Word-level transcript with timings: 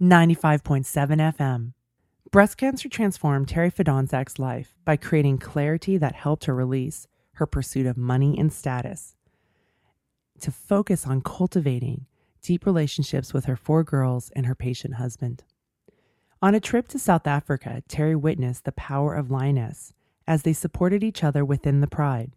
95.7 0.00 0.84
FM. 1.36 1.72
Breast 2.30 2.58
cancer 2.58 2.86
transformed 2.86 3.46
Terri 3.46 3.72
Fedonczak's 3.72 4.38
life 4.38 4.74
by 4.84 4.94
creating 4.94 5.38
clarity 5.38 5.96
that 5.96 6.14
helped 6.14 6.44
her 6.44 6.54
release 6.54 7.06
her 7.36 7.46
pursuit 7.46 7.86
of 7.86 7.96
money 7.96 8.38
and 8.38 8.52
status 8.52 9.16
to 10.40 10.50
focus 10.50 11.06
on 11.06 11.22
cultivating 11.22 12.04
deep 12.42 12.66
relationships 12.66 13.32
with 13.32 13.46
her 13.46 13.56
four 13.56 13.82
girls 13.82 14.30
and 14.36 14.44
her 14.44 14.54
patient 14.54 14.96
husband. 14.96 15.44
On 16.42 16.54
a 16.54 16.60
trip 16.60 16.88
to 16.88 16.98
South 16.98 17.26
Africa, 17.26 17.82
Terri 17.88 18.20
witnessed 18.20 18.66
the 18.66 18.72
power 18.72 19.14
of 19.14 19.30
lioness 19.30 19.94
as 20.26 20.42
they 20.42 20.52
supported 20.52 21.02
each 21.02 21.24
other 21.24 21.42
within 21.42 21.80
the 21.80 21.86
pride. 21.86 22.32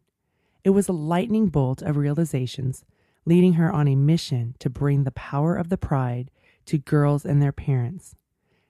It 0.64 0.70
was 0.70 0.88
a 0.88 0.94
lightning 0.94 1.48
bolt 1.48 1.81
of 1.81 1.98
realizations, 1.98 2.86
leading 3.26 3.53
her 3.53 3.70
on 3.70 3.89
a 3.89 3.95
mission 3.95 4.55
to 4.59 4.70
bring 4.70 5.03
the 5.03 5.12
power 5.12 5.58
of 5.58 5.67
the 5.67 5.78
pride 5.78 6.31
to 6.70 6.78
girls 6.78 7.26
and 7.26 7.41
their 7.41 7.52
parents. 7.52 8.16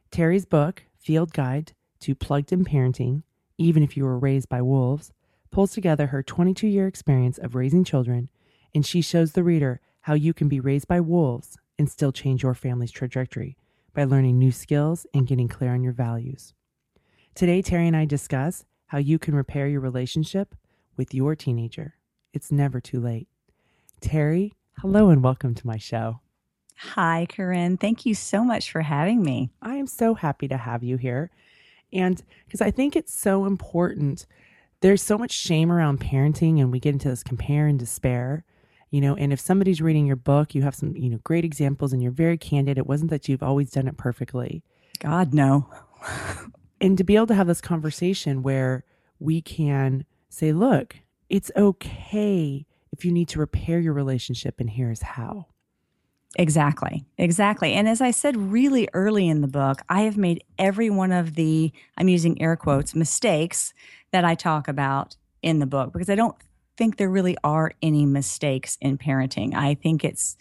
Terri's 0.10 0.46
book, 0.46 0.84
Field 0.98 1.34
Guide 1.34 1.74
to 2.00 2.16
Plugged 2.16 2.54
in 2.54 2.64
Parenting, 2.64 3.24
Even 3.58 3.84
If 3.84 3.98
You 3.98 4.06
Were 4.06 4.18
Raised 4.18 4.48
by 4.48 4.62
Wolves, 4.62 5.12
pulls 5.52 5.74
together 5.74 6.08
her 6.08 6.24
22 6.24 6.66
year 6.66 6.88
experience 6.88 7.38
of 7.38 7.56
raising 7.56 7.84
children, 7.84 8.30
and 8.74 8.86
she 8.86 9.02
shows 9.02 9.34
the 9.34 9.44
reader 9.44 9.82
how 10.02 10.14
you 10.14 10.34
can 10.34 10.48
be 10.48 10.62
raised 10.62 10.88
by 10.88 11.02
wolves 11.02 11.58
and 11.78 11.90
still 11.90 12.14
change 12.14 12.42
your 12.42 12.54
family's 12.54 12.92
trajectory 12.92 13.58
by 13.94 14.06
learning 14.06 14.40
new 14.40 14.54
skills 14.54 15.06
and 15.14 15.28
getting 15.28 15.50
clear 15.50 15.74
on 15.74 15.84
your 15.84 15.92
values. 15.92 16.54
Today, 17.36 17.62
Terri 17.62 17.86
and 17.88 17.98
I 17.98 18.06
discuss 18.06 18.64
how 18.88 19.00
you 19.00 19.20
can 19.20 19.36
repair 19.36 19.68
your 19.68 19.82
relationship 19.82 20.56
with 20.96 21.14
your 21.14 21.36
teenager. 21.36 21.96
It's 22.32 22.50
never 22.50 22.80
too 22.80 23.02
late. 23.02 23.28
Terri, 24.00 24.54
hello 24.78 25.10
and 25.10 25.22
welcome 25.22 25.54
to 25.54 25.68
my 25.68 25.78
show. 25.78 26.22
Hi, 26.82 27.28
Koren. 27.30 27.76
Thank 27.76 28.06
you 28.06 28.16
so 28.16 28.46
much 28.46 28.72
for 28.72 28.80
having 28.80 29.22
me. 29.22 29.50
I 29.62 29.76
am 29.76 29.86
so 29.86 30.14
happy 30.14 30.48
to 30.48 30.56
have 30.56 30.82
you 30.82 30.96
here. 30.96 31.30
And 31.92 32.24
because 32.46 32.62
I 32.62 32.72
think 32.72 32.96
it's 32.96 33.14
so 33.14 33.44
important, 33.44 34.26
there's 34.80 35.02
so 35.02 35.18
much 35.18 35.34
shame 35.34 35.74
around 35.74 36.00
parenting, 36.00 36.62
and 36.62 36.72
we 36.72 36.80
get 36.80 36.94
into 36.94 37.10
this 37.10 37.22
compare 37.22 37.68
and 37.68 37.78
despair. 37.78 38.46
You 38.92 39.02
know, 39.02 39.14
and 39.18 39.34
if 39.34 39.42
somebody's 39.42 39.82
reading 39.82 40.06
your 40.06 40.16
book, 40.16 40.56
you 40.56 40.62
have 40.62 40.74
some, 40.74 40.96
you 40.96 41.10
know, 41.10 41.20
great 41.26 41.44
examples 41.44 41.92
and 41.92 42.02
you're 42.02 42.14
very 42.14 42.38
candid. 42.38 42.78
It 42.78 42.88
wasn't 42.88 43.12
that 43.12 43.28
you've 43.28 43.44
always 43.44 43.72
done 43.72 43.90
it 43.90 43.98
perfectly. 43.98 44.64
God, 45.00 45.34
no. 45.34 45.70
and 46.80 46.98
to 46.98 47.04
be 47.04 47.18
able 47.18 47.28
to 47.28 47.36
have 47.36 47.48
this 47.48 47.60
conversation 47.60 48.42
where 48.42 48.86
we 49.20 49.42
can 49.42 50.06
say, 50.30 50.54
look, 50.54 50.96
it's 51.28 51.52
okay 51.58 52.66
if 52.94 53.04
you 53.04 53.12
need 53.12 53.28
to 53.28 53.40
repair 53.40 53.82
your 53.82 53.94
relationship, 53.94 54.62
and 54.62 54.70
here's 54.70 55.02
how. 55.02 55.48
Exactly. 56.38 57.06
Exactly. 57.18 57.74
And 57.74 57.90
as 57.90 58.02
I 58.02 58.12
said 58.12 58.38
really 58.38 58.88
early 58.94 59.28
in 59.28 59.42
the 59.42 59.48
book, 59.48 59.82
I 59.90 60.02
have 60.02 60.16
made 60.18 60.44
every 60.60 60.90
one 60.90 61.12
of 61.12 61.36
the, 61.36 61.72
I'm 61.98 62.08
using 62.08 62.40
air 62.42 62.56
quotes, 62.56 62.94
mistakes 62.94 63.74
that 64.12 64.24
I 64.24 64.36
talk 64.36 64.68
about 64.68 65.16
in 65.42 65.60
the 65.60 65.66
book 65.66 65.92
because 65.92 66.10
I 66.10 66.16
don't 66.16 66.36
think 66.78 66.98
there 66.98 67.10
really 67.10 67.36
are 67.44 67.72
any 67.82 68.06
mistakes 68.06 68.78
in 68.80 68.98
parenting. 68.98 69.56
I 69.56 69.74
think 69.74 70.04
it's 70.04 70.38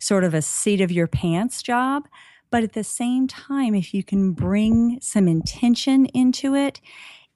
sort 0.00 0.24
of 0.24 0.34
a 0.34 0.42
seat 0.42 0.80
of 0.80 0.92
your 0.92 1.08
pants 1.08 1.62
job. 1.62 2.08
But 2.50 2.64
at 2.64 2.74
the 2.74 2.84
same 2.84 3.28
time, 3.28 3.74
if 3.74 3.94
you 3.94 4.04
can 4.04 4.32
bring 4.32 4.98
some 5.02 5.28
intention 5.28 6.06
into 6.06 6.54
it, 6.54 6.80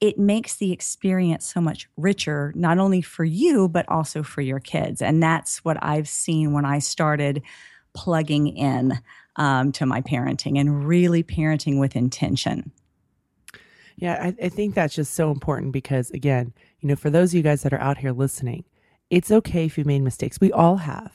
it 0.01 0.19
makes 0.19 0.57
the 0.57 0.73
experience 0.73 1.45
so 1.47 1.61
much 1.61 1.89
richer, 1.97 2.53
not 2.57 2.79
only 2.79 3.03
for 3.03 3.25
you, 3.25 3.69
but 3.69 3.89
also 3.89 4.23
for 4.23 4.41
your 4.43 4.61
kids. 4.61 5.03
And 5.03 5.23
that's 5.23 5.65
what 5.65 5.77
I've 5.83 6.09
seen 6.09 6.53
when 6.53 6.65
I 6.65 6.79
started 6.79 7.43
plugging 7.95 8.49
in 8.49 9.01
um, 9.37 9.73
to 9.73 9.87
my 9.87 10.01
parenting 10.01 10.59
and 10.59 10.87
really 10.87 11.23
parenting 11.23 11.79
with 11.79 11.97
intention. 11.97 12.73
Yeah, 13.97 14.19
I, 14.23 14.47
I 14.47 14.49
think 14.49 14.75
that's 14.75 14.95
just 14.95 15.15
so 15.15 15.31
important 15.31 15.73
because, 15.73 16.11
again, 16.13 16.53
you 16.81 16.89
know, 16.89 16.97
for 16.97 17.11
those 17.11 17.31
of 17.31 17.37
you 17.37 17.43
guys 17.43 17.63
that 17.63 17.73
are 17.73 17.81
out 17.81 17.99
here 17.99 18.13
listening, 18.13 18.65
it's 19.11 19.31
okay 19.31 19.65
if 19.65 19.77
you 19.77 19.85
made 19.85 20.03
mistakes. 20.03 20.41
We 20.41 20.53
all 20.53 20.77
have, 20.77 21.13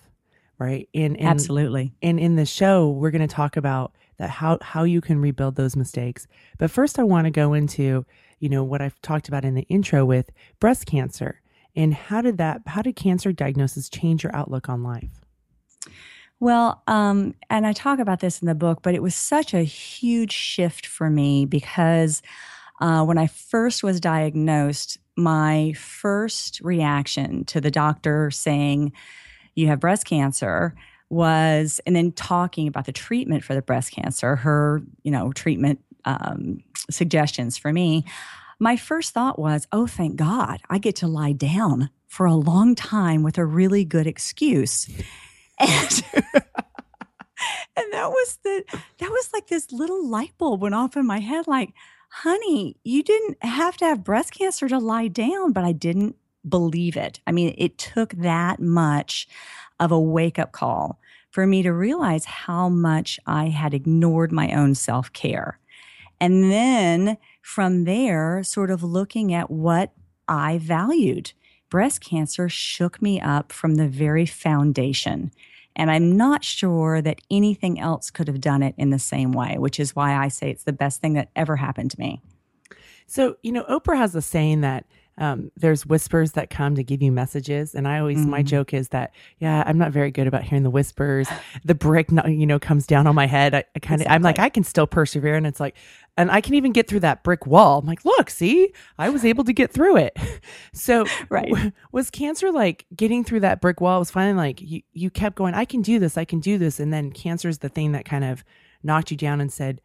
right? 0.58 0.90
And, 0.94 1.18
and 1.18 1.28
absolutely. 1.28 1.94
And 2.02 2.20
in 2.20 2.36
the 2.36 2.46
show, 2.46 2.90
we're 2.90 3.12
going 3.12 3.28
to 3.28 3.34
talk 3.34 3.56
about 3.56 3.94
that 4.18 4.30
how 4.30 4.60
how 4.62 4.84
you 4.84 5.02
can 5.02 5.20
rebuild 5.20 5.56
those 5.56 5.76
mistakes. 5.76 6.28
But 6.58 6.72
first, 6.72 7.00
I 7.00 7.04
want 7.04 7.26
to 7.26 7.32
go 7.32 7.54
into 7.54 8.06
you 8.40 8.50
know 8.50 8.64
what 8.64 8.82
I've 8.82 9.02
talked 9.02 9.30
about 9.30 9.46
in 9.46 9.56
the 9.56 9.66
intro 9.70 10.04
with 10.04 10.30
breast 10.60 10.86
cancer 10.86 11.42
and 11.76 11.94
how 11.94 12.22
did 12.22 12.38
that 12.38 12.62
how 12.68 12.82
did 12.82 12.96
cancer 12.96 13.32
diagnosis 13.32 13.90
change 13.90 14.24
your 14.24 14.36
outlook 14.36 14.70
on 14.70 14.84
life? 14.84 15.23
Well, 16.40 16.84
um, 16.88 17.36
and 17.50 17.66
I 17.66 17.74
talk 17.74 18.00
about 18.00 18.20
this 18.20 18.42
in 18.42 18.48
the 18.48 18.56
book, 18.56 18.80
but 18.82 18.96
it 18.96 19.02
was 19.02 19.16
such 19.16 19.54
a 19.54 19.64
huge 19.64 20.34
shift 20.34 20.86
for 20.86 21.10
me 21.10 21.46
because 21.46 22.22
uh, 22.82 23.04
when 23.06 23.18
I 23.18 23.28
first 23.28 23.84
was 23.84 24.00
diagnosed, 24.00 24.98
my 25.16 25.74
first 25.74 26.60
reaction 26.62 27.46
to 27.46 27.62
the 27.62 27.72
doctor 27.72 28.32
saying, 28.32 28.92
You 29.56 29.68
have 29.68 29.80
breast 29.80 30.06
cancer 30.06 30.76
was, 31.10 31.80
and 31.86 31.96
then 31.96 32.12
talking 32.12 32.68
about 32.68 32.86
the 32.86 32.92
treatment 32.92 33.44
for 33.44 33.54
the 33.54 33.62
breast 33.62 33.92
cancer, 33.92 34.36
her, 34.36 34.82
you 35.04 35.12
know, 35.12 35.32
treatment 35.32 35.80
um, 36.06 36.64
suggestions 36.90 37.58
for 37.58 37.72
me. 37.72 38.04
My 38.60 38.76
first 38.76 39.14
thought 39.14 39.40
was, 39.40 39.68
Oh, 39.72 39.88
thank 39.88 40.16
God, 40.16 40.60
I 40.70 40.78
get 40.78 40.96
to 40.98 41.08
lie 41.08 41.34
down 41.34 41.90
for 42.08 42.26
a 42.26 42.36
long 42.36 42.76
time 42.76 43.24
with 43.24 43.38
a 43.38 43.46
really 43.46 43.86
good 43.86 44.08
excuse. 44.08 44.90
And 45.60 46.04
and 47.76 47.94
that 47.94 48.10
was 48.10 48.38
the 48.44 48.64
that 49.00 49.10
was 49.10 49.30
like 49.34 49.48
this 49.48 49.72
little 49.72 50.08
light 50.08 50.34
bulb 50.38 50.62
went 50.62 50.76
off 50.76 50.96
in 50.96 51.06
my 51.06 51.20
head 51.20 51.48
like 51.48 51.74
honey 52.10 52.78
you 52.84 53.04
didn't 53.04 53.44
have 53.44 53.78
to 53.78 53.86
have 53.86 54.04
breast 54.04 54.34
cancer 54.34 54.68
to 54.70 54.78
lie 54.78 55.08
down 55.08 55.52
but 55.52 55.64
i 55.64 55.72
didn't 55.72 56.16
believe 56.48 56.98
it. 56.98 57.20
I 57.26 57.32
mean 57.32 57.56
it 57.58 57.78
took 57.78 58.14
that 58.14 58.60
much 58.60 59.28
of 59.80 59.92
a 59.92 60.00
wake 60.00 60.38
up 60.38 60.52
call 60.52 61.00
for 61.32 61.48
me 61.48 61.64
to 61.64 61.72
realize 61.72 62.26
how 62.26 62.70
much 62.70 63.20
i 63.26 63.48
had 63.48 63.74
ignored 63.74 64.32
my 64.32 64.52
own 64.52 64.76
self-care. 64.76 65.60
And 66.20 66.52
then 66.52 67.18
from 67.42 67.84
there 67.84 68.44
sort 68.44 68.72
of 68.72 68.84
looking 68.84 69.34
at 69.34 69.50
what 69.50 69.92
i 70.28 70.58
valued 70.58 71.34
breast 71.74 72.02
cancer 72.02 72.48
shook 72.48 73.02
me 73.02 73.20
up 73.20 73.52
from 73.52 73.74
the 73.78 73.88
very 73.88 74.28
foundation 74.28 75.32
and 75.76 75.90
I'm 75.90 76.16
not 76.16 76.44
sure 76.44 77.02
that 77.02 77.20
anything 77.32 77.80
else 77.80 78.12
could 78.12 78.28
have 78.28 78.40
done 78.40 78.62
it 78.62 78.76
in 78.78 78.92
the 78.92 79.00
same 79.00 79.32
way, 79.32 79.58
which 79.58 79.80
is 79.80 79.96
why 79.96 80.16
I 80.16 80.28
say 80.28 80.52
it's 80.52 80.66
the 80.66 80.72
best 80.72 81.02
thing 81.02 81.14
that 81.14 81.30
ever 81.36 81.56
happened 81.56 81.90
to 81.90 82.00
me. 82.00 82.22
So, 83.08 83.38
you 83.42 83.52
know, 83.52 83.64
Oprah 83.64 83.98
has 83.98 84.14
a 84.14 84.22
saying 84.22 84.62
that 84.62 84.86
um, 85.18 85.52
there's 85.56 85.86
whispers 85.86 86.32
that 86.32 86.50
come 86.50 86.76
to 86.76 86.84
give 86.84 87.02
you 87.02 87.12
messages. 87.12 87.76
And 87.76 87.88
I 87.88 88.00
always, 88.00 88.20
mm-hmm. 88.20 88.30
my 88.32 88.42
joke 88.42 88.74
is 88.74 88.90
that, 88.90 89.14
yeah, 89.40 89.64
I'm 89.66 89.78
not 89.78 89.92
very 89.92 90.10
good 90.10 90.26
about 90.26 90.44
hearing 90.44 90.64
the 90.64 90.70
whispers. 90.70 91.28
The 91.64 91.76
brick, 91.76 92.10
you 92.26 92.48
know, 92.48 92.60
comes 92.60 92.88
down 92.88 93.06
on 93.06 93.14
my 93.14 93.28
head. 93.28 93.54
I, 93.54 93.64
I 93.76 93.80
kind 93.80 94.02
of. 94.02 94.08
I'm 94.10 94.24
like, 94.24 94.40
I 94.40 94.50
can 94.50 94.64
still 94.64 94.88
persevere. 94.88 95.36
And 95.36 95.46
it's 95.46 95.60
like, 95.60 95.76
and 96.18 96.32
I 96.32 96.42
can 96.42 96.56
even 96.56 96.72
get 96.72 96.88
through 96.88 97.02
that 97.02 97.24
brick 97.24 97.46
wall. 97.46 97.80
I'm 97.80 97.86
like, 97.86 98.04
look, 98.06 98.30
see, 98.30 98.74
I 98.98 99.10
was 99.10 99.24
able 99.24 99.44
to 99.44 99.54
get 99.54 99.72
through 99.72 99.98
it. 99.98 100.18
So, 100.76 101.06
right. 101.30 101.50
W- 101.50 101.72
was 101.92 102.10
cancer 102.10 102.52
like 102.52 102.86
getting 102.96 103.24
through 103.24 103.42
that 103.42 103.62
brick 103.62 103.80
wall? 103.80 103.98
It 103.98 104.00
was 104.00 104.12
finally 104.12 104.36
like 104.36 104.60
you, 104.60 104.82
you 104.92 105.10
kept 105.10 105.36
going, 105.36 105.54
I 105.54 105.66
can 105.66 105.82
do 105.82 106.00
this, 106.00 106.18
I 106.18 106.26
can 106.26 106.40
do 106.40 106.58
this. 106.58 106.80
And 106.80 106.92
then 106.92 107.12
cancer 107.12 107.48
is 107.48 107.60
the 107.60 107.70
thing 107.70 107.92
that 107.94 108.04
kind 108.04 108.24
of 108.24 108.44
knocked 108.82 109.12
you 109.12 109.18
down 109.18 109.40
and 109.40 109.54
said, 109.54 109.82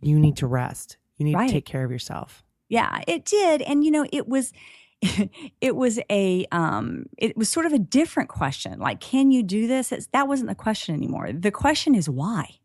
you 0.00 0.18
need 0.18 0.36
to 0.36 0.46
rest. 0.46 0.96
You 1.18 1.24
need 1.24 1.34
right. 1.34 1.48
to 1.48 1.52
take 1.52 1.66
care 1.66 1.84
of 1.84 1.90
yourself. 1.90 2.44
Yeah, 2.68 3.00
it 3.06 3.24
did. 3.24 3.62
And, 3.62 3.84
you 3.84 3.90
know, 3.90 4.06
it 4.12 4.28
was. 4.28 4.52
it 5.60 5.76
was 5.76 6.00
a 6.10 6.44
um 6.50 7.06
it 7.16 7.36
was 7.36 7.48
sort 7.48 7.66
of 7.66 7.72
a 7.72 7.78
different 7.78 8.28
question 8.28 8.80
like 8.80 8.98
can 8.98 9.30
you 9.30 9.44
do 9.44 9.68
this 9.68 9.92
it's, 9.92 10.08
that 10.08 10.26
wasn't 10.26 10.48
the 10.48 10.56
question 10.56 10.92
anymore 10.92 11.32
the 11.32 11.52
question 11.52 11.94
is 11.94 12.10
why 12.10 12.58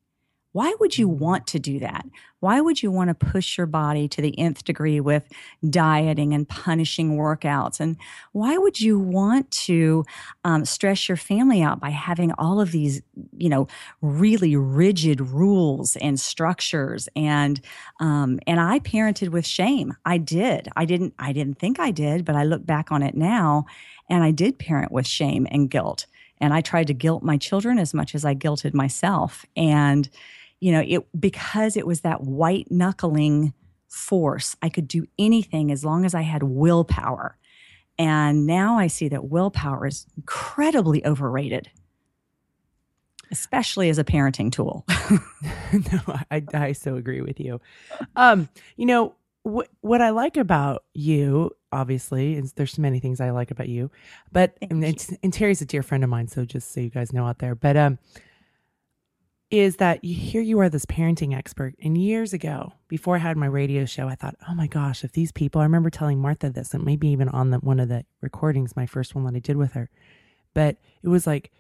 Why 0.53 0.73
would 0.79 0.97
you 0.97 1.09
want 1.09 1.47
to 1.47 1.59
do 1.59 1.79
that? 1.79 2.05
Why 2.39 2.61
would 2.61 2.83
you 2.83 2.91
want 2.91 3.07
to 3.07 3.15
push 3.15 3.57
your 3.57 3.67
body 3.67 4.07
to 4.09 4.21
the 4.21 4.37
nth 4.37 4.63
degree 4.63 4.99
with 4.99 5.27
dieting 5.67 6.33
and 6.33 6.47
punishing 6.47 7.17
workouts? 7.17 7.79
And 7.79 7.97
why 8.33 8.57
would 8.57 8.79
you 8.79 8.99
want 8.99 9.49
to 9.51 10.05
um, 10.43 10.63
stress 10.63 11.09
your 11.09 11.17
family 11.17 11.63
out 11.63 11.79
by 11.79 11.89
having 11.89 12.31
all 12.33 12.61
of 12.61 12.71
these, 12.71 13.01
you 13.35 13.49
know, 13.49 13.67
really 14.01 14.55
rigid 14.55 15.21
rules 15.21 15.95
and 15.97 16.19
structures? 16.19 17.09
And 17.15 17.59
um, 17.99 18.39
and 18.45 18.59
I 18.59 18.79
parented 18.79 19.29
with 19.29 19.47
shame. 19.47 19.95
I 20.05 20.17
did. 20.19 20.69
I 20.75 20.85
didn't. 20.85 21.15
I 21.17 21.33
didn't 21.33 21.57
think 21.57 21.79
I 21.79 21.91
did, 21.91 22.25
but 22.25 22.35
I 22.35 22.43
look 22.43 22.65
back 22.65 22.91
on 22.91 23.01
it 23.01 23.15
now, 23.15 23.65
and 24.09 24.23
I 24.23 24.31
did 24.31 24.59
parent 24.59 24.91
with 24.91 25.07
shame 25.07 25.47
and 25.49 25.69
guilt. 25.69 26.05
And 26.39 26.53
I 26.53 26.61
tried 26.61 26.87
to 26.87 26.93
guilt 26.93 27.23
my 27.23 27.37
children 27.37 27.79
as 27.79 27.93
much 27.93 28.13
as 28.13 28.25
I 28.25 28.35
guilted 28.35 28.73
myself. 28.73 29.45
And 29.55 30.09
you 30.63 30.71
know, 30.71 30.81
it 30.87 31.05
because 31.19 31.75
it 31.75 31.85
was 31.85 32.01
that 32.01 32.21
white 32.21 32.71
knuckling 32.71 33.53
force. 33.89 34.55
I 34.61 34.69
could 34.69 34.87
do 34.87 35.05
anything 35.19 35.73
as 35.73 35.83
long 35.83 36.05
as 36.05 36.15
I 36.15 36.21
had 36.21 36.41
willpower. 36.41 37.37
And 37.99 38.47
now 38.47 38.79
I 38.79 38.87
see 38.87 39.09
that 39.09 39.25
willpower 39.25 39.85
is 39.85 40.07
incredibly 40.15 41.05
overrated, 41.05 41.69
especially 43.29 43.89
as 43.89 43.97
a 43.97 44.05
parenting 44.05 44.53
tool. 44.53 44.85
no, 45.73 45.99
I, 46.31 46.41
I 46.53 46.71
so 46.71 46.95
agree 46.95 47.19
with 47.19 47.41
you. 47.41 47.59
Um, 48.15 48.47
you 48.77 48.85
know, 48.85 49.15
what 49.41 49.67
what 49.81 50.01
I 50.01 50.11
like 50.11 50.37
about 50.37 50.85
you, 50.93 51.51
obviously, 51.73 52.35
is 52.35 52.53
there's 52.53 52.79
many 52.79 53.01
things 53.01 53.19
I 53.19 53.31
like 53.31 53.51
about 53.51 53.67
you, 53.67 53.91
but 54.31 54.57
and, 54.61 54.81
and 55.21 55.33
Terri's 55.33 55.61
a 55.61 55.65
dear 55.65 55.83
friend 55.83 56.05
of 56.05 56.09
mine, 56.09 56.29
so 56.29 56.45
just 56.45 56.71
so 56.71 56.79
you 56.79 56.89
guys 56.89 57.11
know 57.11 57.27
out 57.27 57.39
there. 57.39 57.53
But 57.53 57.75
um, 57.75 57.99
is 59.53 59.75
that 59.75 60.03
here 60.03 60.41
you 60.41 60.59
are, 60.59 60.67
this 60.67 60.87
parenting 60.87 61.37
expert. 61.37 61.75
And 61.83 61.95
years 61.95 62.33
ago, 62.33 62.73
before 62.87 63.17
I 63.17 63.19
had 63.19 63.37
my 63.37 63.45
radio 63.45 63.85
show, 63.85 64.07
I 64.07 64.15
thought, 64.15 64.35
oh 64.49 64.55
my 64.55 64.65
gosh, 64.65 65.03
if 65.03 65.11
these 65.11 65.31
people, 65.31 65.61
I 65.61 65.65
remember 65.65 65.91
telling 65.91 66.19
Martha 66.19 66.49
this, 66.49 66.73
and 66.73 66.83
maybe 66.83 67.07
even 67.09 67.29
on 67.29 67.51
the, 67.51 67.59
one 67.59 67.79
of 67.79 67.87
the 67.87 68.03
recordings, 68.19 68.75
my 68.75 68.87
first 68.87 69.13
one 69.13 69.25
that 69.25 69.35
I 69.35 69.39
did 69.39 69.57
with 69.57 69.73
her, 69.73 69.91
but 70.55 70.77
it 71.03 71.07
was 71.07 71.27
like, 71.27 71.51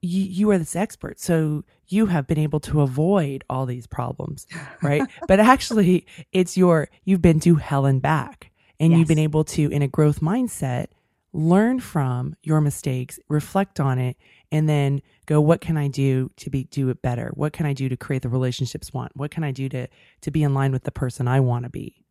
you, 0.00 0.22
you 0.22 0.50
are 0.50 0.56
this 0.56 0.74
expert. 0.74 1.20
So 1.20 1.64
you 1.88 2.06
have 2.06 2.26
been 2.26 2.38
able 2.38 2.60
to 2.60 2.80
avoid 2.80 3.44
all 3.50 3.66
these 3.66 3.86
problems, 3.86 4.46
right? 4.80 5.02
but 5.28 5.38
actually, 5.38 6.06
it's 6.32 6.56
your, 6.56 6.88
you've 7.04 7.20
been 7.20 7.40
to 7.40 7.56
hell 7.56 7.84
and 7.84 8.00
back. 8.00 8.50
And 8.80 8.92
yes. 8.92 8.98
you've 8.98 9.08
been 9.08 9.18
able 9.18 9.44
to, 9.44 9.70
in 9.70 9.82
a 9.82 9.88
growth 9.88 10.20
mindset, 10.20 10.86
learn 11.34 11.80
from 11.80 12.34
your 12.42 12.62
mistakes, 12.62 13.20
reflect 13.28 13.78
on 13.78 13.98
it, 13.98 14.16
and 14.52 14.68
then 14.68 15.02
go 15.26 15.40
what 15.40 15.60
can 15.60 15.76
i 15.76 15.88
do 15.88 16.30
to 16.36 16.50
be 16.50 16.64
do 16.64 16.88
it 16.88 17.02
better? 17.02 17.30
What 17.34 17.52
can 17.52 17.66
i 17.66 17.72
do 17.72 17.88
to 17.88 17.96
create 17.96 18.22
the 18.22 18.28
relationships 18.28 18.92
want? 18.92 19.12
What 19.16 19.30
can 19.30 19.44
i 19.44 19.50
do 19.50 19.68
to 19.70 19.88
to 20.22 20.30
be 20.30 20.42
in 20.42 20.54
line 20.54 20.72
with 20.72 20.84
the 20.84 20.92
person 20.92 21.28
i 21.28 21.40
want 21.40 21.64
to 21.64 21.70
be? 21.70 22.04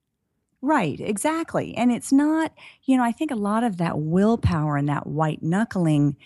Right 0.62 1.00
exactly. 1.00 1.76
And 1.76 1.92
it's 1.92 2.12
not 2.12 2.54
you 2.84 2.98
know 2.98 3.04
i 3.04 3.12
think 3.12 3.32
a 3.32 3.36
lot 3.36 3.64
of 3.64 3.78
that 3.78 4.00
willpower 4.00 4.78
and 4.78 4.90
that 4.90 5.08
white 5.08 5.42
knuckling 5.44 6.18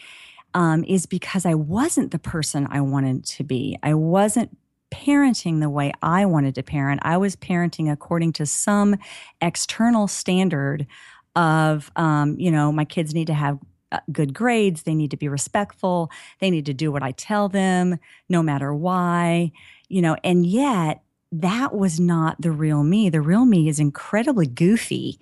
um, 0.54 0.84
is 0.86 1.06
because 1.06 1.46
i 1.46 1.54
wasn't 1.54 2.12
the 2.12 2.20
person 2.20 2.68
i 2.72 2.82
wanted 2.82 3.26
to 3.26 3.44
be. 3.44 3.78
I 3.84 3.94
wasn't 3.94 4.58
parenting 4.92 5.60
the 5.60 5.70
way 5.70 5.92
I 6.02 6.26
wanted 6.26 6.56
to 6.56 6.64
parent. 6.64 7.02
I 7.04 7.18
was 7.18 7.36
parenting 7.36 7.92
according 7.92 8.34
to 8.34 8.46
some 8.46 8.98
external 9.42 10.08
standard 10.08 10.88
of, 11.36 11.92
um, 11.96 12.36
you 12.40 12.52
know, 12.52 12.72
my 12.72 12.86
kids 12.86 13.14
need 13.14 13.28
to 13.28 13.34
have 13.34 13.60
Uh, 13.92 14.00
good 14.12 14.34
grades. 14.34 14.84
They 14.84 14.94
need 14.94 15.12
to 15.12 15.18
be 15.18 15.28
respectful. 15.28 16.12
They 16.40 16.52
need 16.52 16.68
to 16.68 16.74
do 16.74 16.92
what 16.92 17.02
I 17.02 17.12
tell 17.12 17.50
them, 17.50 17.98
no 18.28 18.44
matter 18.44 18.74
why, 18.74 19.52
you 19.88 20.02
know, 20.02 20.16
and 20.24 20.46
yet 20.46 21.02
that 21.32 21.76
was 21.76 22.00
not 22.00 22.40
the 22.42 22.52
real 22.52 22.84
me. 22.84 23.10
The 23.10 23.22
real 23.22 23.46
me 23.46 23.68
is 23.68 23.80
incredibly 23.80 24.48
goofy 24.48 25.20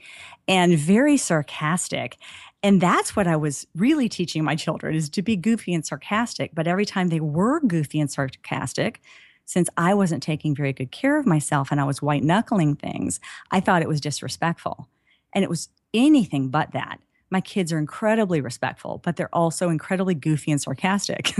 and 0.47 0.77
very 0.77 1.17
sarcastic. 1.17 2.17
And 2.63 2.81
that's 2.81 3.15
what 3.15 3.27
I 3.27 3.35
was 3.35 3.67
really 3.75 4.09
teaching 4.09 4.43
my 4.43 4.55
children 4.55 4.95
is 4.95 5.09
to 5.11 5.21
be 5.21 5.35
goofy 5.35 5.73
and 5.73 5.85
sarcastic. 5.85 6.51
But 6.53 6.67
every 6.67 6.85
time 6.85 7.09
they 7.09 7.19
were 7.19 7.59
goofy 7.59 7.99
and 7.99 8.11
sarcastic, 8.11 9.01
since 9.45 9.69
I 9.77 9.93
wasn't 9.93 10.23
taking 10.23 10.55
very 10.55 10.73
good 10.73 10.91
care 10.91 11.17
of 11.17 11.25
myself 11.25 11.71
and 11.71 11.79
I 11.79 11.85
was 11.85 12.01
white 12.01 12.23
knuckling 12.23 12.75
things, 12.75 13.19
I 13.51 13.59
thought 13.59 13.81
it 13.81 13.87
was 13.87 14.01
disrespectful. 14.01 14.89
And 15.33 15.43
it 15.43 15.49
was 15.49 15.69
anything 15.93 16.49
but 16.49 16.71
that 16.71 16.99
my 17.29 17.41
kids 17.41 17.73
are 17.73 17.77
incredibly 17.77 18.41
respectful, 18.41 19.01
but 19.03 19.15
they're 19.15 19.33
also 19.33 19.69
incredibly 19.69 20.15
goofy 20.15 20.51
and 20.51 20.61
sarcastic. 20.61 21.33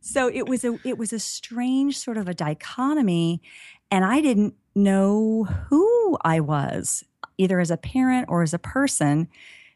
so 0.00 0.28
it 0.28 0.48
was 0.48 0.64
a 0.64 0.78
it 0.84 0.98
was 0.98 1.12
a 1.12 1.18
strange 1.18 1.98
sort 1.98 2.16
of 2.16 2.28
a 2.28 2.34
dichotomy 2.34 3.42
and 3.90 4.04
I 4.04 4.20
didn't 4.20 4.54
know 4.74 5.44
who 5.44 6.18
I 6.22 6.40
was 6.40 7.04
either 7.38 7.60
as 7.60 7.70
a 7.70 7.76
parent 7.76 8.26
or 8.28 8.42
as 8.42 8.54
a 8.54 8.58
person 8.58 9.28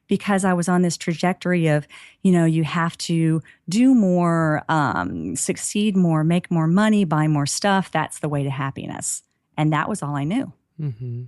because 0.08 0.44
I 0.44 0.54
was 0.54 0.68
on 0.68 0.82
this 0.82 0.96
trajectory 0.96 1.66
of, 1.66 1.86
you 2.22 2.32
know, 2.32 2.44
you 2.44 2.64
have 2.64 2.96
to 2.98 3.42
do 3.68 3.94
more, 3.94 4.62
um, 4.68 5.36
succeed 5.36 5.96
more, 5.96 6.22
make 6.22 6.50
more 6.50 6.66
money, 6.66 7.04
buy 7.04 7.26
more 7.26 7.46
stuff. 7.46 7.90
That's 7.90 8.20
the 8.20 8.28
way 8.28 8.44
to 8.44 8.50
happiness. 8.50 9.22
And 9.56 9.72
that 9.72 9.88
was 9.88 10.02
all 10.02 10.14
I 10.14 10.24
knew. 10.24 10.52
Mm-hmm. 10.80 11.24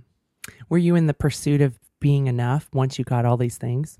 Were 0.69 0.77
you 0.77 0.95
in 0.95 1.07
the 1.07 1.13
pursuit 1.13 1.61
of 1.61 1.79
being 1.99 2.27
enough 2.27 2.69
once 2.73 2.97
you 2.97 3.05
got 3.05 3.25
all 3.25 3.37
these 3.37 3.57
things? 3.57 3.99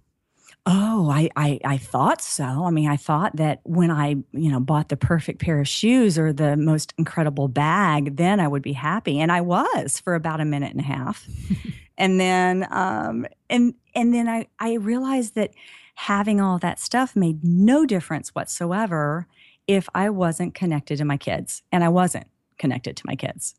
Oh, 0.65 1.09
I, 1.09 1.29
I, 1.35 1.59
I 1.63 1.77
thought 1.77 2.21
so. 2.21 2.43
I 2.43 2.69
mean, 2.69 2.89
I 2.89 2.97
thought 2.97 3.35
that 3.37 3.61
when 3.63 3.89
I, 3.89 4.09
you 4.31 4.51
know, 4.51 4.59
bought 4.59 4.89
the 4.89 4.97
perfect 4.97 5.41
pair 5.41 5.59
of 5.59 5.67
shoes 5.67 6.19
or 6.19 6.33
the 6.33 6.57
most 6.57 6.93
incredible 6.97 7.47
bag, 7.47 8.17
then 8.17 8.39
I 8.39 8.47
would 8.47 8.61
be 8.61 8.73
happy. 8.73 9.19
And 9.19 9.31
I 9.31 9.41
was 9.41 9.99
for 9.99 10.15
about 10.15 10.41
a 10.41 10.45
minute 10.45 10.71
and 10.71 10.81
a 10.81 10.83
half. 10.83 11.27
and 11.97 12.19
then 12.19 12.65
um 12.71 13.25
and 13.49 13.73
and 13.95 14.13
then 14.13 14.27
I, 14.27 14.47
I 14.59 14.73
realized 14.75 15.35
that 15.35 15.51
having 15.95 16.39
all 16.39 16.57
that 16.59 16.79
stuff 16.79 17.15
made 17.15 17.43
no 17.43 17.85
difference 17.85 18.29
whatsoever 18.29 19.27
if 19.67 19.89
I 19.93 20.09
wasn't 20.09 20.55
connected 20.55 20.97
to 20.97 21.05
my 21.05 21.17
kids. 21.17 21.61
And 21.71 21.83
I 21.83 21.89
wasn't 21.89 22.27
connected 22.57 22.95
to 22.97 23.03
my 23.05 23.15
kids. 23.15 23.55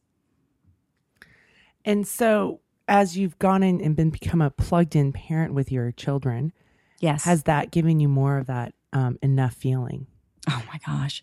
And 1.85 2.07
so 2.07 2.61
as 2.91 3.17
you've 3.17 3.39
gone 3.39 3.63
in 3.63 3.81
and 3.81 3.97
been 3.97 4.11
become 4.11 4.43
a 4.43 4.51
plugged 4.51 4.95
in 4.95 5.13
parent 5.13 5.55
with 5.55 5.73
your 5.73 5.93
children, 5.93 6.53
yes, 6.99 7.25
has 7.25 7.45
that 7.45 7.71
given 7.71 8.01
you 8.01 8.09
more 8.09 8.37
of 8.37 8.47
that 8.49 8.75
um, 8.93 9.19
enough 9.23 9.55
feeling? 9.55 10.07
Oh 10.51 10.63
my 10.67 10.79
gosh, 10.85 11.23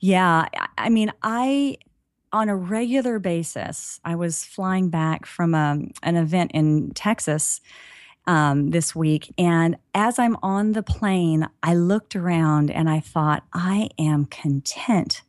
yeah. 0.00 0.46
I 0.78 0.88
mean, 0.88 1.12
I 1.22 1.76
on 2.32 2.48
a 2.48 2.56
regular 2.56 3.18
basis, 3.18 4.00
I 4.04 4.14
was 4.14 4.44
flying 4.44 4.88
back 4.88 5.26
from 5.26 5.54
a, 5.54 5.72
um, 5.72 5.90
an 6.02 6.16
event 6.16 6.52
in 6.54 6.92
Texas 6.94 7.60
um, 8.26 8.70
this 8.70 8.94
week. 8.94 9.32
And 9.36 9.76
as 9.94 10.18
I'm 10.18 10.36
on 10.42 10.72
the 10.72 10.82
plane, 10.82 11.48
I 11.62 11.74
looked 11.74 12.16
around 12.16 12.70
and 12.70 12.88
I 12.88 13.00
thought, 13.00 13.44
I 13.52 13.90
am 13.98 14.24
content. 14.26 15.22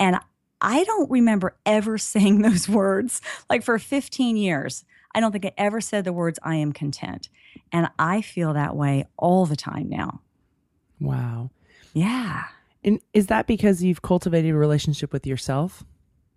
And 0.00 0.18
I 0.60 0.84
don't 0.84 1.10
remember 1.10 1.56
ever 1.64 1.98
saying 1.98 2.42
those 2.42 2.68
words. 2.68 3.20
Like 3.48 3.62
for 3.62 3.78
15 3.78 4.36
years, 4.36 4.84
I 5.14 5.20
don't 5.20 5.32
think 5.32 5.46
I 5.46 5.52
ever 5.58 5.80
said 5.80 6.04
the 6.04 6.12
words, 6.12 6.38
I 6.42 6.56
am 6.56 6.72
content. 6.72 7.28
And 7.72 7.88
I 7.98 8.20
feel 8.22 8.54
that 8.54 8.76
way 8.76 9.06
all 9.16 9.46
the 9.46 9.56
time 9.56 9.88
now. 9.88 10.20
Wow. 11.00 11.50
Yeah. 11.92 12.44
And 12.84 13.00
is 13.12 13.26
that 13.26 13.46
because 13.46 13.82
you've 13.82 14.02
cultivated 14.02 14.52
a 14.52 14.56
relationship 14.56 15.12
with 15.12 15.26
yourself? 15.26 15.84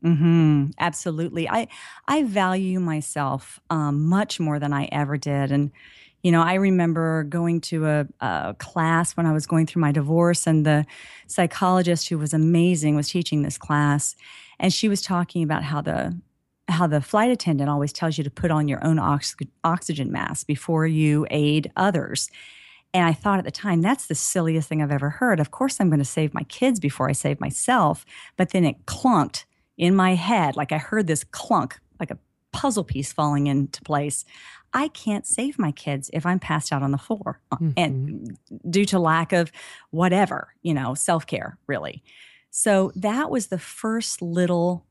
Mm-hmm. 0.04 0.72
Absolutely. 0.80 1.48
I 1.50 1.68
I 2.08 2.24
value 2.24 2.80
myself 2.80 3.62
um, 3.70 4.06
much 4.06 4.40
more 4.40 4.60
than 4.60 4.74
I 4.74 4.90
ever 4.92 5.18
did, 5.18 5.52
and 5.52 5.72
you 6.24 6.32
know, 6.32 6.42
I 6.42 6.56
remember 6.56 7.24
going 7.26 7.60
to 7.62 7.86
a, 7.86 8.08
a, 8.22 8.56
class 8.58 9.16
when 9.18 9.26
I 9.26 9.34
was 9.34 9.46
going 9.46 9.68
through 9.68 9.82
my 9.82 9.92
divorce, 9.92 10.48
and 10.48 10.66
the 10.66 10.86
psychologist 11.28 12.08
who 12.08 12.18
was 12.18 12.34
amazing 12.34 12.96
was 12.96 13.10
teaching 13.10 13.42
this 13.42 13.58
class, 13.58 14.16
and 14.58 14.74
she 14.74 14.88
was 14.88 15.02
talking 15.02 15.44
about 15.44 15.64
how 15.64 15.82
the 15.82 16.18
how 16.70 16.88
the 16.88 17.02
flight 17.02 17.30
attendant 17.30 17.70
always 17.70 17.92
tells 17.92 18.18
you 18.18 18.24
to 18.24 18.32
put 18.32 18.50
on 18.50 18.70
your 18.70 18.84
own 18.86 18.98
ox- 18.98 19.36
oxygen 19.66 20.12
mask 20.12 20.48
before 20.48 20.88
you 20.88 21.28
aid 21.30 21.70
others. 21.76 22.32
And 22.94 23.06
I 23.06 23.12
thought 23.12 23.38
at 23.38 23.44
the 23.44 23.52
time, 23.52 23.82
that's 23.82 24.08
the 24.08 24.16
silliest 24.16 24.70
thing 24.70 24.82
I've 24.82 24.92
ever 24.92 25.10
heard. 25.10 25.42
Of 25.42 25.52
course, 25.52 25.78
I'm 25.80 25.90
going 25.90 26.00
to 26.00 26.06
save 26.06 26.34
my 26.34 26.44
kids 26.44 26.80
before 26.80 27.10
I 27.10 27.12
save 27.12 27.42
myself. 27.42 28.06
But 28.38 28.52
then 28.52 28.64
it 28.64 28.86
clunked 28.86 29.44
in 29.78 29.94
my 29.94 30.16
head, 30.16 30.56
like 30.56 30.72
I 30.72 30.78
heard 30.78 31.08
this 31.08 31.24
clunk, 31.24 31.80
like 32.00 32.12
a 32.12 32.20
puzzle 32.54 32.84
piece 32.84 33.12
falling 33.12 33.48
into 33.48 33.82
place. 33.82 34.24
I 34.74 34.88
can't 34.90 35.26
save 35.26 35.60
my 35.60 35.72
kids 35.72 36.10
if 36.14 36.26
I'm 36.26 36.40
passed 36.40 36.72
out 36.72 36.84
on 36.84 36.92
the 36.92 36.98
floor 36.98 37.40
uh, 37.52 37.58
mm-hmm. 37.58 37.72
and 37.78 38.38
due 38.70 38.86
to 38.86 39.00
lack 39.00 39.32
of 39.32 39.52
whatever, 39.92 40.54
you 40.62 40.74
know, 40.74 40.94
self 40.94 41.28
care, 41.28 41.58
really. 41.68 42.04
So 42.50 42.92
that 42.96 43.30
was 43.30 43.48
the 43.48 43.60
first 43.60 44.22
little 44.22 44.86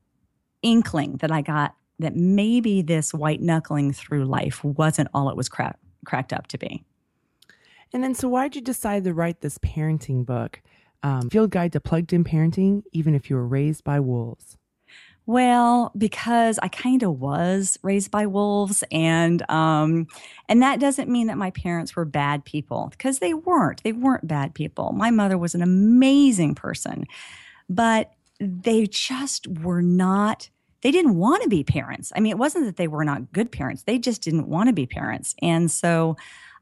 inkling 0.61 1.17
that 1.17 1.31
I 1.31 1.41
got 1.41 1.75
that 1.99 2.15
maybe 2.15 2.81
this 2.81 3.13
white 3.13 3.41
knuckling 3.41 3.93
through 3.93 4.25
life 4.25 4.63
wasn't 4.63 5.09
all 5.13 5.29
it 5.29 5.37
was 5.37 5.49
cra- 5.49 5.75
cracked 6.05 6.33
up 6.33 6.47
to 6.47 6.57
be. 6.57 6.83
And 7.93 8.03
then, 8.03 8.15
so 8.15 8.27
why 8.27 8.47
did 8.47 8.55
you 8.55 8.61
decide 8.61 9.03
to 9.03 9.13
write 9.13 9.41
this 9.41 9.57
parenting 9.59 10.25
book? 10.25 10.61
um, 11.03 11.29
field 11.29 11.51
guide 11.51 11.73
to 11.73 11.79
plugged 11.79 12.13
in 12.13 12.23
parenting, 12.23 12.83
even 12.93 13.13
if 13.13 13.29
you 13.29 13.35
were 13.35 13.47
raised 13.47 13.83
by 13.83 13.99
wolves? 13.99 14.57
Well, 15.25 15.91
because 15.97 16.59
I 16.59 16.67
kind 16.67 17.01
of 17.01 17.19
was 17.19 17.79
raised 17.81 18.11
by 18.11 18.25
wolves, 18.25 18.83
and 18.91 19.49
um, 19.49 20.07
and 20.49 20.61
that 20.61 20.81
doesn't 20.81 21.09
mean 21.09 21.27
that 21.27 21.37
my 21.37 21.51
parents 21.51 21.95
were 21.95 22.03
bad 22.03 22.43
people 22.43 22.89
because 22.91 23.19
they 23.19 23.33
weren't. 23.33 23.81
They 23.83 23.93
weren't 23.93 24.27
bad 24.27 24.53
people. 24.53 24.91
My 24.91 25.11
mother 25.11 25.37
was 25.37 25.55
an 25.55 25.61
amazing 25.61 26.55
person, 26.55 27.05
but 27.69 28.11
they 28.39 28.85
just 28.87 29.47
were 29.47 29.81
not. 29.81 30.49
They 30.81 30.91
didn't 30.91 31.15
want 31.15 31.43
to 31.43 31.49
be 31.49 31.63
parents. 31.63 32.11
I 32.13 32.19
mean, 32.19 32.31
it 32.31 32.37
wasn't 32.37 32.65
that 32.65 32.75
they 32.75 32.89
were 32.89 33.05
not 33.05 33.31
good 33.31 33.49
parents. 33.49 33.83
They 33.83 33.99
just 33.99 34.21
didn't 34.21 34.49
want 34.49 34.67
to 34.67 34.73
be 34.73 34.85
parents, 34.85 35.35
and 35.41 35.71
so 35.71 36.17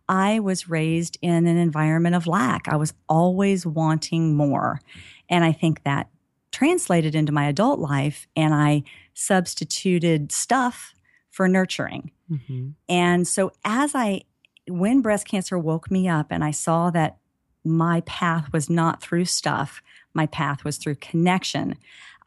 I 0.07 0.39
was 0.39 0.69
raised 0.69 1.17
in 1.23 1.47
an 1.47 1.57
environment 1.57 2.13
of 2.13 2.27
lack. 2.27 2.67
I 2.67 2.75
was 2.75 2.93
always 3.09 3.65
wanting 3.65 4.35
more, 4.35 4.81
and 5.29 5.43
I 5.43 5.51
think 5.51 5.81
that 5.83 6.09
translated 6.51 7.15
into 7.15 7.31
my 7.31 7.47
adult 7.47 7.79
life 7.79 8.27
and 8.35 8.53
I 8.53 8.83
substituted 9.13 10.31
stuff 10.31 10.93
for 11.29 11.47
nurturing. 11.47 12.11
Mm-hmm. 12.29 12.69
And 12.89 13.27
so 13.27 13.51
as 13.63 13.95
I 13.95 14.23
when 14.67 15.01
breast 15.01 15.27
cancer 15.27 15.57
woke 15.57 15.89
me 15.89 16.07
up 16.07 16.27
and 16.29 16.43
I 16.43 16.51
saw 16.51 16.91
that 16.91 17.17
my 17.63 18.01
path 18.01 18.51
was 18.53 18.69
not 18.69 19.01
through 19.01 19.25
stuff, 19.25 19.81
my 20.13 20.25
path 20.27 20.63
was 20.63 20.77
through 20.77 20.95
connection, 20.95 21.77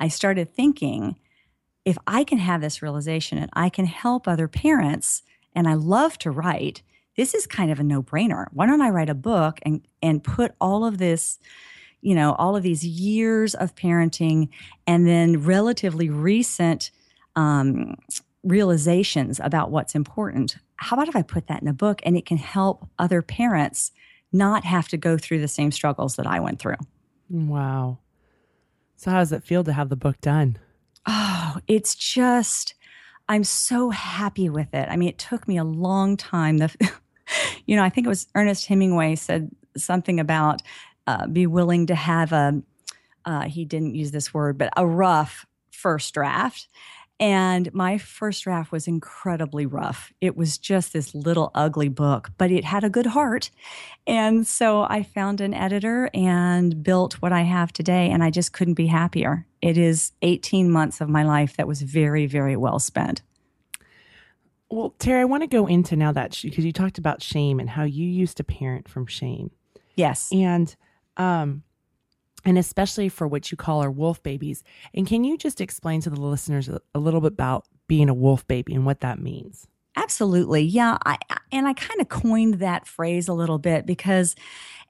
I 0.01 0.09
started 0.09 0.55
thinking 0.55 1.17
if 1.85 1.97
I 2.07 2.25
can 2.25 2.39
have 2.39 2.61
this 2.61 2.83
realization 2.83 3.39
and 3.39 3.51
I 3.53 3.69
can 3.69 3.87
help 3.87 4.27
other 4.27 4.49
parents 4.49 5.23
and 5.55 5.69
I 5.69 5.75
love 5.75 6.19
to 6.19 6.31
write, 6.31 6.83
this 7.17 7.35
is 7.35 7.47
kind 7.47 7.71
of 7.71 7.79
a 7.79 7.85
no-brainer. 7.85 8.47
Why 8.53 8.67
don't 8.67 8.81
I 8.81 8.91
write 8.91 9.11
a 9.11 9.15
book 9.15 9.61
and 9.63 9.87
and 10.03 10.25
put 10.25 10.55
all 10.61 10.85
of 10.85 10.99
this 10.99 11.39
you 12.05 12.15
know, 12.15 12.35
all 12.35 12.55
of 12.55 12.63
these 12.63 12.85
years 12.85 13.55
of 13.55 13.75
parenting 13.75 14.51
and 14.87 15.07
then 15.09 15.43
relatively 15.43 16.11
recent 16.11 16.91
um, 17.35 17.97
realizations 18.43 19.41
about 19.43 19.71
what's 19.71 19.95
important. 19.95 20.57
How 20.77 20.97
about 20.97 21.09
if 21.09 21.17
I 21.17 21.23
put 21.23 21.47
that 21.47 21.63
in 21.63 21.67
a 21.67 21.73
book 21.73 22.03
and 22.05 22.15
it 22.15 22.27
can 22.27 22.37
help 22.37 22.87
other 22.99 23.23
parents 23.23 23.91
not 24.33 24.65
have 24.65 24.87
to 24.89 24.99
go 24.99 25.17
through 25.17 25.41
the 25.41 25.49
same 25.49 25.73
struggles 25.73 26.17
that 26.17 26.27
I 26.27 26.41
went 26.41 26.59
through? 26.59 26.77
Wow. 27.31 27.99
So, 28.97 29.11
how 29.11 29.19
does 29.21 29.33
it 29.33 29.43
feel 29.43 29.65
to 29.65 29.73
have 29.73 29.89
the 29.89 29.97
book 29.97 30.21
done? 30.21 30.59
Oh, 31.07 31.57
it's 31.67 31.95
just, 31.95 32.75
I'm 33.31 33.45
so 33.45 33.91
happy 33.91 34.51
with 34.51 34.75
it. 34.75 34.89
I 34.91 34.97
mean, 34.97 35.09
it 35.09 35.19
took 35.19 35.49
me 35.49 35.57
a 35.57 35.65
long 35.65 36.19
time. 36.19 36.59
The, 36.59 36.93
you 37.67 37.77
know, 37.77 37.83
I 37.83 37.89
think 37.89 38.07
it 38.07 38.11
was 38.11 38.27
Ernest 38.35 38.67
Hemingway 38.67 39.15
said 39.15 39.51
something 39.75 40.21
about 40.21 40.61
uh, 41.07 41.27
be 41.27 41.47
willing 41.47 41.87
to 41.87 41.95
have 41.95 42.33
a, 42.33 42.63
uh, 43.25 43.43
he 43.43 43.65
didn't 43.65 43.95
use 43.95 44.11
this 44.11 44.33
word, 44.33 44.59
but 44.59 44.71
a 44.77 44.87
rough 44.87 45.47
first 45.71 46.15
draft. 46.15 46.69
And 47.21 47.73
my 47.73 47.97
first 47.97 48.43
draft 48.43 48.73
was 48.73 48.89
incredibly 48.89 49.67
rough. 49.67 50.13
It 50.21 50.37
was 50.37 50.59
just 50.59 50.93
this 50.93 51.15
little 51.15 51.53
ugly 51.55 51.89
book, 51.89 52.31
but 52.39 52.51
it 52.51 52.65
had 52.65 52.83
a 52.83 52.91
good 52.91 53.07
heart. 53.07 53.51
And 54.07 54.45
so 54.47 54.83
I 54.83 55.05
found 55.05 55.41
an 55.41 55.55
editor 55.55 56.11
and 56.13 56.83
built 56.83 57.23
what 57.23 57.33
I 57.33 57.43
have 57.43 57.73
today. 57.73 58.11
And 58.11 58.25
I 58.25 58.31
just 58.31 58.53
couldn't 58.53 58.75
be 58.75 58.89
happier. 58.89 59.47
It 59.63 59.79
is 59.79 60.13
18 60.23 60.71
months 60.71 61.01
of 61.01 61.09
my 61.09 61.23
life 61.23 61.57
that 61.57 61.69
was 61.69 61.83
very, 61.83 62.27
very 62.27 62.57
well 62.57 62.81
spent. 62.81 63.23
Well, 64.69 64.95
Terri, 64.99 65.21
I 65.21 65.25
want 65.25 65.45
to 65.45 65.47
go 65.47 65.67
into 65.67 65.95
now 65.95 66.11
that 66.11 66.41
because 66.43 66.65
you 66.65 66.73
talked 66.73 66.99
about 66.99 67.23
shame 67.23 67.61
and 67.61 67.71
how 67.71 67.85
you 67.85 68.07
used 68.07 68.39
to 68.39 68.45
parent 68.45 68.89
from 68.89 69.07
shame. 69.07 69.53
Yes. 69.95 70.31
And 70.33 70.75
um, 71.17 71.63
and 72.45 72.59
especially 72.59 73.09
for 73.09 73.27
what 73.27 73.51
you 73.51 73.57
call 73.57 73.81
our 73.81 73.91
wolf 73.91 74.23
babies. 74.23 74.63
And 74.93 75.07
can 75.07 75.25
you 75.25 75.39
just 75.39 75.61
explain 75.61 76.01
to 76.03 76.11
the 76.11 76.21
listeners 76.21 76.69
a, 76.69 76.99
little 76.99 77.21
bit 77.21 77.33
about 77.33 77.67
being 77.89 78.09
a 78.09 78.15
wolf 78.15 78.47
baby 78.47 78.75
and 78.75 78.85
what 78.85 79.01
that 79.01 79.19
means? 79.19 79.67
Absolutely. 79.97 80.63
Yeah. 80.63 80.99
I, 81.07 81.17
and 81.53 81.67
I 81.67 81.73
kind 81.75 82.01
of 82.01 82.09
coined 82.09 82.55
that 82.55 82.87
phrase 82.87 83.29
a 83.29 83.33
little 83.33 83.59
bit 83.59 83.87
because, 83.87 84.35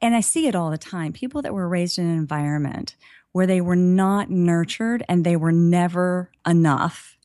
and 0.00 0.16
I 0.16 0.21
see 0.21 0.47
it 0.49 0.54
all 0.54 0.71
the 0.71 0.78
time 0.78 1.12
people 1.12 1.43
that 1.43 1.54
were 1.54 1.69
raised 1.69 1.99
in 1.99 2.07
an 2.07 2.16
environment 2.16 2.97
where 3.33 3.47
they 3.47 3.61
were 3.61 3.76
not 3.76 4.31
nurtured 4.31 5.04
and 5.09 5.25
they 5.25 5.37
were 5.37 5.52
never 5.52 6.31
enough. 6.47 7.19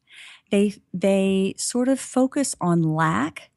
They, 0.52 0.76
they 0.94 1.54
sort 1.58 1.88
of 1.88 2.00
focus 2.00 2.56
on 2.60 2.82
lack 2.84 3.50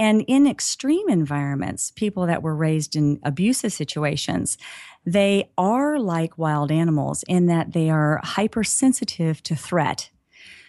and 0.00 0.24
in 0.26 0.46
extreme 0.46 1.10
environments, 1.10 1.90
people 1.90 2.24
that 2.24 2.42
were 2.42 2.56
raised 2.56 2.96
in 2.96 3.20
abusive 3.22 3.70
situations, 3.70 4.56
they 5.04 5.50
are 5.56 5.98
like 5.98 6.38
wild 6.38 6.70
animals 6.70 7.24
in 7.26 7.46
that 7.46 7.72
they 7.72 7.90
are 7.90 8.20
hypersensitive 8.22 9.42
to 9.44 9.56
threat. 9.56 10.10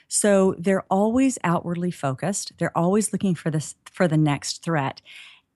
So 0.08 0.56
they're 0.58 0.86
always 0.90 1.38
outwardly 1.44 1.92
focused. 1.92 2.54
They're 2.58 2.78
always 2.78 3.14
looking 3.14 3.36
for 3.36 3.50
this 3.50 3.76
for 3.86 4.08
the 4.08 4.18
next 4.18 4.64
threat. 4.64 5.02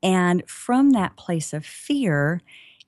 And 0.02 0.48
from 0.48 0.92
that 0.92 1.18
place 1.18 1.54
of 1.54 1.66
fear, 1.66 2.42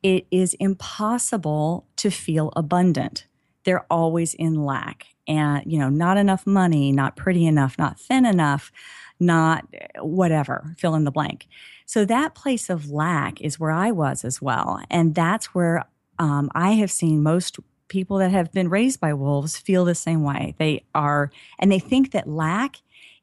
it 0.03 0.27
is 0.31 0.53
impossible 0.55 1.85
to 1.97 2.09
feel 2.09 2.53
abundant. 2.55 3.25
They're 3.63 3.85
always 3.91 4.33
in 4.33 4.63
lack 4.63 5.07
and, 5.27 5.63
you 5.65 5.77
know, 5.77 5.89
not 5.89 6.17
enough 6.17 6.47
money, 6.47 6.91
not 6.91 7.17
pretty 7.17 7.45
enough, 7.45 7.77
not 7.77 7.99
thin 7.99 8.25
enough, 8.25 8.71
not 9.19 9.65
whatever, 9.99 10.75
fill 10.77 10.95
in 10.95 11.03
the 11.03 11.11
blank. 11.11 11.47
So 11.85 12.05
that 12.05 12.35
place 12.35 12.69
of 12.69 12.89
lack 12.89 13.41
is 13.41 13.59
where 13.59 13.71
I 13.71 13.91
was 13.91 14.25
as 14.25 14.41
well. 14.41 14.81
And 14.89 15.15
that's 15.15 15.47
where 15.55 15.85
um, 16.19 16.49
I 16.53 16.71
have 16.71 16.91
seen 16.91 17.23
most 17.23 17.57
people 17.87 18.17
that 18.17 18.31
have 18.31 18.51
been 18.51 18.69
raised 18.69 18.99
by 18.99 19.13
wolves 19.13 19.57
feel 19.57 19.85
the 19.85 19.95
same 19.95 20.23
way. 20.23 20.53
They 20.57 20.83
are, 20.93 21.31
and 21.59 21.71
they 21.71 21.79
think 21.79 22.11
that 22.11 22.27
lack 22.27 22.77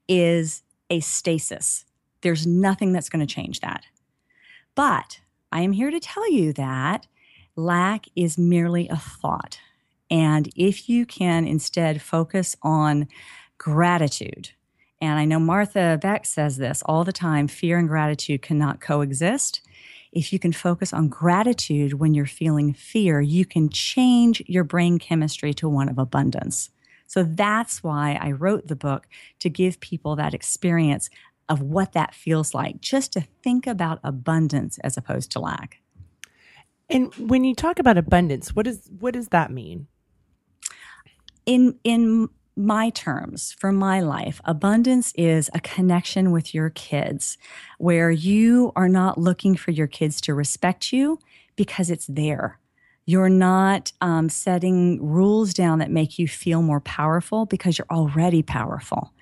is 0.08 0.62
a 0.90 1.00
stasis. 1.00 1.84
There's 2.22 2.46
nothing 2.46 2.92
that's 2.92 3.08
going 3.08 3.26
to 3.26 3.34
change 3.34 3.60
that. 3.60 3.84
But 4.74 5.20
I 5.52 5.60
am 5.60 5.72
here 5.72 5.90
to 5.90 6.00
tell 6.00 6.30
you 6.30 6.52
that 6.54 7.06
lack 7.56 8.06
is 8.16 8.38
merely 8.38 8.88
a 8.88 8.96
thought. 8.96 9.58
And 10.10 10.50
if 10.56 10.88
you 10.88 11.06
can 11.06 11.46
instead 11.46 12.02
focus 12.02 12.56
on 12.62 13.08
gratitude, 13.58 14.50
and 15.04 15.18
I 15.18 15.24
know 15.24 15.38
Martha 15.38 15.98
Beck 16.00 16.26
says 16.26 16.56
this 16.56 16.82
all 16.86 17.04
the 17.04 17.12
time 17.12 17.48
fear 17.48 17.78
and 17.78 17.88
gratitude 17.88 18.42
cannot 18.42 18.80
coexist. 18.80 19.60
If 20.12 20.32
you 20.32 20.38
can 20.38 20.52
focus 20.52 20.92
on 20.92 21.08
gratitude 21.08 21.94
when 21.94 22.14
you're 22.14 22.26
feeling 22.26 22.72
fear, 22.72 23.20
you 23.20 23.44
can 23.44 23.68
change 23.68 24.42
your 24.46 24.64
brain 24.64 24.98
chemistry 24.98 25.52
to 25.54 25.68
one 25.68 25.88
of 25.88 25.98
abundance. 25.98 26.70
So 27.06 27.22
that's 27.22 27.82
why 27.82 28.18
I 28.20 28.30
wrote 28.30 28.68
the 28.68 28.76
book 28.76 29.06
to 29.40 29.50
give 29.50 29.80
people 29.80 30.16
that 30.16 30.34
experience 30.34 31.10
of 31.48 31.60
what 31.60 31.92
that 31.92 32.14
feels 32.14 32.54
like, 32.54 32.80
just 32.80 33.12
to 33.12 33.20
think 33.42 33.66
about 33.66 34.00
abundance 34.02 34.78
as 34.78 34.96
opposed 34.96 35.30
to 35.32 35.40
lack. 35.40 35.80
And 36.88 37.14
when 37.16 37.44
you 37.44 37.54
talk 37.54 37.78
about 37.78 37.98
abundance, 37.98 38.54
what 38.54 38.66
is 38.66 38.88
what 39.00 39.14
does 39.14 39.28
that 39.28 39.50
mean? 39.50 39.86
In 41.44 41.78
in 41.84 42.28
my 42.56 42.90
terms 42.90 43.52
for 43.58 43.72
my 43.72 44.00
life, 44.00 44.40
abundance 44.44 45.12
is 45.16 45.50
a 45.52 45.60
connection 45.60 46.30
with 46.30 46.54
your 46.54 46.70
kids 46.70 47.36
where 47.78 48.10
you 48.10 48.72
are 48.76 48.88
not 48.88 49.18
looking 49.18 49.56
for 49.56 49.70
your 49.70 49.86
kids 49.86 50.20
to 50.22 50.34
respect 50.34 50.92
you 50.92 51.18
because 51.56 51.90
it's 51.90 52.06
there. 52.06 52.58
You're 53.06 53.28
not 53.28 53.92
um, 54.00 54.28
setting 54.28 55.04
rules 55.04 55.52
down 55.52 55.78
that 55.80 55.90
make 55.90 56.18
you 56.18 56.26
feel 56.26 56.62
more 56.62 56.80
powerful 56.80 57.44
because 57.44 57.76
you're 57.76 57.86
already 57.90 58.42
powerful. 58.42 59.12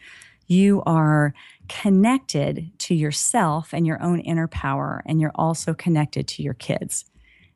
You 0.47 0.83
are 0.85 1.35
connected 1.69 2.71
to 2.81 2.95
yourself 2.95 3.73
and 3.73 3.87
your 3.87 4.01
own 4.03 4.21
inner 4.21 4.47
power, 4.47 5.03
and 5.07 5.21
you're 5.21 5.33
also 5.35 5.75
connected 5.75 6.29
to 6.29 6.43
your 6.43 6.55
kids. 6.55 7.07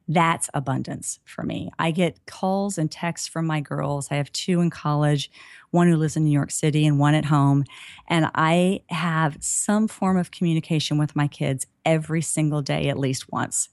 That's 0.08 0.48
abundance 0.54 1.18
for 1.24 1.42
me. 1.42 1.70
I 1.78 1.90
get 1.90 2.26
calls 2.26 2.78
and 2.78 2.90
texts 2.90 3.26
from 3.26 3.44
my 3.44 3.60
girls. 3.60 4.08
I 4.10 4.16
have 4.16 4.30
two 4.32 4.60
in 4.60 4.70
college, 4.70 5.30
one 5.70 5.88
who 5.88 5.96
lives 5.96 6.16
in 6.16 6.24
New 6.24 6.30
York 6.30 6.52
City 6.52 6.86
and 6.86 6.98
one 6.98 7.14
at 7.14 7.24
home. 7.24 7.64
And 8.06 8.30
I 8.34 8.82
have 8.88 9.36
some 9.40 9.88
form 9.88 10.16
of 10.16 10.30
communication 10.30 10.96
with 10.96 11.16
my 11.16 11.26
kids 11.26 11.66
every 11.84 12.22
single 12.22 12.62
day, 12.62 12.88
at 12.88 12.98
least 12.98 13.32
once. 13.32 13.68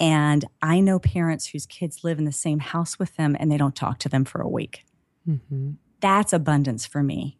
And 0.00 0.44
I 0.60 0.80
know 0.80 0.98
parents 0.98 1.46
whose 1.46 1.66
kids 1.66 2.02
live 2.02 2.18
in 2.18 2.24
the 2.24 2.32
same 2.32 2.58
house 2.58 2.98
with 2.98 3.14
them 3.16 3.36
and 3.38 3.50
they 3.50 3.56
don't 3.56 3.76
talk 3.76 3.98
to 4.00 4.08
them 4.08 4.24
for 4.24 4.40
a 4.40 4.48
week. 4.48 4.84
Mm-hmm. 5.28 5.72
That's 6.00 6.32
abundance 6.32 6.84
for 6.84 7.02
me. 7.02 7.38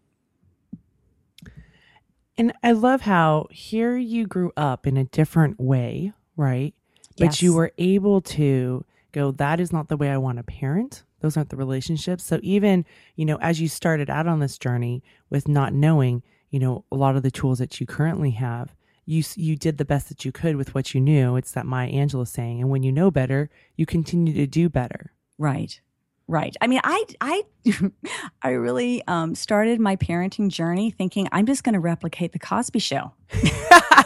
And 2.36 2.52
I 2.62 2.72
love 2.72 3.02
how 3.02 3.48
here 3.50 3.96
you 3.96 4.26
grew 4.26 4.52
up 4.56 4.86
in 4.86 4.96
a 4.96 5.04
different 5.04 5.58
way, 5.60 6.12
right? 6.36 6.74
But 7.18 7.42
you 7.42 7.54
were 7.54 7.72
able 7.78 8.20
to 8.20 8.84
go 9.12 9.30
that 9.30 9.60
is 9.60 9.72
not 9.72 9.88
the 9.88 9.96
way 9.96 10.10
i 10.10 10.16
want 10.16 10.38
to 10.38 10.42
parent 10.42 11.04
those 11.20 11.36
aren't 11.36 11.50
the 11.50 11.56
relationships 11.56 12.24
so 12.24 12.38
even 12.42 12.84
you 13.16 13.24
know 13.24 13.38
as 13.40 13.60
you 13.60 13.68
started 13.68 14.10
out 14.10 14.26
on 14.26 14.40
this 14.40 14.58
journey 14.58 15.02
with 15.30 15.48
not 15.48 15.72
knowing 15.72 16.22
you 16.50 16.58
know 16.58 16.84
a 16.90 16.96
lot 16.96 17.16
of 17.16 17.22
the 17.22 17.30
tools 17.30 17.58
that 17.58 17.80
you 17.80 17.86
currently 17.86 18.32
have 18.32 18.74
you 19.06 19.22
you 19.36 19.56
did 19.56 19.78
the 19.78 19.84
best 19.84 20.08
that 20.08 20.24
you 20.24 20.32
could 20.32 20.56
with 20.56 20.74
what 20.74 20.94
you 20.94 21.00
knew. 21.00 21.36
It's 21.36 21.52
that 21.52 21.66
Maya 21.66 21.90
Angelou 21.90 22.26
saying, 22.26 22.60
and 22.60 22.70
when 22.70 22.82
you 22.82 22.92
know 22.92 23.10
better, 23.10 23.50
you 23.76 23.86
continue 23.86 24.32
to 24.34 24.46
do 24.46 24.68
better. 24.68 25.12
Right. 25.38 25.80
Right. 26.26 26.56
I 26.60 26.68
mean, 26.68 26.80
I 26.84 27.04
I 27.20 27.42
I 28.42 28.50
really 28.50 29.02
um, 29.06 29.34
started 29.34 29.78
my 29.78 29.96
parenting 29.96 30.48
journey 30.48 30.90
thinking 30.90 31.28
I'm 31.32 31.46
just 31.46 31.64
going 31.64 31.74
to 31.74 31.80
replicate 31.80 32.32
the 32.32 32.38
Cosby 32.38 32.78
Show. 32.78 33.12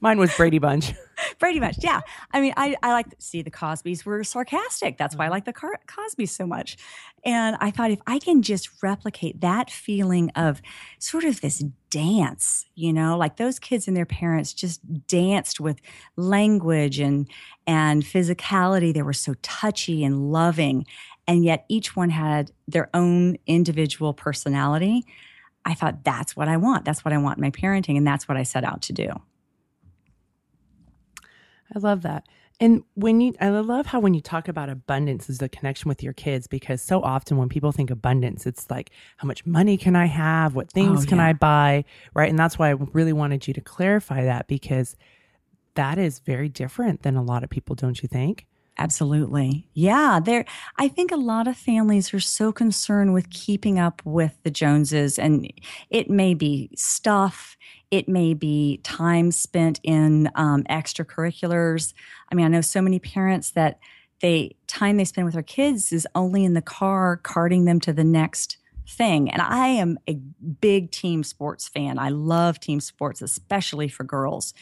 Mine 0.00 0.18
was 0.18 0.34
Brady 0.36 0.58
Bunch. 0.58 0.92
Brady 1.38 1.60
Bunch, 1.60 1.76
yeah. 1.80 2.00
I 2.32 2.40
mean, 2.40 2.52
I, 2.56 2.76
I 2.82 2.92
like 2.92 3.06
see 3.18 3.42
the 3.42 3.50
Cosbys 3.50 4.04
were 4.04 4.24
sarcastic. 4.24 4.98
That's 4.98 5.16
why 5.16 5.24
I 5.24 5.26
mm-hmm. 5.26 5.32
like 5.32 5.44
the 5.44 5.52
Car- 5.52 5.80
Cosbys 5.86 6.30
so 6.30 6.46
much. 6.46 6.76
And 7.24 7.56
I 7.60 7.70
thought 7.70 7.90
if 7.90 8.00
I 8.06 8.18
can 8.18 8.42
just 8.42 8.82
replicate 8.82 9.40
that 9.40 9.70
feeling 9.70 10.30
of 10.30 10.60
sort 10.98 11.24
of 11.24 11.40
this 11.40 11.62
dance, 11.90 12.66
you 12.74 12.92
know, 12.92 13.16
like 13.16 13.36
those 13.36 13.58
kids 13.58 13.86
and 13.86 13.96
their 13.96 14.06
parents 14.06 14.52
just 14.52 14.80
danced 15.06 15.60
with 15.60 15.80
language 16.16 16.98
and 16.98 17.28
and 17.66 18.02
physicality. 18.02 18.92
They 18.92 19.02
were 19.02 19.12
so 19.12 19.34
touchy 19.42 20.02
and 20.02 20.32
loving, 20.32 20.86
and 21.26 21.44
yet 21.44 21.64
each 21.68 21.94
one 21.94 22.10
had 22.10 22.50
their 22.66 22.90
own 22.94 23.36
individual 23.46 24.12
personality. 24.14 25.04
I 25.64 25.74
thought 25.74 26.02
that's 26.02 26.34
what 26.34 26.48
I 26.48 26.56
want. 26.56 26.84
That's 26.84 27.04
what 27.04 27.14
I 27.14 27.18
want 27.18 27.38
in 27.38 27.42
my 27.42 27.50
parenting, 27.50 27.96
and 27.96 28.06
that's 28.06 28.26
what 28.26 28.36
I 28.36 28.42
set 28.42 28.64
out 28.64 28.82
to 28.82 28.92
do. 28.92 29.08
I 31.74 31.78
love 31.78 32.02
that. 32.02 32.26
And 32.60 32.84
when 32.94 33.20
you, 33.20 33.34
I 33.40 33.48
love 33.48 33.86
how 33.86 33.98
when 33.98 34.14
you 34.14 34.20
talk 34.20 34.46
about 34.46 34.68
abundance 34.68 35.28
is 35.28 35.38
the 35.38 35.48
connection 35.48 35.88
with 35.88 36.02
your 36.02 36.12
kids 36.12 36.46
because 36.46 36.80
so 36.80 37.02
often 37.02 37.36
when 37.36 37.48
people 37.48 37.72
think 37.72 37.90
abundance, 37.90 38.46
it's 38.46 38.70
like, 38.70 38.90
how 39.16 39.26
much 39.26 39.44
money 39.46 39.76
can 39.76 39.96
I 39.96 40.06
have? 40.06 40.54
What 40.54 40.70
things 40.70 41.04
Oh, 41.04 41.08
can 41.08 41.18
yeah. 41.18 41.26
I 41.28 41.32
buy? 41.32 41.84
Right. 42.14 42.28
And 42.30 42.38
that's 42.38 42.58
why 42.58 42.68
I 42.70 42.74
really 42.92 43.12
wanted 43.12 43.48
you 43.48 43.54
to 43.54 43.60
clarify 43.60 44.24
that 44.24 44.46
because 44.46 44.96
that 45.74 45.98
is 45.98 46.20
very 46.20 46.48
different 46.48 47.02
than 47.02 47.16
a 47.16 47.22
lot 47.22 47.42
of 47.42 47.50
people, 47.50 47.74
don't 47.74 48.00
you 48.02 48.08
think? 48.08 48.46
Absolutely. 48.78 49.66
Yeah, 49.74 50.18
there 50.24 50.44
I 50.78 50.88
think 50.88 51.12
a 51.12 51.16
lot 51.16 51.46
of 51.46 51.56
families 51.56 52.12
are 52.14 52.20
so 52.20 52.52
concerned 52.52 53.12
with 53.12 53.28
keeping 53.30 53.78
up 53.78 54.00
with 54.04 54.32
the 54.44 54.50
Joneses 54.50 55.18
and 55.18 55.50
it 55.90 56.08
may 56.08 56.32
be 56.34 56.70
stuff, 56.74 57.56
it 57.90 58.08
may 58.08 58.32
be 58.32 58.80
time 58.82 59.30
spent 59.30 59.78
in 59.84 60.30
um, 60.34 60.64
extracurriculars. 60.64 61.92
I 62.30 62.34
mean, 62.34 62.46
I 62.46 62.48
know 62.48 62.62
so 62.62 62.80
many 62.80 62.98
parents 62.98 63.50
that 63.52 63.78
they 64.22 64.56
time 64.68 64.96
they 64.96 65.04
spend 65.04 65.26
with 65.26 65.34
their 65.34 65.42
kids 65.42 65.92
is 65.92 66.06
only 66.14 66.44
in 66.44 66.54
the 66.54 66.62
car 66.62 67.18
carting 67.22 67.66
them 67.66 67.78
to 67.80 67.92
the 67.92 68.04
next 68.04 68.56
thing. 68.88 69.30
And 69.30 69.42
I 69.42 69.66
am 69.68 69.98
a 70.08 70.14
big 70.14 70.90
team 70.90 71.24
sports 71.24 71.68
fan. 71.68 71.98
I 71.98 72.08
love 72.08 72.58
team 72.58 72.80
sports, 72.80 73.20
especially 73.20 73.88
for 73.88 74.04
girls. 74.04 74.54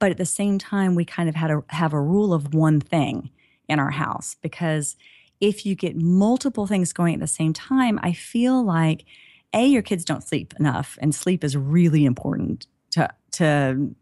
But 0.00 0.10
at 0.10 0.18
the 0.18 0.26
same 0.26 0.58
time, 0.58 0.94
we 0.94 1.04
kind 1.04 1.28
of 1.28 1.34
had 1.34 1.48
to 1.48 1.64
have 1.70 1.92
a 1.92 2.00
rule 2.00 2.34
of 2.34 2.54
one 2.54 2.80
thing 2.80 3.30
in 3.68 3.78
our 3.78 3.90
house 3.90 4.36
because 4.42 4.96
if 5.40 5.66
you 5.66 5.74
get 5.74 5.96
multiple 5.96 6.66
things 6.66 6.92
going 6.92 7.14
at 7.14 7.20
the 7.20 7.26
same 7.26 7.52
time, 7.52 7.98
I 8.02 8.12
feel 8.12 8.62
like 8.64 9.04
a 9.52 9.66
your 9.66 9.82
kids 9.82 10.04
don't 10.04 10.22
sleep 10.22 10.54
enough, 10.58 10.98
and 11.00 11.14
sleep 11.14 11.44
is 11.44 11.56
really 11.56 12.04
important 12.04 12.66
to 12.92 13.08
to 13.32 13.94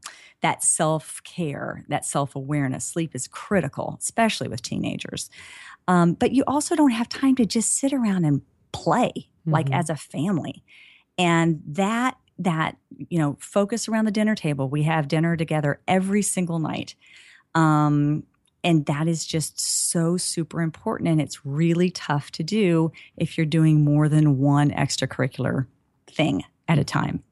that 0.43 0.63
self 0.63 1.21
care, 1.25 1.85
that 1.89 2.05
self 2.05 2.35
awareness. 2.37 2.85
Sleep 2.85 3.15
is 3.15 3.29
critical, 3.29 3.97
especially 4.01 4.49
with 4.49 4.63
teenagers. 4.63 5.31
Um, 5.89 6.15
but 6.15 6.33
you 6.33 6.45
also 6.47 6.77
don't 6.77 6.91
have 6.93 7.09
time 7.09 7.35
to 7.37 7.47
just 7.47 7.77
sit 7.79 7.93
around 7.93 8.25
and 8.25 8.43
play 8.73 9.13
like 9.51 9.69
Mhm. 9.69 9.73
as 9.73 9.91
a 9.91 9.97
family, 9.97 10.65
and 11.19 11.63
that 11.67 12.17
that 12.39 12.77
you 13.09 13.19
know 13.19 13.37
focus 13.41 13.89
around 13.89 14.07
the 14.07 14.11
dinner 14.13 14.35
table. 14.35 14.69
We 14.69 14.85
have 14.85 15.09
dinner 15.09 15.37
together 15.37 15.81
every 15.89 16.23
single 16.23 16.59
night. 16.59 16.95
Um, 17.55 18.25
and 18.65 18.87
that 18.87 19.09
is 19.09 19.27
just 19.27 19.61
so 19.61 20.17
super 20.17 20.61
important. 20.61 21.09
And 21.09 21.21
it's 21.21 21.45
really 21.45 21.91
tough 21.91 22.31
to 22.33 22.43
do 22.43 22.93
if 23.17 23.37
you're 23.37 23.47
doing 23.47 23.85
more 23.85 24.09
than 24.09 24.39
one 24.39 24.71
extracurricular 24.71 25.67
thing 26.07 26.45
at 26.69 26.79
a 26.79 26.85
time. 26.85 27.23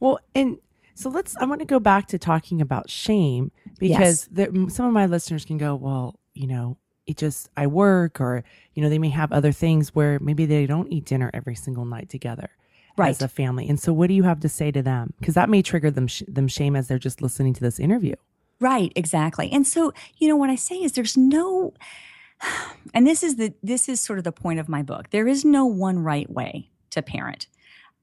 Well, 0.00 0.18
and 0.34 0.58
so 0.94 1.10
let's, 1.10 1.36
I 1.36 1.44
want 1.44 1.60
to 1.60 1.66
go 1.66 1.78
back 1.80 2.06
to 2.08 2.18
talking 2.18 2.60
about 2.60 2.90
shame 2.90 3.52
because 3.78 4.28
Yes. 4.28 4.28
there, 4.30 4.68
some 4.68 4.86
of 4.86 4.92
my 4.92 5.06
listeners 5.06 5.44
can 5.44 5.58
go, 5.58 5.74
well, 5.74 6.18
you 6.34 6.46
know, 6.46 6.76
it 7.06 7.16
just, 7.16 7.48
I 7.56 7.66
work 7.66 8.20
or, 8.20 8.44
you 8.74 8.82
know, 8.82 8.88
they 8.88 8.98
may 8.98 9.08
have 9.08 9.32
other 9.32 9.52
things 9.52 9.94
where 9.94 10.18
maybe 10.18 10.44
they 10.44 10.66
don't 10.66 10.92
eat 10.92 11.04
dinner 11.04 11.30
every 11.32 11.54
single 11.54 11.84
night 11.84 12.08
together 12.08 12.50
right. 12.96 13.10
as 13.10 13.22
a 13.22 13.28
family. 13.28 13.68
And 13.68 13.80
so 13.80 13.92
what 13.92 14.08
do 14.08 14.14
you 14.14 14.24
have 14.24 14.40
to 14.40 14.48
say 14.48 14.70
to 14.72 14.82
them? 14.82 15.14
Because 15.18 15.34
that 15.34 15.48
may 15.48 15.62
trigger 15.62 15.90
them, 15.90 16.06
sh- 16.06 16.24
them 16.28 16.48
shame 16.48 16.76
as 16.76 16.88
they're 16.88 16.98
just 16.98 17.22
listening 17.22 17.54
to 17.54 17.60
this 17.60 17.78
interview. 17.80 18.14
Right, 18.60 18.92
exactly. 18.96 19.50
And 19.52 19.66
so, 19.66 19.92
you 20.16 20.28
know, 20.28 20.36
what 20.36 20.50
I 20.50 20.56
say 20.56 20.76
is 20.76 20.92
there's 20.92 21.16
no 21.16 21.74
and 22.94 23.06
this 23.06 23.22
is 23.22 23.36
the 23.36 23.54
this 23.62 23.88
is 23.88 24.00
sort 24.00 24.18
of 24.18 24.24
the 24.24 24.32
point 24.32 24.60
of 24.60 24.68
my 24.68 24.82
book. 24.82 25.10
There 25.10 25.28
is 25.28 25.44
no 25.44 25.66
one 25.66 26.00
right 26.00 26.30
way 26.30 26.70
to 26.90 27.02
parent. 27.02 27.46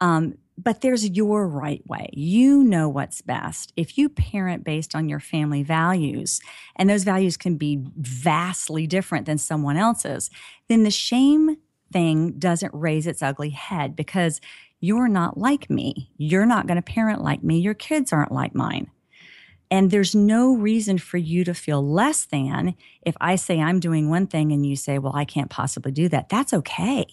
Um, 0.02 0.36
but 0.58 0.82
there's 0.82 1.10
your 1.10 1.48
right 1.48 1.86
way. 1.88 2.10
You 2.14 2.64
know 2.64 2.88
what's 2.88 3.22
best. 3.22 3.74
If 3.76 3.98
you 3.98 4.08
parent 4.08 4.64
based 4.64 4.96
on 4.96 5.10
your 5.10 5.20
family 5.20 5.64
values, 5.64 6.40
and 6.78 6.90
those 6.90 7.04
values 7.04 7.36
can 7.36 7.58
be 7.58 7.84
vastly 7.98 8.88
different 8.88 9.26
than 9.26 9.38
someone 9.38 9.76
else's, 9.76 10.30
then 10.70 10.84
the 10.84 10.92
shame 10.92 11.58
thing 11.92 12.40
doesn't 12.40 12.74
raise 12.74 13.06
its 13.06 13.22
ugly 13.22 13.50
head 13.50 13.96
because 13.96 14.40
you're 14.80 15.10
not 15.10 15.38
like 15.38 15.70
me. 15.70 16.12
You're 16.18 16.46
not 16.46 16.68
going 16.68 16.78
to 16.78 16.82
parent 16.82 17.22
like 17.22 17.44
me. 17.44 17.60
Your 17.60 17.74
kids 17.74 18.14
aren't 18.14 18.32
like 18.32 18.56
mine. 18.56 18.90
And 19.76 19.92
there's 19.92 20.16
no 20.16 20.56
reason 20.56 20.98
for 20.98 21.18
you 21.18 21.44
to 21.44 21.54
feel 21.54 21.86
less 21.86 22.24
than 22.24 22.76
if 23.02 23.14
I 23.20 23.36
say 23.36 23.60
I'm 23.60 23.82
doing 23.82 24.10
one 24.10 24.26
thing 24.26 24.54
and 24.54 24.66
you 24.66 24.78
say, 24.78 25.00
well, 25.00 25.14
I 25.14 25.26
can't 25.26 25.50
possibly 25.50 25.92
do 25.92 26.08
that. 26.08 26.30
That's 26.30 26.54
okay. 26.54 27.06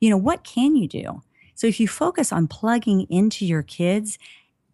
You 0.00 0.08
know, 0.08 0.16
what 0.16 0.42
can 0.42 0.74
you 0.74 0.88
do? 0.88 1.20
So 1.54 1.66
if 1.66 1.78
you 1.78 1.86
focus 1.86 2.32
on 2.32 2.48
plugging 2.48 3.02
into 3.10 3.44
your 3.44 3.62
kids 3.62 4.18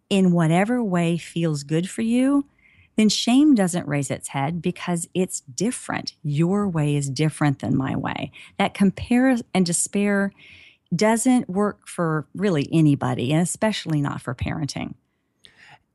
in 0.09 0.31
whatever 0.31 0.81
way 0.81 1.17
feels 1.17 1.63
good 1.63 1.89
for 1.89 2.03
you, 2.03 2.45
then 2.95 3.09
shame 3.09 3.53
doesn't 3.53 3.85
raise 3.85 4.09
its 4.09 4.29
head 4.29 4.61
because 4.61 5.09
it's 5.13 5.41
different. 5.41 6.13
Your 6.23 6.69
way 6.69 6.95
is 6.95 7.09
different 7.09 7.59
than 7.59 7.75
my 7.75 7.97
way. 7.97 8.31
That 8.57 8.73
compare 8.73 9.35
and 9.53 9.65
despair 9.65 10.31
doesn't 10.95 11.49
work 11.49 11.85
for 11.85 12.27
really 12.33 12.69
anybody, 12.71 13.33
and 13.33 13.41
especially 13.41 13.99
not 13.99 14.21
for 14.21 14.33
parenting. 14.33 14.93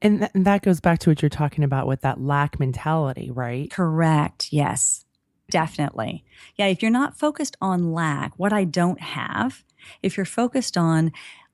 And, 0.02 0.20
th- 0.20 0.30
and 0.34 0.44
that 0.46 0.62
goes 0.62 0.80
back 0.80 0.98
to 1.00 1.10
what 1.10 1.22
you're 1.22 1.28
talking 1.28 1.64
about 1.64 1.86
with 1.86 2.00
that 2.02 2.20
lack 2.20 2.58
mentality, 2.58 3.30
right? 3.30 3.70
Correct. 3.70 4.52
Yes, 4.52 5.04
definitely. 5.50 6.24
Yeah. 6.56 6.66
If 6.66 6.82
you're 6.82 6.90
not 6.90 7.18
focused 7.18 7.56
on 7.60 7.92
lack, 7.92 8.38
what 8.38 8.52
I 8.52 8.64
don't 8.64 9.00
have, 9.00 9.64
if 10.02 10.16
you're 10.16 10.26
focused 10.26 10.76
on 10.76 11.12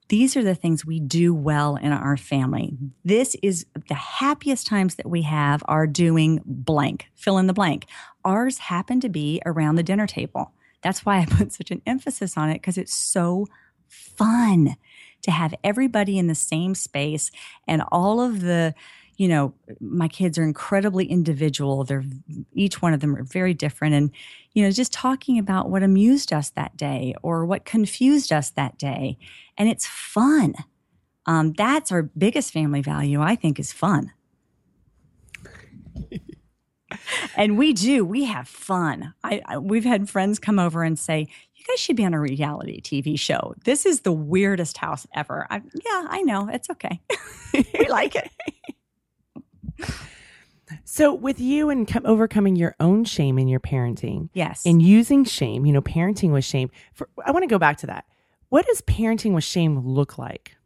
these 0.08 0.36
are 0.36 0.44
the 0.44 0.54
things 0.54 0.86
we 0.86 1.00
do 1.00 1.34
well 1.34 1.76
in 1.76 1.92
our 1.92 2.16
family. 2.16 2.76
This 3.04 3.36
is 3.42 3.66
the 3.88 3.94
happiest 3.94 4.66
times 4.66 4.94
that 4.96 5.10
we 5.10 5.22
have 5.22 5.64
are 5.66 5.86
doing 5.86 6.40
blank, 6.44 7.06
fill 7.16 7.38
in 7.38 7.48
the 7.48 7.52
blank. 7.52 7.86
Ours 8.24 8.58
happen 8.58 9.00
to 9.00 9.08
be 9.08 9.42
around 9.44 9.74
the 9.74 9.82
dinner 9.82 10.06
table. 10.06 10.52
That's 10.82 11.04
why 11.04 11.18
I 11.18 11.26
put 11.26 11.52
such 11.52 11.72
an 11.72 11.82
emphasis 11.86 12.36
on 12.36 12.50
it 12.50 12.54
because 12.54 12.78
it's 12.78 12.94
so 12.94 13.46
fun 13.88 14.76
to 15.22 15.30
have 15.30 15.54
everybody 15.64 16.18
in 16.18 16.26
the 16.26 16.34
same 16.34 16.74
space. 16.74 17.30
And 17.66 17.82
all 17.90 18.20
of 18.20 18.40
the 18.40 18.74
you 19.16 19.28
know 19.28 19.54
my 19.80 20.08
kids 20.08 20.36
are 20.36 20.42
incredibly 20.42 21.06
individual. 21.06 21.84
They're 21.84 22.04
each 22.52 22.82
one 22.82 22.92
of 22.92 23.00
them 23.00 23.16
are 23.16 23.24
very 23.24 23.54
different. 23.54 23.94
And 23.94 24.10
you 24.52 24.62
know 24.62 24.70
just 24.70 24.92
talking 24.92 25.38
about 25.38 25.70
what 25.70 25.82
amused 25.82 26.32
us 26.32 26.50
that 26.50 26.76
day 26.76 27.14
or 27.22 27.44
what 27.46 27.64
confused 27.64 28.32
us 28.32 28.50
that 28.50 28.78
day. 28.78 29.18
And 29.56 29.68
it's 29.68 29.86
fun. 29.86 30.54
Um, 31.26 31.54
that's 31.54 31.90
our 31.90 32.02
biggest 32.02 32.52
family 32.52 32.82
value 32.82 33.20
i 33.20 33.34
think 33.34 33.58
is 33.58 33.72
fun 33.72 34.12
and 37.36 37.58
we 37.58 37.72
do 37.72 38.04
we 38.04 38.24
have 38.24 38.48
fun 38.48 39.14
I, 39.24 39.42
I 39.46 39.58
we've 39.58 39.84
had 39.84 40.08
friends 40.08 40.38
come 40.38 40.58
over 40.58 40.82
and 40.82 40.98
say 40.98 41.26
you 41.54 41.64
guys 41.66 41.80
should 41.80 41.96
be 41.96 42.04
on 42.04 42.14
a 42.14 42.20
reality 42.20 42.80
tv 42.80 43.18
show 43.18 43.54
this 43.64 43.84
is 43.86 44.00
the 44.00 44.12
weirdest 44.12 44.76
house 44.76 45.06
ever 45.14 45.46
I, 45.50 45.62
yeah 45.74 46.06
i 46.08 46.22
know 46.22 46.48
it's 46.48 46.70
okay 46.70 47.00
we 47.54 47.88
like 47.88 48.14
it 48.14 48.30
So 50.84 51.14
with 51.14 51.40
you 51.40 51.70
and 51.70 51.86
com- 51.86 52.06
overcoming 52.06 52.56
your 52.56 52.74
own 52.80 53.04
shame 53.04 53.38
in 53.38 53.48
your 53.48 53.60
parenting 53.60 54.30
yes 54.32 54.64
and 54.66 54.80
using 54.82 55.24
shame, 55.24 55.66
you 55.66 55.72
know, 55.72 55.82
parenting 55.82 56.32
with 56.32 56.44
shame. 56.44 56.70
For, 56.92 57.08
I 57.24 57.30
want 57.30 57.42
to 57.42 57.48
go 57.48 57.58
back 57.58 57.76
to 57.78 57.86
that. 57.86 58.04
What 58.48 58.66
does 58.66 58.80
parenting 58.82 59.32
with 59.34 59.44
shame 59.44 59.78
look 59.78 60.18
like? 60.18 60.56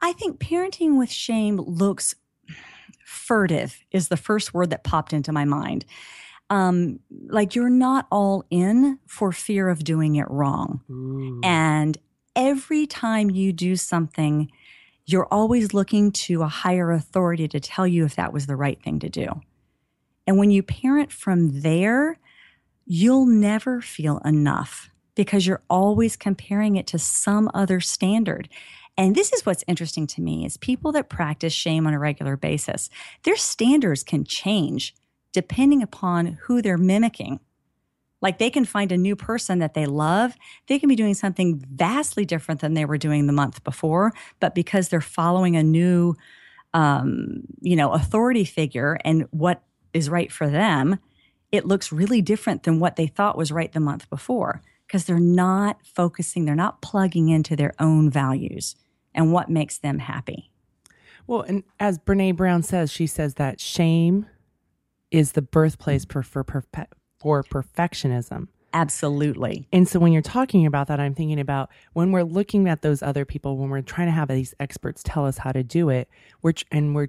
I 0.00 0.12
think 0.12 0.38
parenting 0.40 0.98
with 0.98 1.10
shame 1.10 1.56
looks 1.56 2.14
furtive, 3.04 3.78
is 3.90 4.08
the 4.08 4.16
first 4.16 4.54
word 4.54 4.70
that 4.70 4.84
popped 4.84 5.12
into 5.12 5.32
my 5.32 5.44
mind. 5.44 5.84
Um, 6.50 7.00
like 7.28 7.54
you're 7.54 7.70
not 7.70 8.06
all 8.10 8.44
in 8.50 8.98
for 9.06 9.32
fear 9.32 9.68
of 9.68 9.84
doing 9.84 10.16
it 10.16 10.30
wrong. 10.30 10.82
And 11.42 11.96
every 12.36 12.86
time 12.86 13.30
you 13.30 13.52
do 13.52 13.76
something, 13.76 14.50
you're 15.06 15.26
always 15.30 15.74
looking 15.74 16.12
to 16.12 16.42
a 16.42 16.48
higher 16.48 16.92
authority 16.92 17.48
to 17.48 17.60
tell 17.60 17.86
you 17.86 18.04
if 18.04 18.16
that 18.16 18.32
was 18.32 18.46
the 18.46 18.56
right 18.56 18.80
thing 18.82 18.98
to 19.00 19.08
do. 19.08 19.40
And 20.26 20.38
when 20.38 20.50
you 20.50 20.62
parent 20.62 21.10
from 21.10 21.62
there, 21.62 22.18
you'll 22.86 23.26
never 23.26 23.80
feel 23.80 24.18
enough 24.18 24.90
because 25.14 25.46
you're 25.46 25.62
always 25.68 26.16
comparing 26.16 26.76
it 26.76 26.86
to 26.88 26.98
some 26.98 27.50
other 27.54 27.80
standard. 27.80 28.48
And 28.96 29.14
this 29.14 29.32
is 29.32 29.46
what's 29.46 29.64
interesting 29.66 30.06
to 30.08 30.20
me 30.20 30.44
is 30.44 30.56
people 30.56 30.92
that 30.92 31.08
practice 31.08 31.52
shame 31.52 31.86
on 31.86 31.94
a 31.94 31.98
regular 31.98 32.36
basis, 32.36 32.90
their 33.24 33.36
standards 33.36 34.02
can 34.02 34.24
change 34.24 34.94
depending 35.32 35.82
upon 35.82 36.38
who 36.42 36.60
they're 36.60 36.76
mimicking. 36.76 37.40
Like 38.20 38.38
they 38.38 38.50
can 38.50 38.64
find 38.64 38.92
a 38.92 38.98
new 38.98 39.16
person 39.16 39.58
that 39.60 39.74
they 39.74 39.86
love. 39.86 40.34
They 40.68 40.78
can 40.78 40.88
be 40.88 40.94
doing 40.94 41.14
something 41.14 41.64
vastly 41.74 42.24
different 42.24 42.60
than 42.60 42.74
they 42.74 42.84
were 42.84 42.98
doing 42.98 43.26
the 43.26 43.32
month 43.32 43.64
before, 43.64 44.12
but 44.40 44.54
because 44.54 44.88
they're 44.88 45.00
following 45.00 45.56
a 45.56 45.62
new, 45.62 46.14
um, 46.74 47.42
you 47.60 47.74
know, 47.74 47.92
authority 47.92 48.44
figure 48.44 48.98
and 49.04 49.26
what 49.30 49.62
is 49.92 50.08
right 50.08 50.30
for 50.30 50.48
them, 50.48 50.98
it 51.50 51.66
looks 51.66 51.92
really 51.92 52.22
different 52.22 52.62
than 52.62 52.78
what 52.78 52.96
they 52.96 53.06
thought 53.06 53.36
was 53.36 53.50
right 53.50 53.72
the 53.72 53.80
month 53.80 54.08
before 54.08 54.62
because 54.92 55.06
they're 55.06 55.18
not 55.18 55.78
focusing, 55.86 56.44
they're 56.44 56.54
not 56.54 56.82
plugging 56.82 57.30
into 57.30 57.56
their 57.56 57.72
own 57.78 58.10
values 58.10 58.76
and 59.14 59.32
what 59.32 59.48
makes 59.48 59.78
them 59.78 59.98
happy. 59.98 60.50
Well, 61.26 61.40
and 61.40 61.62
as 61.80 61.98
Brene 61.98 62.36
Brown 62.36 62.62
says, 62.62 62.92
she 62.92 63.06
says 63.06 63.34
that 63.34 63.58
shame 63.58 64.26
is 65.10 65.32
the 65.32 65.40
birthplace 65.40 66.04
for 66.04 66.22
for, 66.22 66.44
for 66.44 67.42
perfectionism. 67.42 68.48
Absolutely. 68.74 69.66
And 69.72 69.88
so 69.88 69.98
when 69.98 70.12
you're 70.12 70.20
talking 70.20 70.66
about 70.66 70.88
that, 70.88 71.00
I'm 71.00 71.14
thinking 71.14 71.40
about 71.40 71.70
when 71.94 72.12
we're 72.12 72.22
looking 72.22 72.68
at 72.68 72.82
those 72.82 73.02
other 73.02 73.24
people, 73.24 73.56
when 73.56 73.70
we're 73.70 73.80
trying 73.80 74.08
to 74.08 74.12
have 74.12 74.28
these 74.28 74.54
experts 74.60 75.02
tell 75.02 75.24
us 75.24 75.38
how 75.38 75.52
to 75.52 75.62
do 75.62 75.88
it, 75.88 76.10
we're 76.42 76.52
and 76.70 76.94
we're 76.94 77.08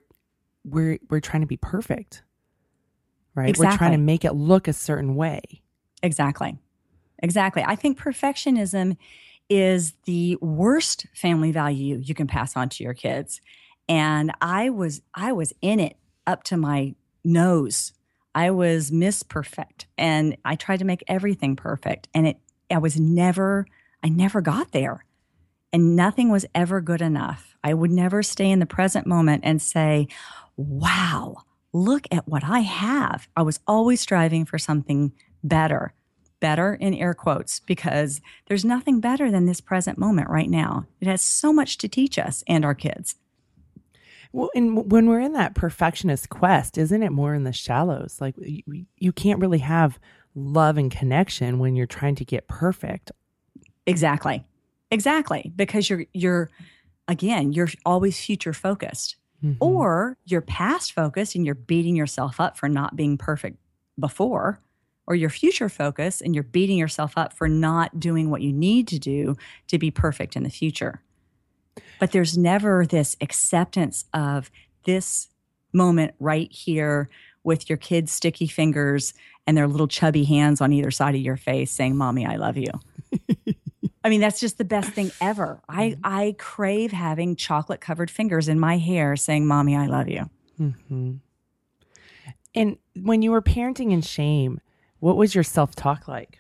we're 0.64 1.00
we're 1.10 1.20
trying 1.20 1.42
to 1.42 1.48
be 1.48 1.58
perfect. 1.58 2.24
Right? 3.36 3.50
Exactly. 3.50 3.68
We're 3.68 3.78
trying 3.78 3.92
to 3.92 3.98
make 3.98 4.24
it 4.24 4.36
look 4.36 4.70
a 4.70 4.74
certain 4.74 5.16
way. 5.16 5.42
Exactly. 6.02 6.60
Exactly. 7.24 7.64
I 7.66 7.76
think 7.76 7.98
perfectionism 7.98 8.98
is 9.50 9.94
the 10.06 10.36
worst 10.42 11.08
family 11.16 11.52
value 11.52 12.00
you 12.04 12.14
can 12.14 12.28
pass 12.28 12.56
on 12.58 12.70
to 12.70 12.84
your 12.84 12.94
kids. 12.94 13.42
And 13.90 14.32
I 14.42 14.70
was 14.70 15.02
I 15.16 15.32
was 15.32 15.54
in 15.62 15.80
it 15.80 15.98
up 16.28 16.44
to 16.46 16.58
my 16.58 16.96
nose. 17.24 17.94
I 18.36 18.52
was 18.52 18.92
miss 18.92 19.24
perfect 19.24 19.88
and 19.98 20.38
I 20.44 20.56
tried 20.56 20.80
to 20.80 20.86
make 20.86 21.04
everything 21.08 21.56
perfect 21.56 22.10
and 22.14 22.28
it 22.28 22.38
I 22.70 22.78
was 22.80 23.00
never 23.00 23.66
I 24.04 24.10
never 24.10 24.42
got 24.42 24.72
there. 24.72 25.06
And 25.72 25.96
nothing 25.96 26.30
was 26.30 26.46
ever 26.54 26.82
good 26.82 27.02
enough. 27.02 27.56
I 27.64 27.74
would 27.74 27.92
never 27.92 28.22
stay 28.22 28.52
in 28.52 28.60
the 28.60 28.66
present 28.66 29.08
moment 29.08 29.44
and 29.46 29.62
say, 29.62 30.08
"Wow, 30.58 31.38
look 31.74 32.06
at 32.12 32.28
what 32.28 32.44
I 32.44 32.60
have." 32.60 33.28
I 33.36 33.42
was 33.44 33.60
always 33.66 34.02
striving 34.02 34.46
for 34.46 34.60
something 34.60 35.14
better 35.44 35.94
better 36.44 36.74
in 36.74 36.94
air 36.94 37.14
quotes 37.14 37.62
because 37.62 38.20
there's 38.48 38.66
nothing 38.66 39.00
better 39.00 39.32
than 39.32 39.46
this 39.46 39.62
present 39.62 39.98
moment 39.98 40.30
right 40.30 40.50
now. 40.50 40.86
It 41.00 41.08
has 41.08 41.22
so 41.22 41.54
much 41.54 41.78
to 41.78 41.88
teach 41.88 42.20
us 42.20 42.44
and 42.50 42.66
our 42.66 42.76
kids. 42.76 43.16
Well, 44.34 44.50
and 44.54 44.92
when 44.92 45.08
we're 45.08 45.22
in 45.22 45.32
that 45.34 45.56
perfectionist 45.56 46.28
quest, 46.28 46.78
isn't 46.78 47.02
it 47.02 47.14
more 47.14 47.34
in 47.34 47.46
the 47.46 47.54
shallows? 47.54 48.18
Like 48.20 48.36
you, 48.38 48.86
you 48.98 49.14
can't 49.14 49.40
really 49.40 49.60
have 49.60 49.98
love 50.36 50.78
and 50.78 50.92
connection 50.92 51.60
when 51.60 51.78
you're 51.78 51.88
trying 51.88 52.16
to 52.16 52.26
get 52.26 52.50
perfect. 52.50 53.14
Exactly. 53.88 54.44
Exactly, 54.92 55.50
because 55.56 55.90
you're 55.90 56.04
you're 56.14 56.50
again, 57.08 57.54
you're 57.54 57.70
always 57.86 58.20
future 58.20 58.54
focused. 58.54 59.16
Mm-hmm. 59.42 59.64
Or 59.64 60.18
you're 60.26 60.42
past 60.42 60.92
focused 60.92 61.36
and 61.36 61.46
you're 61.46 61.56
beating 61.56 61.96
yourself 61.96 62.42
up 62.42 62.58
for 62.58 62.68
not 62.68 62.98
being 62.98 63.18
perfect 63.18 63.58
before 63.98 64.60
or 65.06 65.16
your 65.16 65.30
future 65.30 65.70
focus 65.70 66.22
and 66.22 66.34
you're 66.34 66.44
beating 66.44 66.78
yourself 66.78 67.14
up 67.18 67.34
for 67.34 67.48
not 67.48 68.00
doing 68.00 68.30
what 68.30 68.42
you 68.42 68.54
need 68.54 68.88
to 68.88 69.00
do 69.00 69.36
to 69.68 69.78
be 69.78 69.92
perfect 69.92 70.36
in 70.36 70.44
the 70.44 70.50
future. 70.50 71.02
But 72.00 72.12
there's 72.12 72.38
never 72.38 72.86
this 72.86 73.16
acceptance 73.22 74.06
of 74.14 74.52
this 74.86 75.30
moment 75.74 76.14
right 76.20 76.52
here 76.52 77.10
with 77.44 77.70
your 77.70 77.78
kids' 77.78 78.12
sticky 78.12 78.48
fingers 78.48 79.14
and 79.46 79.58
their 79.58 79.68
little 79.68 79.88
chubby 79.88 80.24
hands 80.24 80.62
on 80.62 80.72
either 80.72 80.92
side 80.92 81.16
of 81.16 81.22
your 81.22 81.38
face 81.38 81.72
saying, 81.72 81.98
Mommy, 81.98 82.26
I 82.26 82.38
love 82.38 82.58
you. 82.58 82.72
I 84.04 84.10
mean, 84.10 84.22
that's 84.22 84.40
just 84.40 84.58
the 84.58 84.66
best 84.66 84.92
thing 84.92 85.12
ever. 85.22 85.62
I, 85.68 85.92
mm-hmm. 85.92 86.02
I 86.04 86.36
crave 86.38 86.92
having 86.92 87.36
chocolate 87.36 87.82
covered 87.82 88.12
fingers 88.12 88.50
in 88.50 88.60
my 88.60 88.78
hair 88.78 89.16
saying, 89.16 89.48
Mommy, 89.48 89.76
I 89.76 89.88
love 89.88 90.10
you. 90.10 90.30
Mm-hmm. 90.60 91.14
And 92.56 92.78
when 92.96 93.22
you 93.22 93.32
were 93.32 93.42
parenting 93.42 93.92
in 93.92 94.02
shame, 94.02 94.60
what 95.04 95.18
was 95.18 95.36
your 95.36 95.44
self 95.44 95.76
talk 95.76 96.08
like? 96.08 96.40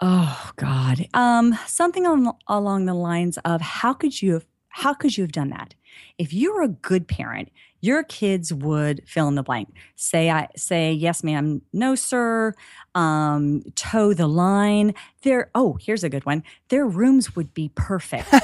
Oh 0.00 0.50
God, 0.56 1.06
um, 1.14 1.56
something 1.68 2.04
on, 2.04 2.32
along 2.48 2.86
the 2.86 2.94
lines 2.94 3.38
of 3.44 3.60
how 3.60 3.92
could 3.92 4.20
you 4.20 4.32
have 4.32 4.46
how 4.70 4.92
could 4.92 5.16
you 5.16 5.22
have 5.22 5.30
done 5.30 5.50
that? 5.50 5.74
If 6.18 6.32
you 6.32 6.52
were 6.52 6.62
a 6.62 6.68
good 6.68 7.06
parent, 7.06 7.50
your 7.80 8.02
kids 8.02 8.52
would 8.52 9.02
fill 9.06 9.28
in 9.28 9.36
the 9.36 9.44
blank. 9.44 9.68
Say 9.94 10.30
I 10.30 10.48
say 10.56 10.92
yes, 10.92 11.22
ma'am, 11.22 11.62
no, 11.72 11.94
sir. 11.94 12.54
Um, 12.96 13.62
toe 13.76 14.14
the 14.14 14.26
line. 14.26 14.94
Their 15.22 15.52
oh, 15.54 15.78
here's 15.80 16.02
a 16.02 16.08
good 16.08 16.26
one. 16.26 16.42
Their 16.70 16.88
rooms 16.88 17.36
would 17.36 17.54
be 17.54 17.70
perfect. 17.76 18.34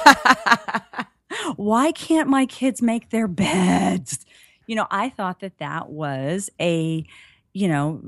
Why 1.56 1.90
can't 1.90 2.28
my 2.28 2.46
kids 2.46 2.80
make 2.80 3.10
their 3.10 3.26
beds? 3.26 4.24
You 4.68 4.76
know, 4.76 4.86
I 4.88 5.08
thought 5.08 5.40
that 5.40 5.58
that 5.58 5.90
was 5.90 6.48
a 6.60 7.04
you 7.54 7.68
know, 7.68 8.02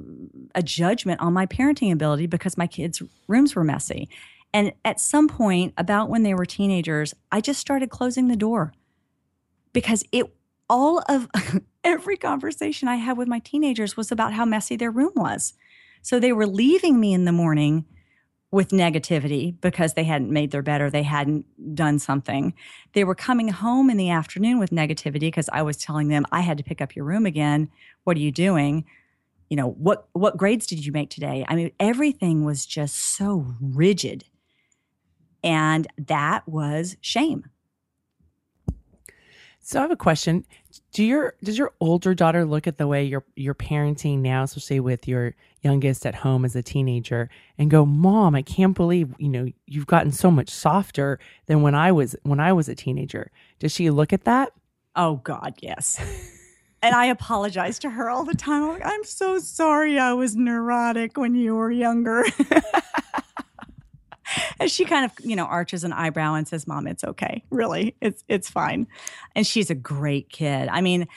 a 0.54 0.62
judgment 0.62 1.20
on 1.20 1.32
my 1.32 1.46
parenting 1.46 1.92
ability 1.92 2.26
because 2.26 2.58
my 2.58 2.66
kids' 2.66 3.00
rooms 3.28 3.54
were 3.54 3.64
messy. 3.64 4.08
And 4.52 4.72
at 4.84 5.00
some 5.00 5.28
point, 5.28 5.72
about 5.78 6.10
when 6.10 6.24
they 6.24 6.34
were 6.34 6.44
teenagers, 6.44 7.14
I 7.30 7.40
just 7.40 7.60
started 7.60 7.88
closing 7.88 8.28
the 8.28 8.36
door 8.36 8.72
because 9.72 10.04
it 10.12 10.26
all 10.68 11.02
of 11.08 11.28
every 11.84 12.16
conversation 12.16 12.88
I 12.88 12.96
had 12.96 13.16
with 13.16 13.28
my 13.28 13.38
teenagers 13.38 13.96
was 13.96 14.10
about 14.10 14.32
how 14.32 14.44
messy 14.44 14.76
their 14.76 14.90
room 14.90 15.12
was. 15.14 15.54
So 16.02 16.18
they 16.18 16.32
were 16.32 16.46
leaving 16.46 16.98
me 16.98 17.14
in 17.14 17.24
the 17.24 17.32
morning 17.32 17.84
with 18.50 18.70
negativity 18.70 19.54
because 19.60 19.94
they 19.94 20.04
hadn't 20.04 20.30
made 20.30 20.50
their 20.50 20.62
bed 20.62 20.80
or 20.80 20.90
they 20.90 21.02
hadn't 21.02 21.44
done 21.74 21.98
something. 21.98 22.54
They 22.94 23.04
were 23.04 23.14
coming 23.14 23.48
home 23.48 23.90
in 23.90 23.96
the 23.96 24.10
afternoon 24.10 24.58
with 24.58 24.70
negativity 24.70 25.20
because 25.20 25.48
I 25.52 25.62
was 25.62 25.76
telling 25.76 26.08
them 26.08 26.24
I 26.32 26.40
had 26.40 26.58
to 26.58 26.64
pick 26.64 26.80
up 26.80 26.96
your 26.96 27.04
room 27.04 27.26
again. 27.26 27.68
What 28.04 28.16
are 28.16 28.20
you 28.20 28.32
doing? 28.32 28.84
You 29.48 29.56
know 29.56 29.70
what 29.70 30.08
what 30.12 30.36
grades 30.36 30.66
did 30.66 30.84
you 30.84 30.92
make 30.92 31.10
today? 31.10 31.44
I 31.48 31.54
mean 31.54 31.70
everything 31.78 32.44
was 32.44 32.66
just 32.66 32.96
so 32.96 33.54
rigid. 33.60 34.24
And 35.42 35.86
that 35.98 36.48
was 36.48 36.96
shame. 37.00 37.44
So 39.60 39.80
i 39.80 39.82
have 39.82 39.90
a 39.90 39.96
question. 39.96 40.44
Do 40.92 41.04
your 41.04 41.34
does 41.42 41.58
your 41.58 41.72
older 41.80 42.14
daughter 42.14 42.44
look 42.44 42.66
at 42.66 42.78
the 42.78 42.86
way 42.86 43.04
you're 43.04 43.24
you're 43.34 43.54
parenting 43.54 44.20
now 44.20 44.44
especially 44.44 44.80
with 44.80 45.08
your 45.08 45.34
youngest 45.62 46.06
at 46.06 46.14
home 46.14 46.44
as 46.44 46.54
a 46.54 46.62
teenager 46.62 47.28
and 47.58 47.68
go 47.68 47.84
mom 47.84 48.36
i 48.36 48.42
can't 48.42 48.76
believe 48.76 49.12
you 49.18 49.28
know 49.28 49.48
you've 49.66 49.86
gotten 49.86 50.12
so 50.12 50.30
much 50.30 50.48
softer 50.48 51.18
than 51.46 51.62
when 51.62 51.74
i 51.74 51.90
was 51.90 52.14
when 52.22 52.38
i 52.38 52.52
was 52.52 52.68
a 52.68 52.74
teenager 52.74 53.32
does 53.58 53.72
she 53.72 53.90
look 53.90 54.12
at 54.12 54.24
that? 54.24 54.52
Oh 54.94 55.16
god 55.16 55.54
yes 55.60 55.98
and 56.86 56.94
I 56.94 57.06
apologize 57.06 57.78
to 57.80 57.90
her 57.90 58.08
all 58.08 58.24
the 58.24 58.34
time. 58.34 58.62
I'm, 58.62 58.72
like, 58.74 58.86
I'm 58.86 59.04
so 59.04 59.38
sorry 59.38 59.98
I 59.98 60.12
was 60.12 60.36
neurotic 60.36 61.16
when 61.16 61.34
you 61.34 61.56
were 61.56 61.70
younger. 61.70 62.24
and 64.60 64.70
she 64.70 64.84
kind 64.84 65.04
of, 65.04 65.12
you 65.24 65.34
know, 65.34 65.46
arches 65.46 65.82
an 65.82 65.92
eyebrow 65.92 66.34
and 66.34 66.46
says, 66.46 66.66
"Mom, 66.66 66.86
it's 66.86 67.02
okay. 67.02 67.42
Really, 67.50 67.96
it's 68.00 68.22
it's 68.28 68.48
fine." 68.48 68.86
And 69.34 69.44
she's 69.44 69.68
a 69.68 69.74
great 69.74 70.30
kid. 70.30 70.68
I 70.68 70.80
mean, 70.80 71.08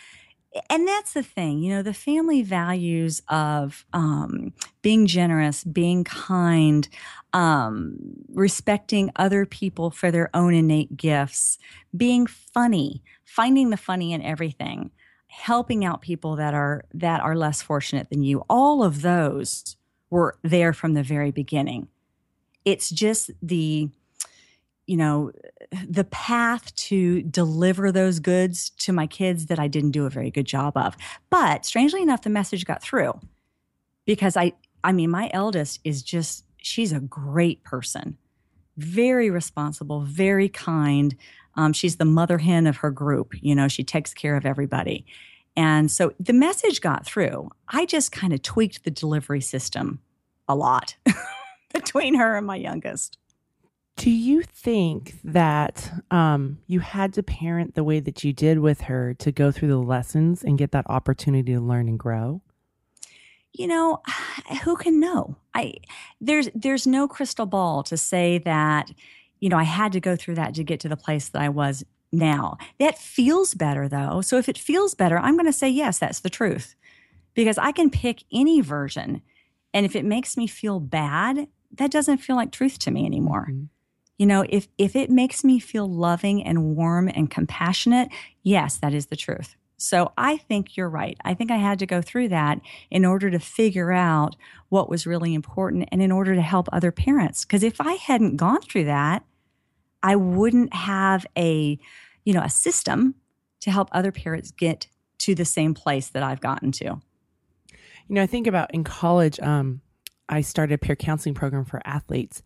and 0.72 0.88
that's 0.88 1.14
the 1.14 1.22
thing, 1.22 1.60
you 1.60 1.72
know, 1.72 1.84
the 1.84 1.94
family 1.94 2.42
values 2.42 3.22
of 3.30 3.86
um, 3.94 4.52
being 4.82 5.06
generous, 5.06 5.64
being 5.64 6.04
kind, 6.04 6.90
um, 7.34 7.96
respecting 8.34 9.12
other 9.16 9.46
people 9.46 9.92
for 9.92 10.10
their 10.10 10.32
own 10.34 10.56
innate 10.56 10.98
gifts, 10.98 11.60
being 11.96 12.26
funny, 12.26 13.04
finding 13.24 13.70
the 13.70 13.78
funny 13.78 14.12
in 14.12 14.24
everything 14.24 14.90
helping 15.30 15.86
out 15.86 16.02
people 16.02 16.36
that 16.36 16.54
are 16.54 16.84
that 16.94 17.22
are 17.22 17.36
less 17.36 17.62
fortunate 17.62 18.10
than 18.10 18.24
you. 18.24 18.44
All 18.50 18.84
of 18.84 19.02
those 19.02 19.78
were 20.10 20.38
there 20.44 20.74
from 20.74 20.96
the 20.96 21.04
very 21.04 21.32
beginning. 21.32 21.88
It's 22.66 22.90
just 22.90 23.32
the 23.42 23.90
you 24.88 24.98
know 24.98 25.32
the 25.88 26.06
path 26.06 26.76
to 26.76 27.22
deliver 27.22 27.92
those 27.92 28.20
goods 28.20 28.72
to 28.72 28.92
my 28.92 29.06
kids 29.06 29.46
that 29.46 29.60
I 29.60 29.68
didn't 29.68 29.92
do 29.92 30.08
a 30.08 30.10
very 30.10 30.32
good 30.32 30.48
job 30.48 30.76
of. 30.76 30.98
But 31.30 31.64
strangely 31.64 32.02
enough 32.02 32.24
the 32.24 32.32
message 32.32 32.66
got 32.66 32.82
through 32.82 33.14
because 34.06 34.36
I 34.36 34.54
I 34.84 34.92
mean 34.92 35.12
my 35.12 35.30
eldest 35.32 35.80
is 35.84 36.02
just 36.02 36.44
she's 36.58 36.92
a 36.92 37.00
great 37.00 37.64
person. 37.64 38.18
Very 38.78 39.30
responsible 39.30 40.02
very 40.02 40.50
kind 40.50 41.16
Um, 41.60 41.74
she's 41.74 41.98
the 41.98 42.06
mother 42.06 42.38
hen 42.38 42.68
of 42.68 42.78
her 42.78 42.90
group. 42.90 43.34
You 43.42 43.54
know, 43.54 43.68
she 43.68 43.84
takes 43.84 44.14
care 44.14 44.38
of 44.38 44.46
everybody. 44.46 45.06
And 45.58 45.92
so 45.92 46.14
the 46.18 46.32
message 46.32 46.80
got 46.80 47.06
through. 47.06 47.50
I 47.68 47.86
just 47.86 48.14
kind 48.14 48.32
of 48.32 48.42
tweaked 48.42 48.86
the 48.86 48.92
delivery 48.92 49.42
system 49.42 50.00
a 50.48 50.56
lot 50.56 50.96
between 51.74 52.16
her 52.16 52.38
and 52.38 52.48
my 52.48 52.56
youngest. 52.56 53.18
Do 53.98 54.10
you 54.10 54.42
think 54.44 55.16
that 55.26 55.92
um, 56.10 56.60
you 56.68 56.80
had 56.80 57.12
to 57.16 57.24
parent 57.24 57.76
the 57.76 57.84
way 57.84 58.00
that 58.00 58.24
you 58.24 58.32
did 58.32 58.60
with 58.60 58.82
her 58.82 59.14
to 59.16 59.30
go 59.30 59.52
through 59.52 59.68
the 59.68 59.78
lessons 59.80 60.46
and 60.46 60.58
get 60.58 60.72
that 60.72 60.86
opportunity 60.90 61.54
to 61.56 61.60
learn 61.60 61.90
and 61.90 62.00
grow? 62.00 62.42
You 63.52 63.68
know, 63.68 64.02
who 64.64 64.78
can 64.78 65.02
know? 65.02 65.36
I 65.54 65.74
there's 66.22 66.48
there's 66.56 66.88
no 66.88 67.10
crystal 67.10 67.46
ball 67.46 67.84
to 67.84 67.98
say 67.98 68.38
that 68.38 68.92
you 69.40 69.50
know 69.50 69.58
I 69.58 69.64
had 69.64 69.92
to 69.94 70.00
go 70.00 70.16
through 70.16 70.36
that 70.36 70.54
to 70.56 70.64
get 70.64 70.80
to 70.82 70.90
the 70.90 70.98
place 70.98 71.30
that 71.30 71.42
I 71.42 71.50
was 71.50 71.84
now. 72.12 72.58
That 72.80 72.98
feels 72.98 73.54
better 73.54 73.88
though. 73.88 74.22
So 74.22 74.38
if 74.38 74.50
it 74.50 74.58
feels 74.58 74.96
better, 74.96 75.18
I'm 75.18 75.36
going 75.36 75.46
to 75.46 75.54
say 75.54 75.70
yes, 75.70 76.00
that's 76.00 76.22
the 76.22 76.30
truth. 76.30 76.76
Because 77.36 77.58
I 77.58 77.72
can 77.72 77.90
pick 77.90 78.24
any 78.34 78.60
version 78.60 79.22
and 79.74 79.86
if 79.86 79.96
it 79.96 80.06
makes 80.06 80.36
me 80.36 80.48
feel 80.48 80.80
bad, 80.80 81.48
that 81.78 81.92
doesn't 81.92 82.18
feel 82.18 82.36
like 82.36 82.52
truth 82.52 82.80
to 82.80 82.92
me 82.92 83.06
anymore. 83.06 83.48
Mm-hmm. 83.50 83.66
You 84.18 84.26
know, 84.26 84.46
if 84.50 84.68
if 84.78 84.96
it 84.96 85.10
makes 85.10 85.44
me 85.44 85.60
feel 85.60 85.90
loving 85.90 86.44
and 86.44 86.76
warm 86.76 87.08
and 87.08 87.32
compassionate, 87.32 88.10
yes, 88.44 88.78
that 88.78 88.94
is 88.94 89.06
the 89.06 89.16
truth. 89.16 89.56
So 89.78 90.12
I 90.18 90.36
think 90.36 90.76
you're 90.76 90.90
right. 90.90 91.18
I 91.24 91.34
think 91.34 91.52
I 91.52 91.56
had 91.56 91.80
to 91.80 91.86
go 91.86 92.02
through 92.02 92.28
that 92.30 92.60
in 92.92 93.06
order 93.06 93.32
to 93.32 93.40
figure 93.40 93.94
out 93.94 94.36
what 94.68 94.90
was 94.90 95.08
really 95.08 95.34
important 95.34 95.88
and 95.90 96.02
in 96.02 96.12
order 96.12 96.36
to 96.36 96.42
help 96.42 96.68
other 96.74 96.92
parents. 96.92 97.46
Because 97.46 97.64
if 97.64 97.80
I 97.80 97.94
hadn't 97.94 98.36
gone 98.36 98.60
through 98.60 98.86
that, 98.86 99.24
I 100.04 100.16
wouldn't 100.16 100.74
have 100.74 101.26
a, 101.38 101.78
you 102.26 102.34
know, 102.34 102.42
a 102.42 102.50
system 102.50 103.16
to 103.62 103.72
help 103.72 103.90
other 103.92 104.12
parents 104.12 104.52
get 104.52 104.88
to 105.20 105.36
the 105.36 105.46
same 105.46 105.74
place 105.74 106.10
that 106.10 106.24
I've 106.24 106.40
gotten 106.40 106.72
to. 106.74 106.86
You 106.86 108.16
know, 108.16 108.24
I 108.24 108.28
think 108.28 108.48
about 108.48 108.74
in 108.74 108.84
college, 108.84 109.40
um, 109.42 109.82
I 110.30 110.42
started 110.42 110.76
a 110.76 110.78
peer 110.78 110.96
counseling 110.96 111.36
program 111.36 111.66
for 111.66 111.82
athletes. 111.86 112.42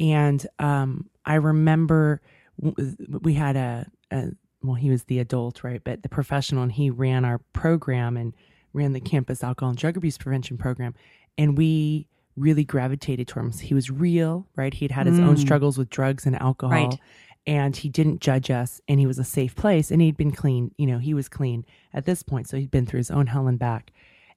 And 0.00 0.46
um, 0.58 1.08
I 1.24 1.34
remember 1.34 2.20
we 2.58 3.34
had 3.34 3.56
a, 3.56 3.86
a, 4.10 4.30
well, 4.62 4.74
he 4.74 4.90
was 4.90 5.04
the 5.04 5.20
adult, 5.20 5.62
right? 5.62 5.82
But 5.82 6.02
the 6.02 6.08
professional, 6.08 6.62
and 6.62 6.72
he 6.72 6.90
ran 6.90 7.24
our 7.24 7.38
program 7.52 8.16
and 8.16 8.34
ran 8.72 8.92
the 8.92 9.00
campus 9.00 9.44
alcohol 9.44 9.70
and 9.70 9.78
drug 9.78 9.96
abuse 9.96 10.18
prevention 10.18 10.58
program. 10.58 10.94
And 11.38 11.56
we 11.56 12.08
really 12.36 12.64
gravitated 12.64 13.28
towards 13.28 13.60
him. 13.60 13.68
He 13.68 13.74
was 13.74 13.90
real, 13.90 14.46
right? 14.56 14.72
He'd 14.72 14.90
had 14.90 15.06
his 15.06 15.18
mm. 15.18 15.26
own 15.26 15.36
struggles 15.36 15.78
with 15.78 15.90
drugs 15.90 16.26
and 16.26 16.40
alcohol. 16.40 16.70
Right. 16.70 16.98
And 17.46 17.76
he 17.76 17.88
didn't 17.88 18.20
judge 18.20 18.50
us, 18.50 18.80
and 18.88 18.98
he 18.98 19.06
was 19.06 19.20
a 19.20 19.24
safe 19.24 19.54
place, 19.54 19.92
and 19.92 20.02
he'd 20.02 20.16
been 20.16 20.32
clean. 20.32 20.72
You 20.78 20.86
know, 20.86 20.98
he 20.98 21.14
was 21.14 21.28
clean 21.28 21.64
at 21.94 22.04
this 22.04 22.24
point, 22.24 22.48
so 22.48 22.56
he'd 22.56 22.72
been 22.72 22.86
through 22.86 22.98
his 22.98 23.10
own 23.10 23.28
hell 23.28 23.46
and 23.46 23.58
back. 23.58 23.92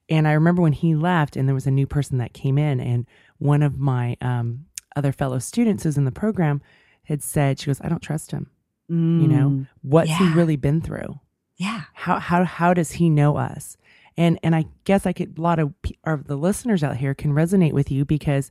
And 0.08 0.28
I 0.28 0.32
remember 0.32 0.62
when 0.62 0.72
he 0.72 0.94
left, 0.94 1.36
and 1.36 1.48
there 1.48 1.54
was 1.54 1.66
a 1.66 1.72
new 1.72 1.86
person 1.86 2.18
that 2.18 2.34
came 2.34 2.56
in, 2.56 2.80
and 2.80 3.06
one 3.38 3.62
of 3.62 3.78
my 3.78 4.16
um, 4.20 4.66
other 4.94 5.12
fellow 5.12 5.38
students 5.40 5.82
who's 5.82 5.98
in 5.98 6.04
the 6.04 6.12
program 6.12 6.62
had 7.04 7.22
said, 7.22 7.58
she 7.58 7.66
goes, 7.66 7.80
I 7.80 7.88
don't 7.88 8.02
trust 8.02 8.30
him. 8.30 8.50
Mm, 8.90 9.22
you 9.22 9.28
know, 9.28 9.50
mm, 9.50 9.68
what's 9.82 10.10
yeah. 10.10 10.18
he 10.18 10.32
really 10.32 10.56
been 10.56 10.80
through? 10.80 11.18
Yeah. 11.56 11.82
How, 11.94 12.18
how, 12.18 12.44
how 12.44 12.74
does 12.74 12.92
he 12.92 13.10
know 13.10 13.36
us? 13.36 13.76
And, 14.16 14.38
and 14.42 14.54
I 14.54 14.66
guess 14.84 15.06
I 15.06 15.12
could, 15.12 15.38
a 15.38 15.40
lot 15.40 15.58
of, 15.58 15.72
of 16.04 16.26
the 16.26 16.36
listeners 16.36 16.82
out 16.82 16.96
here 16.96 17.14
can 17.14 17.32
resonate 17.32 17.72
with 17.72 17.90
you 17.90 18.04
because 18.04 18.50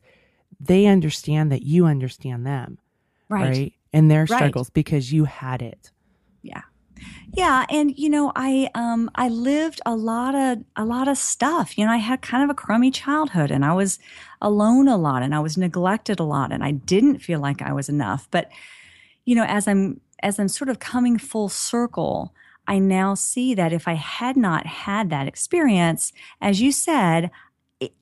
they 0.59 0.85
understand 0.85 1.51
that 1.51 1.63
you 1.63 1.85
understand 1.85 2.45
them. 2.45 2.79
Right. 3.27 3.49
right? 3.49 3.73
And 3.93 4.09
their 4.09 4.25
struggles 4.25 4.67
right. 4.67 4.73
because 4.73 5.11
you 5.11 5.25
had 5.25 5.61
it. 5.61 5.91
Yeah. 6.41 6.61
Yeah, 7.31 7.65
and 7.69 7.97
you 7.97 8.09
know, 8.09 8.31
I 8.35 8.69
um 8.75 9.09
I 9.15 9.29
lived 9.29 9.81
a 9.85 9.95
lot 9.95 10.35
of 10.35 10.63
a 10.75 10.83
lot 10.83 11.07
of 11.07 11.17
stuff. 11.17 11.77
You 11.77 11.85
know, 11.85 11.91
I 11.91 11.97
had 11.97 12.21
kind 12.21 12.43
of 12.43 12.49
a 12.49 12.53
crummy 12.53 12.91
childhood 12.91 13.51
and 13.51 13.63
I 13.63 13.73
was 13.73 13.99
alone 14.41 14.87
a 14.87 14.97
lot 14.97 15.23
and 15.23 15.33
I 15.33 15.39
was 15.39 15.57
neglected 15.57 16.19
a 16.19 16.23
lot 16.23 16.51
and 16.51 16.63
I 16.63 16.71
didn't 16.71 17.19
feel 17.19 17.39
like 17.39 17.61
I 17.61 17.71
was 17.71 17.87
enough. 17.87 18.27
But 18.31 18.49
you 19.25 19.35
know, 19.35 19.45
as 19.45 19.67
I'm 19.67 20.01
as 20.21 20.39
I'm 20.39 20.47
sort 20.47 20.69
of 20.69 20.79
coming 20.79 21.17
full 21.17 21.49
circle, 21.49 22.33
I 22.69 22.77
now 22.77 23.15
see 23.15 23.55
that 23.55 23.73
if 23.73 23.87
I 23.87 23.93
had 23.93 24.37
not 24.37 24.67
had 24.67 25.09
that 25.09 25.27
experience, 25.27 26.13
as 26.39 26.61
you 26.61 26.71
said, 26.71 27.31
it, 27.79 27.93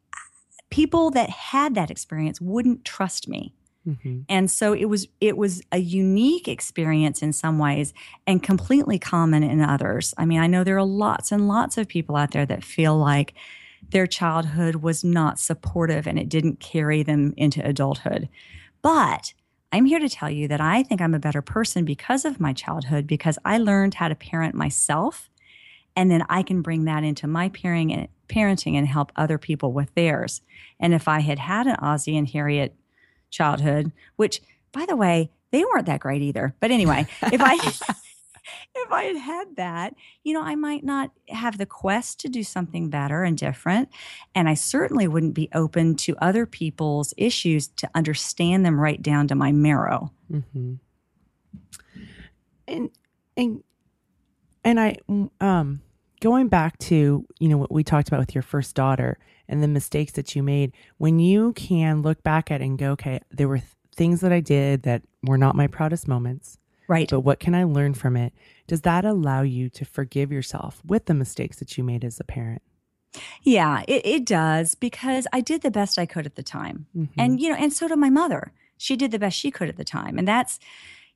people 0.69 1.09
that 1.11 1.29
had 1.29 1.73
that 1.75 1.89
experience 1.89 2.41
wouldn't 2.41 2.83
trust 2.83 3.29
me. 3.29 3.53
Mm-hmm. 3.87 4.19
And 4.27 4.51
so 4.51 4.73
it 4.73 4.85
was 4.85 5.07
it 5.21 5.37
was 5.37 5.61
a 5.71 5.77
unique 5.77 6.49
experience 6.49 7.21
in 7.21 7.31
some 7.31 7.57
ways 7.57 7.93
and 8.27 8.43
completely 8.43 8.99
common 8.99 9.41
in 9.41 9.61
others. 9.61 10.13
I 10.17 10.25
mean, 10.25 10.41
I 10.41 10.47
know 10.47 10.65
there 10.65 10.77
are 10.77 10.83
lots 10.83 11.31
and 11.31 11.47
lots 11.47 11.77
of 11.77 11.87
people 11.87 12.17
out 12.17 12.31
there 12.31 12.45
that 12.45 12.65
feel 12.65 12.97
like 12.97 13.33
their 13.89 14.05
childhood 14.05 14.75
was 14.75 15.01
not 15.01 15.39
supportive 15.39 16.05
and 16.05 16.19
it 16.19 16.27
didn't 16.27 16.59
carry 16.59 17.03
them 17.03 17.33
into 17.37 17.65
adulthood. 17.65 18.27
But 18.81 19.33
I'm 19.71 19.85
here 19.85 19.99
to 19.99 20.09
tell 20.09 20.29
you 20.29 20.47
that 20.47 20.61
I 20.61 20.83
think 20.83 21.01
I'm 21.01 21.13
a 21.13 21.19
better 21.19 21.41
person 21.41 21.83
because 21.83 22.25
of 22.25 22.39
my 22.39 22.53
childhood 22.53 23.05
because 23.05 23.37
I 23.43 23.57
learned 23.57 23.95
how 23.95 24.07
to 24.07 24.15
parent 24.15 24.55
myself 24.55 25.29
and 25.95 26.09
then 26.11 26.23
I 26.29 26.43
can 26.43 26.61
bring 26.61 26.85
that 26.85 27.03
into 27.03 27.27
my 27.27 27.49
parenting 27.49 28.75
and 28.75 28.87
help 28.87 29.11
other 29.15 29.37
people 29.37 29.73
with 29.73 29.93
theirs. 29.95 30.41
And 30.79 30.93
if 30.93 31.07
I 31.07 31.19
had 31.19 31.39
had 31.39 31.67
an 31.67 31.75
Ozzie 31.79 32.15
and 32.15 32.29
Harriet 32.29 32.75
childhood, 33.29 33.91
which 34.15 34.41
by 34.71 34.85
the 34.85 34.95
way, 34.95 35.31
they 35.51 35.63
weren't 35.63 35.87
that 35.87 36.01
great 36.01 36.21
either. 36.21 36.53
But 36.59 36.71
anyway, 36.71 37.07
if 37.23 37.41
I 37.41 37.55
if 38.75 38.91
I 38.91 39.03
had 39.03 39.17
had 39.17 39.55
that, 39.55 39.95
you 40.23 40.33
know, 40.33 40.41
I 40.41 40.55
might 40.55 40.83
not 40.83 41.11
have 41.29 41.57
the 41.57 41.65
quest 41.65 42.19
to 42.21 42.29
do 42.29 42.43
something 42.43 42.89
better 42.89 43.23
and 43.23 43.37
different. 43.37 43.89
And 44.35 44.47
I 44.47 44.53
certainly 44.53 45.07
wouldn't 45.07 45.33
be 45.33 45.49
open 45.53 45.95
to 45.97 46.15
other 46.21 46.45
people's 46.45 47.13
issues 47.17 47.67
to 47.67 47.89
understand 47.95 48.65
them 48.65 48.79
right 48.79 49.01
down 49.01 49.27
to 49.27 49.35
my 49.35 49.51
marrow. 49.51 50.11
Mm-hmm. 50.31 50.75
And, 52.67 52.89
and, 53.35 53.63
and 54.63 54.79
I, 54.79 54.97
um, 55.39 55.81
going 56.19 56.47
back 56.47 56.77
to, 56.79 57.25
you 57.39 57.47
know, 57.47 57.57
what 57.57 57.71
we 57.71 57.83
talked 57.83 58.07
about 58.07 58.19
with 58.19 58.35
your 58.35 58.41
first 58.41 58.75
daughter 58.75 59.17
and 59.47 59.63
the 59.63 59.67
mistakes 59.67 60.11
that 60.13 60.35
you 60.35 60.43
made, 60.43 60.73
when 60.97 61.19
you 61.19 61.53
can 61.53 62.01
look 62.01 62.21
back 62.23 62.51
at 62.51 62.61
it 62.61 62.65
and 62.65 62.77
go, 62.77 62.91
okay, 62.91 63.21
there 63.31 63.47
were 63.47 63.59
th- 63.59 63.69
things 63.95 64.21
that 64.21 64.31
I 64.31 64.41
did 64.41 64.83
that 64.83 65.01
were 65.23 65.37
not 65.37 65.55
my 65.55 65.67
proudest 65.67 66.07
moments. 66.07 66.57
Right. 66.87 67.09
But 67.09 67.21
what 67.21 67.39
can 67.39 67.53
I 67.53 67.63
learn 67.63 67.93
from 67.93 68.15
it? 68.15 68.33
Does 68.67 68.81
that 68.81 69.05
allow 69.05 69.41
you 69.41 69.69
to 69.69 69.85
forgive 69.85 70.31
yourself 70.31 70.81
with 70.85 71.05
the 71.05 71.13
mistakes 71.13 71.57
that 71.59 71.77
you 71.77 71.83
made 71.83 72.03
as 72.03 72.19
a 72.19 72.23
parent? 72.23 72.61
Yeah, 73.43 73.83
it, 73.87 74.05
it 74.05 74.25
does 74.25 74.75
because 74.75 75.27
I 75.33 75.41
did 75.41 75.61
the 75.61 75.71
best 75.71 75.97
I 75.97 76.05
could 76.05 76.25
at 76.25 76.35
the 76.35 76.43
time. 76.43 76.87
Mm-hmm. 76.95 77.19
And, 77.19 77.39
you 77.39 77.49
know, 77.49 77.55
and 77.55 77.73
so 77.73 77.87
did 77.87 77.97
my 77.97 78.09
mother. 78.09 78.53
She 78.77 78.95
did 78.95 79.11
the 79.11 79.19
best 79.19 79.37
she 79.37 79.51
could 79.51 79.69
at 79.69 79.77
the 79.77 79.83
time. 79.83 80.17
And 80.17 80.27
that's, 80.27 80.59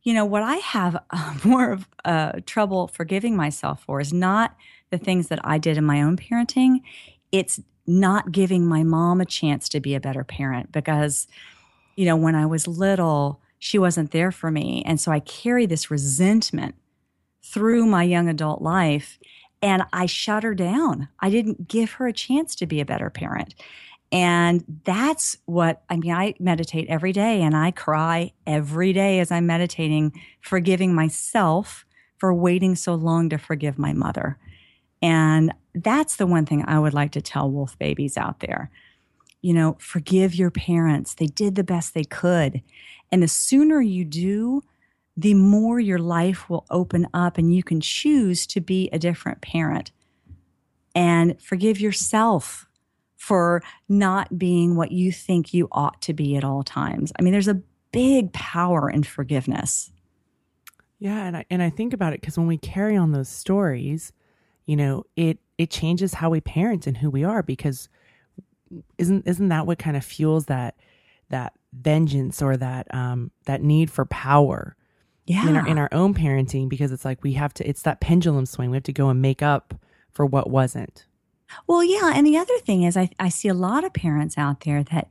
you 0.03 0.13
know, 0.13 0.25
what 0.25 0.43
I 0.43 0.55
have 0.57 1.01
uh, 1.09 1.35
more 1.43 1.71
of 1.71 1.87
uh, 2.03 2.33
trouble 2.45 2.87
forgiving 2.87 3.35
myself 3.35 3.83
for 3.83 4.01
is 4.01 4.11
not 4.13 4.55
the 4.89 4.97
things 4.97 5.27
that 5.29 5.39
I 5.43 5.57
did 5.57 5.77
in 5.77 5.85
my 5.85 6.01
own 6.01 6.17
parenting. 6.17 6.81
It's 7.31 7.61
not 7.87 8.31
giving 8.31 8.65
my 8.65 8.83
mom 8.83 9.21
a 9.21 9.25
chance 9.25 9.69
to 9.69 9.79
be 9.79 9.95
a 9.95 9.99
better 9.99 10.23
parent 10.23 10.71
because, 10.71 11.27
you 11.95 12.05
know, 12.05 12.15
when 12.15 12.35
I 12.35 12.45
was 12.45 12.67
little, 12.67 13.41
she 13.63 13.77
wasn't 13.77 14.09
there 14.09 14.31
for 14.31 14.49
me. 14.49 14.81
And 14.87 14.99
so 14.99 15.11
I 15.11 15.19
carry 15.19 15.67
this 15.67 15.91
resentment 15.91 16.73
through 17.43 17.85
my 17.85 18.01
young 18.01 18.27
adult 18.27 18.63
life 18.63 19.19
and 19.61 19.83
I 19.93 20.07
shut 20.07 20.41
her 20.41 20.55
down. 20.55 21.09
I 21.19 21.29
didn't 21.29 21.67
give 21.67 21.91
her 21.93 22.07
a 22.07 22.13
chance 22.13 22.55
to 22.55 22.65
be 22.65 22.81
a 22.81 22.85
better 22.85 23.11
parent. 23.11 23.53
And 24.11 24.65
that's 24.83 25.37
what 25.45 25.83
I 25.91 25.97
mean. 25.97 26.11
I 26.11 26.33
meditate 26.39 26.87
every 26.89 27.13
day 27.13 27.43
and 27.43 27.55
I 27.55 27.69
cry 27.69 28.33
every 28.47 28.93
day 28.93 29.19
as 29.19 29.31
I'm 29.31 29.45
meditating, 29.45 30.19
forgiving 30.41 30.95
myself 30.95 31.85
for 32.17 32.33
waiting 32.33 32.75
so 32.75 32.95
long 32.95 33.29
to 33.29 33.37
forgive 33.37 33.77
my 33.77 33.93
mother. 33.93 34.39
And 35.03 35.53
that's 35.75 36.15
the 36.15 36.25
one 36.25 36.47
thing 36.47 36.65
I 36.65 36.79
would 36.79 36.95
like 36.95 37.11
to 37.11 37.21
tell 37.21 37.49
wolf 37.49 37.77
babies 37.77 38.17
out 38.17 38.39
there. 38.39 38.71
You 39.43 39.53
know, 39.53 39.77
forgive 39.79 40.33
your 40.33 40.51
parents. 40.51 41.13
They 41.13 41.27
did 41.27 41.53
the 41.53 41.63
best 41.63 41.93
they 41.93 42.03
could. 42.03 42.63
And 43.11 43.21
the 43.21 43.27
sooner 43.27 43.81
you 43.81 44.05
do, 44.05 44.63
the 45.17 45.33
more 45.33 45.79
your 45.79 45.99
life 45.99 46.49
will 46.49 46.65
open 46.69 47.07
up 47.13 47.37
and 47.37 47.53
you 47.53 47.63
can 47.63 47.81
choose 47.81 48.47
to 48.47 48.61
be 48.61 48.89
a 48.91 48.99
different 48.99 49.41
parent. 49.41 49.91
And 50.95 51.41
forgive 51.41 51.79
yourself 51.79 52.67
for 53.17 53.61
not 53.87 54.37
being 54.37 54.75
what 54.75 54.91
you 54.91 55.11
think 55.11 55.53
you 55.53 55.67
ought 55.71 56.01
to 56.01 56.13
be 56.13 56.35
at 56.35 56.43
all 56.43 56.63
times. 56.63 57.13
I 57.19 57.21
mean, 57.21 57.33
there's 57.33 57.47
a 57.47 57.61
big 57.91 58.33
power 58.33 58.89
in 58.89 59.03
forgiveness. 59.03 59.91
Yeah, 60.99 61.25
and 61.25 61.37
I 61.37 61.45
and 61.49 61.61
I 61.61 61.69
think 61.69 61.93
about 61.93 62.13
it 62.13 62.21
because 62.21 62.37
when 62.37 62.47
we 62.47 62.57
carry 62.57 62.95
on 62.95 63.11
those 63.11 63.29
stories, 63.29 64.11
you 64.65 64.75
know, 64.75 65.03
it 65.15 65.39
it 65.57 65.69
changes 65.69 66.15
how 66.15 66.29
we 66.29 66.41
parent 66.41 66.87
and 66.87 66.97
who 66.97 67.09
we 67.09 67.23
are 67.23 67.43
because 67.43 67.89
isn't 68.97 69.27
isn't 69.27 69.49
that 69.49 69.67
what 69.67 69.79
kind 69.79 69.97
of 69.97 70.03
fuels 70.03 70.45
that 70.45 70.75
that 71.29 71.53
vengeance 71.73 72.41
or 72.41 72.57
that 72.57 72.93
um 72.93 73.31
that 73.45 73.61
need 73.61 73.89
for 73.89 74.05
power 74.05 74.75
Yeah. 75.25 75.47
in 75.47 75.55
our 75.55 75.67
in 75.67 75.77
our 75.77 75.89
own 75.91 76.13
parenting 76.13 76.67
because 76.69 76.91
it's 76.91 77.05
like 77.05 77.23
we 77.23 77.33
have 77.33 77.53
to 77.55 77.67
it's 77.69 77.83
that 77.83 78.01
pendulum 78.01 78.45
swing. 78.45 78.69
We 78.71 78.77
have 78.77 78.83
to 78.83 78.93
go 78.93 79.09
and 79.09 79.21
make 79.21 79.41
up 79.41 79.73
for 80.11 80.25
what 80.25 80.49
wasn't. 80.49 81.05
Well, 81.67 81.83
yeah. 81.83 82.11
And 82.15 82.25
the 82.25 82.37
other 82.37 82.57
thing 82.59 82.83
is, 82.83 82.95
I, 82.95 83.09
I 83.19 83.27
see 83.29 83.47
a 83.49 83.53
lot 83.53 83.83
of 83.83 83.91
parents 83.93 84.37
out 84.37 84.61
there 84.61 84.83
that, 84.83 85.07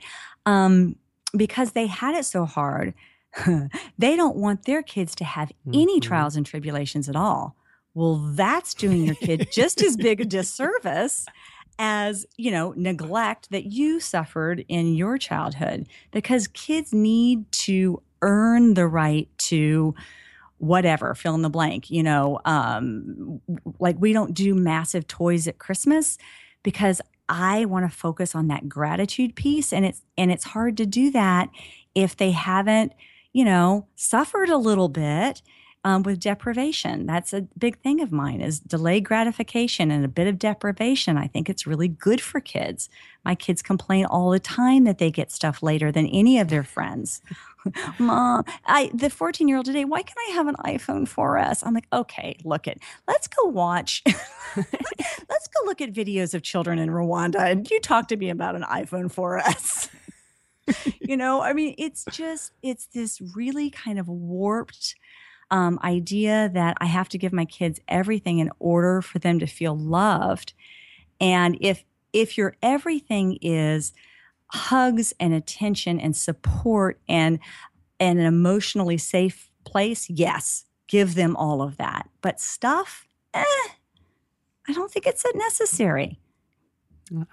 um, 0.47 0.97
because 1.37 1.73
they 1.73 1.87
had 1.87 2.15
it 2.15 2.25
so 2.25 2.47
hard, 2.47 2.95
they 3.99 4.17
don't 4.17 4.37
want 4.37 4.65
their 4.65 4.83
kids 4.83 5.15
to 5.17 5.25
have 5.25 5.53
any 5.73 5.99
Mhm. 6.01 6.03
trials 6.03 6.37
and 6.37 6.47
tribulations 6.47 7.09
at 7.11 7.17
all. 7.17 7.57
Well, 7.95 8.17
that's 8.35 8.73
doing 8.75 9.05
your 9.05 9.17
kid 9.17 9.49
just 9.53 9.83
as 9.83 9.97
big 9.97 10.21
a 10.21 10.25
disservice 10.25 11.27
as, 11.83 12.27
you 12.37 12.51
know, 12.51 12.75
neglect 12.77 13.51
that 13.51 13.73
you 13.73 13.99
suffered 13.99 14.63
in 14.69 14.95
your 14.95 15.17
childhood 15.17 15.89
because 16.11 16.47
kids 16.47 16.93
need 16.93 17.51
to 17.53 18.03
earn 18.21 18.75
the 18.75 18.87
right 18.87 19.29
to 19.39 19.95
whatever 20.59 21.15
fill 21.15 21.35
in 21.35 21.41
the 21.41 21.49
blank 21.49 21.91
you 21.91 22.03
know 22.03 22.39
um 22.45 23.41
like 23.79 23.97
we 23.99 24.13
don't 24.13 24.35
do 24.35 24.55
massive 24.55 25.07
toys 25.07 25.49
at 25.49 25.59
christmas 25.59 26.19
because 26.63 27.01
i 27.31 27.65
want 27.65 27.91
to 27.91 27.97
focus 27.97 28.35
on 28.35 28.49
that 28.49 28.69
gratitude 28.69 29.35
piece 29.35 29.73
and 29.73 29.87
it's 29.87 30.03
and 30.19 30.31
it's 30.31 30.45
hard 30.45 30.77
to 30.77 30.85
do 30.85 31.11
that 31.11 31.49
if 31.95 32.15
they 32.15 32.31
haven't 32.31 32.93
you 33.33 33.43
know 33.43 33.87
suffered 33.97 34.51
a 34.51 34.59
little 34.59 34.91
bit 34.91 35.41
um, 35.85 36.03
with 36.03 36.21
deprivation. 36.21 37.07
That's 37.07 37.33
a 37.33 37.43
big 37.59 37.79
thing 37.79 38.01
of 38.01 38.13
mine 38.13 38.41
is 38.41 38.61
delayed 38.61 39.05
gratification 39.05 39.91
and 39.91 40.05
a 40.05 40.09
bit 40.09 40.27
of 40.27 40.39
deprivation. 40.39 41.17
I 41.17 41.27
think 41.27 41.49
it's 41.49 41.67
really 41.67 41.89
good 41.89 42.21
for 42.21 42.41
kids. 42.41 42.91
My 43.25 43.35
kids 43.35 43.63
complain 43.63 44.05
all 44.05 44.31
the 44.31 44.41
time 44.41 44.85
that 44.85 44.99
they 44.99 45.11
get 45.11 45.31
stuff 45.31 45.63
later 45.63 45.91
than 45.91 46.07
any 46.07 46.39
of 46.39 46.49
their 46.49 46.65
friends. 46.65 47.23
Mom 47.99 48.43
i 48.65 48.91
the 48.95 49.11
14 49.11 49.47
year 49.47 49.59
old 49.59 49.67
today 49.67 49.85
why 49.85 50.03
can 50.03 50.17
i 50.29 50.33
have 50.33 50.47
an 50.47 50.57
iphone 50.65 51.03
4s 51.03 51.63
i'm 51.67 51.75
like 51.75 51.87
okay 51.93 52.35
look 52.43 52.67
it. 52.67 52.81
Let's 53.07 53.29
go 53.29 53.45
watch 53.45 54.03
let's 54.57 55.49
go 55.49 55.67
look 55.67 55.83
at 55.83 55.93
videos 55.93 56.33
of 56.33 56.41
children 56.43 56.79
in 56.79 56.89
rwanda. 56.89 57.51
And 57.51 57.71
you 57.71 57.79
talk 57.81 58.09
to 58.09 58.17
me 58.17 58.31
about 58.31 58.55
an 58.55 58.63
iphone 58.63 59.13
4s 59.13 59.91
you 61.01 61.17
know 61.19 61.43
i 61.43 61.53
mean 61.53 61.75
it's 61.77 62.05
just 62.11 62.53
it's 62.63 62.87
this 62.87 63.21
really 63.35 63.69
kind 63.69 63.99
of 63.99 64.09
warped 64.09 64.95
um, 65.51 65.79
idea 65.83 66.51
that 66.53 66.77
i 66.81 66.87
have 66.87 67.09
to 67.09 67.19
give 67.19 67.33
my 67.33 67.45
kids 67.45 67.81
everything 67.89 68.39
in 68.39 68.51
order 68.59 69.03
for 69.03 69.19
them 69.19 69.39
to 69.39 69.47
feel 69.47 69.77
loved. 69.77 70.53
And 71.21 71.57
if 71.61 71.85
if 72.13 72.37
your 72.37 72.57
everything 72.63 73.39
is 73.41 73.93
hugs 74.49 75.13
and 75.21 75.33
attention 75.33 76.01
and 76.01 76.17
support 76.17 77.01
and 77.09 77.39
and 78.01 78.19
an 78.19 78.27
emotionally 78.27 78.99
safe 78.99 79.51
place 79.65 80.09
yes 80.11 80.65
give 80.89 81.15
them 81.15 81.37
all 81.37 81.63
of 81.63 81.77
that. 81.77 82.09
But 82.21 82.41
stuff 82.41 83.07
eh, 83.35 83.45
i 84.69 84.73
don't 84.73 84.91
think 84.91 85.07
it's 85.07 85.25
necessary. 85.35 86.19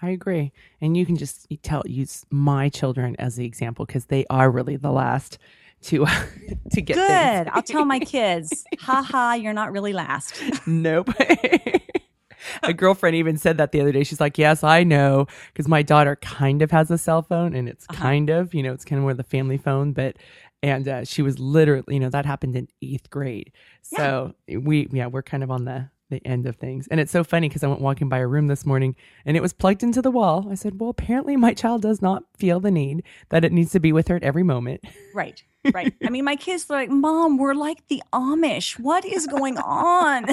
I 0.01 0.09
agree. 0.09 0.51
And 0.81 0.97
you 0.97 1.05
can 1.05 1.17
just 1.17 1.47
tell 1.61 1.83
use 1.85 2.25
my 2.31 2.69
children 2.69 3.15
as 3.19 3.35
the 3.35 3.45
example 3.45 3.85
because 3.85 4.05
they 4.05 4.25
are 4.29 4.49
really 4.49 4.75
the 4.75 4.91
last 4.91 5.37
to 5.83 6.05
to 6.71 6.81
get 6.81 6.95
good 6.95 7.49
i'll 7.53 7.61
tell 7.63 7.85
my 7.85 7.99
kids 8.15 8.63
ha 8.79 9.01
ha 9.01 9.33
you're 9.33 9.53
not 9.53 9.71
really 9.71 9.93
last 9.93 10.41
Nope. 10.65 11.09
a 12.63 12.73
girlfriend 12.73 13.15
even 13.15 13.37
said 13.37 13.57
that 13.57 13.71
the 13.71 13.81
other 13.81 13.91
day. 13.91 14.03
She's 14.03 14.19
like, 14.21 14.37
"Yes, 14.37 14.63
I 14.63 14.83
know," 14.83 15.27
because 15.53 15.67
my 15.67 15.81
daughter 15.81 16.15
kind 16.17 16.61
of 16.61 16.71
has 16.71 16.89
a 16.91 16.97
cell 16.97 17.21
phone, 17.21 17.53
and 17.55 17.67
it's 17.67 17.85
Uh-huh. 17.89 18.01
kind 18.01 18.29
of, 18.29 18.53
you 18.53 18.63
know, 18.63 18.73
it's 18.73 18.85
kind 18.85 18.97
of 18.99 19.03
more 19.03 19.13
the 19.13 19.23
family 19.23 19.57
phone, 19.57 19.93
but. 19.93 20.17
And 20.63 20.87
uh, 20.87 21.05
she 21.05 21.21
was 21.21 21.37
literally, 21.37 21.83
you 21.93 21.99
know, 21.99 22.09
that 22.09 22.25
happened 22.25 22.55
in 22.55 22.67
eighth 22.81 23.11
grade. 23.11 23.51
So 23.83 24.33
we, 24.49 24.87
yeah, 24.91 25.05
we're 25.05 25.21
kind 25.21 25.43
of 25.43 25.51
on 25.51 25.65
the 25.65 25.89
the 26.09 26.25
end 26.25 26.45
of 26.45 26.55
things. 26.55 26.87
And 26.87 26.99
it's 26.99 27.11
so 27.11 27.23
funny 27.23 27.49
because 27.49 27.63
I 27.63 27.67
went 27.67 27.81
walking 27.81 28.09
by 28.09 28.19
a 28.19 28.27
room 28.27 28.47
this 28.47 28.65
morning 28.65 28.95
and 29.25 29.35
it 29.35 29.41
was 29.41 29.53
plugged 29.53 29.83
into 29.83 30.01
the 30.01 30.11
wall. 30.11 30.47
I 30.49 30.55
said, 30.55 30.79
"Well, 30.79 30.89
apparently 30.89 31.35
my 31.35 31.53
child 31.53 31.81
does 31.81 32.01
not 32.01 32.23
feel 32.37 32.59
the 32.59 32.71
need 32.71 33.03
that 33.29 33.43
it 33.43 33.51
needs 33.51 33.71
to 33.71 33.79
be 33.79 33.91
with 33.91 34.07
her 34.07 34.15
at 34.15 34.23
every 34.23 34.43
moment." 34.43 34.83
right 35.13 35.43
right 35.73 35.93
i 36.05 36.09
mean 36.09 36.23
my 36.23 36.35
kids 36.35 36.69
are 36.69 36.75
like 36.75 36.89
mom 36.89 37.37
we're 37.37 37.53
like 37.53 37.85
the 37.87 38.01
amish 38.13 38.79
what 38.79 39.03
is 39.03 39.27
going 39.27 39.57
on 39.57 40.25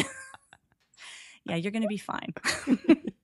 yeah 1.44 1.56
you're 1.56 1.72
gonna 1.72 1.88
be 1.88 1.96
fine 1.96 2.32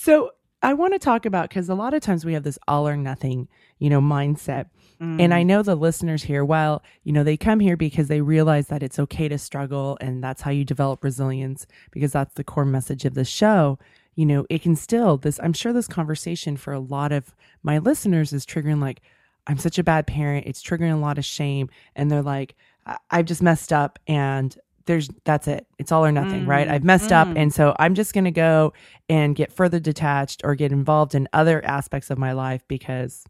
So 0.00 0.30
I 0.62 0.72
want 0.72 0.94
to 0.94 0.98
talk 0.98 1.26
about 1.26 1.50
because 1.50 1.68
a 1.68 1.74
lot 1.74 1.92
of 1.92 2.00
times 2.00 2.24
we 2.24 2.32
have 2.32 2.42
this 2.42 2.58
all 2.66 2.88
or 2.88 2.96
nothing, 2.96 3.48
you 3.78 3.90
know, 3.90 4.00
mindset. 4.00 4.66
And 5.00 5.32
I 5.32 5.42
know 5.42 5.62
the 5.62 5.74
listeners 5.74 6.24
here, 6.24 6.44
well, 6.44 6.82
you 7.04 7.12
know, 7.12 7.24
they 7.24 7.38
come 7.38 7.60
here 7.60 7.76
because 7.76 8.08
they 8.08 8.20
realize 8.20 8.66
that 8.66 8.82
it's 8.82 8.98
okay 8.98 9.28
to 9.28 9.38
struggle 9.38 9.96
and 10.00 10.22
that's 10.22 10.42
how 10.42 10.50
you 10.50 10.62
develop 10.62 11.02
resilience 11.02 11.66
because 11.90 12.12
that's 12.12 12.34
the 12.34 12.44
core 12.44 12.66
message 12.66 13.06
of 13.06 13.14
the 13.14 13.24
show. 13.24 13.78
You 14.14 14.26
know, 14.26 14.46
it 14.50 14.60
can 14.60 14.76
still 14.76 15.16
this 15.16 15.40
I'm 15.42 15.54
sure 15.54 15.72
this 15.72 15.88
conversation 15.88 16.58
for 16.58 16.74
a 16.74 16.80
lot 16.80 17.12
of 17.12 17.34
my 17.62 17.78
listeners 17.78 18.34
is 18.34 18.44
triggering 18.44 18.82
like 18.82 19.00
I'm 19.46 19.56
such 19.56 19.78
a 19.78 19.84
bad 19.84 20.06
parent. 20.06 20.46
It's 20.46 20.62
triggering 20.62 20.92
a 20.92 21.00
lot 21.00 21.16
of 21.16 21.24
shame 21.24 21.70
and 21.96 22.10
they're 22.10 22.20
like 22.20 22.54
I- 22.84 22.98
I've 23.10 23.26
just 23.26 23.42
messed 23.42 23.72
up 23.72 23.98
and 24.06 24.54
there's 24.84 25.08
that's 25.24 25.48
it. 25.48 25.66
It's 25.78 25.92
all 25.92 26.04
or 26.04 26.12
nothing, 26.12 26.44
right? 26.44 26.68
Mm, 26.68 26.72
I've 26.72 26.84
messed 26.84 27.12
up 27.12 27.28
mm. 27.28 27.38
and 27.38 27.54
so 27.54 27.74
I'm 27.78 27.94
just 27.94 28.12
going 28.12 28.24
to 28.24 28.30
go 28.30 28.74
and 29.08 29.34
get 29.34 29.50
further 29.50 29.80
detached 29.80 30.42
or 30.44 30.54
get 30.54 30.72
involved 30.72 31.14
in 31.14 31.26
other 31.32 31.64
aspects 31.64 32.10
of 32.10 32.18
my 32.18 32.32
life 32.32 32.62
because 32.68 33.24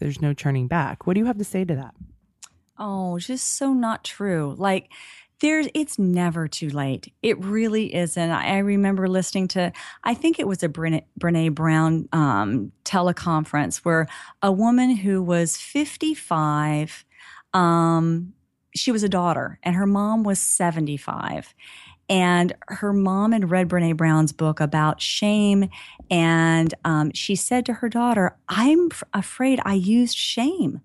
there's 0.00 0.20
no 0.20 0.32
turning 0.32 0.66
back. 0.66 1.06
What 1.06 1.14
do 1.14 1.20
you 1.20 1.26
have 1.26 1.38
to 1.38 1.44
say 1.44 1.64
to 1.64 1.74
that? 1.76 1.94
Oh, 2.78 3.18
just 3.18 3.56
so 3.56 3.72
not 3.72 4.02
true. 4.02 4.54
Like 4.58 4.90
there's 5.40 5.68
it's 5.74 5.98
never 5.98 6.48
too 6.48 6.70
late. 6.70 7.12
It 7.22 7.38
really 7.42 7.94
isn't. 7.94 8.30
I 8.30 8.58
remember 8.58 9.08
listening 9.08 9.48
to 9.48 9.72
I 10.02 10.14
think 10.14 10.38
it 10.38 10.48
was 10.48 10.62
a 10.62 10.68
Brene, 10.68 11.04
Brene 11.18 11.54
Brown 11.54 12.08
um, 12.12 12.72
teleconference 12.84 13.78
where 13.78 14.06
a 14.42 14.50
woman 14.50 14.96
who 14.96 15.22
was 15.22 15.56
55 15.56 17.04
um 17.52 18.32
she 18.72 18.92
was 18.92 19.02
a 19.02 19.08
daughter 19.08 19.58
and 19.64 19.74
her 19.74 19.86
mom 19.86 20.22
was 20.22 20.38
75 20.38 21.54
and 22.10 22.52
her 22.66 22.92
mom 22.92 23.30
had 23.30 23.50
read 23.50 23.68
Brene 23.68 23.96
Brown's 23.96 24.32
book 24.32 24.58
about 24.58 25.00
shame 25.00 25.70
and 26.10 26.74
um, 26.84 27.12
she 27.14 27.36
said 27.36 27.64
to 27.66 27.74
her 27.74 27.88
daughter, 27.88 28.36
I'm 28.48 28.88
f- 28.90 29.04
afraid 29.14 29.60
I 29.64 29.74
used 29.74 30.16
shame 30.16 30.80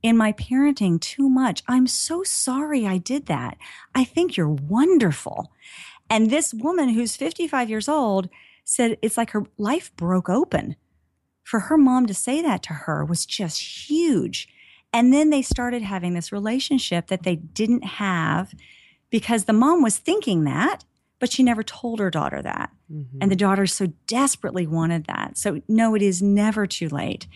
in 0.00 0.16
my 0.16 0.32
parenting 0.32 1.00
too 1.00 1.28
much. 1.28 1.64
I'm 1.66 1.88
so 1.88 2.22
sorry 2.22 2.86
I 2.86 2.98
did 2.98 3.26
that. 3.26 3.58
I 3.96 4.04
think 4.04 4.36
you're 4.36 4.48
wonderful. 4.48 5.50
And 6.08 6.30
this 6.30 6.54
woman 6.54 6.90
who's 6.90 7.16
55 7.16 7.68
years 7.68 7.88
old 7.88 8.28
said 8.64 8.96
it's 9.02 9.16
like 9.16 9.30
her 9.30 9.44
life 9.58 9.94
broke 9.96 10.28
open. 10.28 10.76
For 11.42 11.60
her 11.60 11.76
mom 11.76 12.06
to 12.06 12.14
say 12.14 12.40
that 12.42 12.62
to 12.64 12.72
her 12.72 13.04
was 13.04 13.26
just 13.26 13.88
huge. 13.88 14.48
And 14.92 15.12
then 15.12 15.30
they 15.30 15.42
started 15.42 15.82
having 15.82 16.14
this 16.14 16.30
relationship 16.30 17.08
that 17.08 17.24
they 17.24 17.34
didn't 17.34 17.84
have 17.84 18.54
because 19.14 19.44
the 19.44 19.52
mom 19.52 19.80
was 19.80 19.96
thinking 19.96 20.42
that, 20.42 20.78
but 21.20 21.30
she 21.30 21.44
never 21.44 21.62
told 21.62 22.00
her 22.00 22.10
daughter 22.10 22.42
that. 22.42 22.72
And 23.22 23.30
the 23.30 23.36
daughter 23.36 23.64
so 23.64 23.92
desperately 24.08 24.66
wanted 24.66 25.04
that. 25.04 25.38
So, 25.38 25.62
no, 25.68 25.94
it 25.94 26.02
is 26.02 26.20
never 26.20 26.66
too 26.66 26.88
late. 26.88 27.28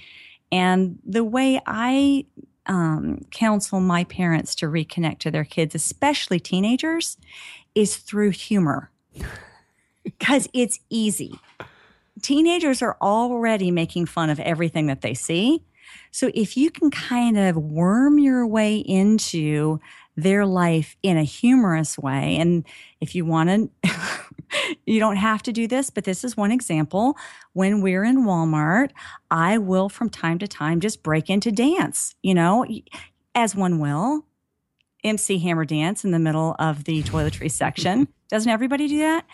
And 0.50 0.98
the 1.06 1.22
way 1.22 1.60
I 1.68 2.26
um, 2.66 3.24
counsel 3.30 3.78
my 3.78 4.02
parents 4.02 4.56
to 4.56 4.66
reconnect 4.66 5.20
to 5.20 5.30
their 5.30 5.44
kids, 5.44 5.76
especially 5.76 6.40
teenagers, 6.40 7.16
is 7.76 7.96
through 7.96 8.30
humor 8.30 8.90
because 10.02 10.48
it's 10.52 10.80
easy. 10.90 11.38
Teenagers 12.22 12.82
are 12.82 12.96
already 13.00 13.70
making 13.70 14.06
fun 14.06 14.30
of 14.30 14.40
everything 14.40 14.88
that 14.88 15.02
they 15.02 15.14
see. 15.14 15.62
So 16.10 16.32
if 16.34 16.56
you 16.56 16.72
can 16.72 16.90
kind 16.90 17.38
of 17.38 17.56
worm 17.56 18.18
your 18.18 18.44
way 18.44 18.78
into 18.78 19.78
their 20.18 20.44
life 20.44 20.96
in 21.02 21.16
a 21.16 21.22
humorous 21.22 21.96
way, 21.96 22.36
and 22.38 22.64
if 23.00 23.14
you 23.14 23.24
want 23.24 23.70
to, 23.82 23.90
you 24.86 24.98
don't 24.98 25.16
have 25.16 25.44
to 25.44 25.52
do 25.52 25.68
this, 25.68 25.90
but 25.90 26.02
this 26.02 26.24
is 26.24 26.36
one 26.36 26.50
example. 26.50 27.16
When 27.52 27.80
we're 27.80 28.02
in 28.02 28.24
Walmart, 28.24 28.90
I 29.30 29.58
will 29.58 29.88
from 29.88 30.10
time 30.10 30.40
to 30.40 30.48
time 30.48 30.80
just 30.80 31.04
break 31.04 31.30
into 31.30 31.52
dance, 31.52 32.16
you 32.22 32.34
know, 32.34 32.66
as 33.34 33.54
one 33.54 33.78
will. 33.78 34.24
MC 35.04 35.38
Hammer 35.38 35.64
dance 35.64 36.04
in 36.04 36.10
the 36.10 36.18
middle 36.18 36.56
of 36.58 36.82
the 36.82 37.04
toiletry 37.04 37.48
section. 37.48 38.08
Doesn't 38.28 38.50
everybody 38.50 38.88
do 38.88 38.98
that? 38.98 39.24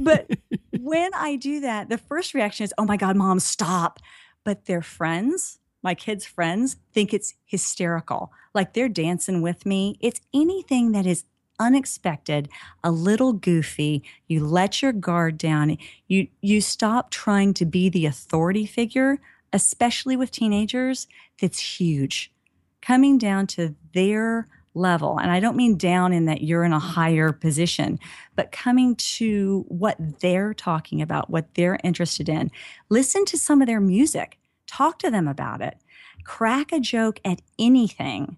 But 0.00 0.30
when 0.80 1.12
I 1.14 1.36
do 1.36 1.60
that, 1.60 1.90
the 1.90 1.98
first 1.98 2.32
reaction 2.32 2.64
is, 2.64 2.72
oh 2.78 2.86
my 2.86 2.96
God, 2.96 3.14
mom, 3.14 3.38
stop. 3.40 4.00
But 4.44 4.64
their 4.64 4.80
friends, 4.80 5.58
my 5.84 5.94
kids' 5.94 6.24
friends, 6.24 6.76
think 6.92 7.14
it's 7.14 7.34
hysterical. 7.44 8.32
Like 8.54 8.72
they're 8.72 8.88
dancing 8.88 9.42
with 9.42 9.66
me. 9.66 9.96
It's 10.00 10.20
anything 10.32 10.92
that 10.92 11.06
is 11.06 11.24
unexpected, 11.60 12.48
a 12.82 12.90
little 12.90 13.32
goofy. 13.32 14.02
You 14.26 14.44
let 14.44 14.82
your 14.82 14.92
guard 14.92 15.38
down. 15.38 15.76
You 16.08 16.28
you 16.40 16.60
stop 16.60 17.10
trying 17.10 17.54
to 17.54 17.64
be 17.64 17.88
the 17.88 18.06
authority 18.06 18.66
figure, 18.66 19.20
especially 19.52 20.16
with 20.16 20.30
teenagers. 20.30 21.06
That's 21.40 21.78
huge. 21.78 22.32
Coming 22.80 23.18
down 23.18 23.46
to 23.48 23.74
their 23.92 24.48
level. 24.74 25.18
And 25.18 25.30
I 25.30 25.38
don't 25.40 25.56
mean 25.56 25.76
down 25.76 26.12
in 26.12 26.24
that 26.26 26.42
you're 26.42 26.64
in 26.64 26.72
a 26.72 26.80
higher 26.80 27.32
position, 27.32 27.98
but 28.34 28.50
coming 28.50 28.96
to 28.96 29.64
what 29.68 29.96
they're 30.20 30.52
talking 30.52 31.00
about, 31.00 31.30
what 31.30 31.54
they're 31.54 31.78
interested 31.84 32.28
in. 32.28 32.50
Listen 32.88 33.24
to 33.26 33.38
some 33.38 33.60
of 33.60 33.68
their 33.68 33.80
music, 33.80 34.38
talk 34.66 34.98
to 35.00 35.10
them 35.10 35.28
about 35.28 35.60
it, 35.60 35.76
crack 36.24 36.72
a 36.72 36.80
joke 36.80 37.20
at 37.24 37.40
anything. 37.58 38.36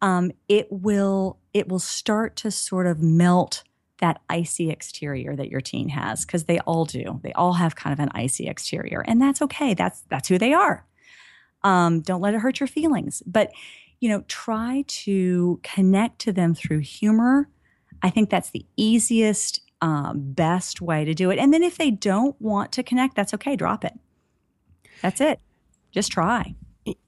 Um, 0.00 0.32
it 0.48 0.66
will 0.70 1.38
it 1.54 1.68
will 1.68 1.78
start 1.78 2.36
to 2.36 2.50
sort 2.50 2.86
of 2.86 3.00
melt 3.00 3.62
that 3.98 4.20
icy 4.28 4.70
exterior 4.70 5.36
that 5.36 5.48
your 5.48 5.60
teen 5.60 5.88
has 5.90 6.24
because 6.24 6.44
they 6.44 6.58
all 6.60 6.84
do. 6.84 7.20
They 7.22 7.32
all 7.34 7.52
have 7.52 7.76
kind 7.76 7.92
of 7.92 8.00
an 8.00 8.10
icy 8.14 8.48
exterior, 8.48 9.04
and 9.06 9.20
that's 9.20 9.40
okay. 9.42 9.74
That's 9.74 10.02
that's 10.08 10.28
who 10.28 10.38
they 10.38 10.52
are. 10.52 10.86
Um, 11.62 12.00
don't 12.00 12.20
let 12.20 12.34
it 12.34 12.40
hurt 12.40 12.58
your 12.58 12.66
feelings, 12.66 13.22
but 13.24 13.50
you 14.00 14.08
know, 14.08 14.24
try 14.26 14.84
to 14.88 15.60
connect 15.62 16.18
to 16.18 16.32
them 16.32 16.56
through 16.56 16.80
humor. 16.80 17.48
I 18.02 18.10
think 18.10 18.30
that's 18.30 18.50
the 18.50 18.66
easiest, 18.76 19.60
um, 19.80 20.32
best 20.32 20.80
way 20.80 21.04
to 21.04 21.14
do 21.14 21.30
it. 21.30 21.38
And 21.38 21.54
then 21.54 21.62
if 21.62 21.78
they 21.78 21.92
don't 21.92 22.34
want 22.40 22.72
to 22.72 22.82
connect, 22.82 23.14
that's 23.14 23.32
okay. 23.34 23.54
Drop 23.54 23.84
it. 23.84 23.92
That's 25.02 25.20
it. 25.20 25.38
Just 25.92 26.10
try. 26.10 26.54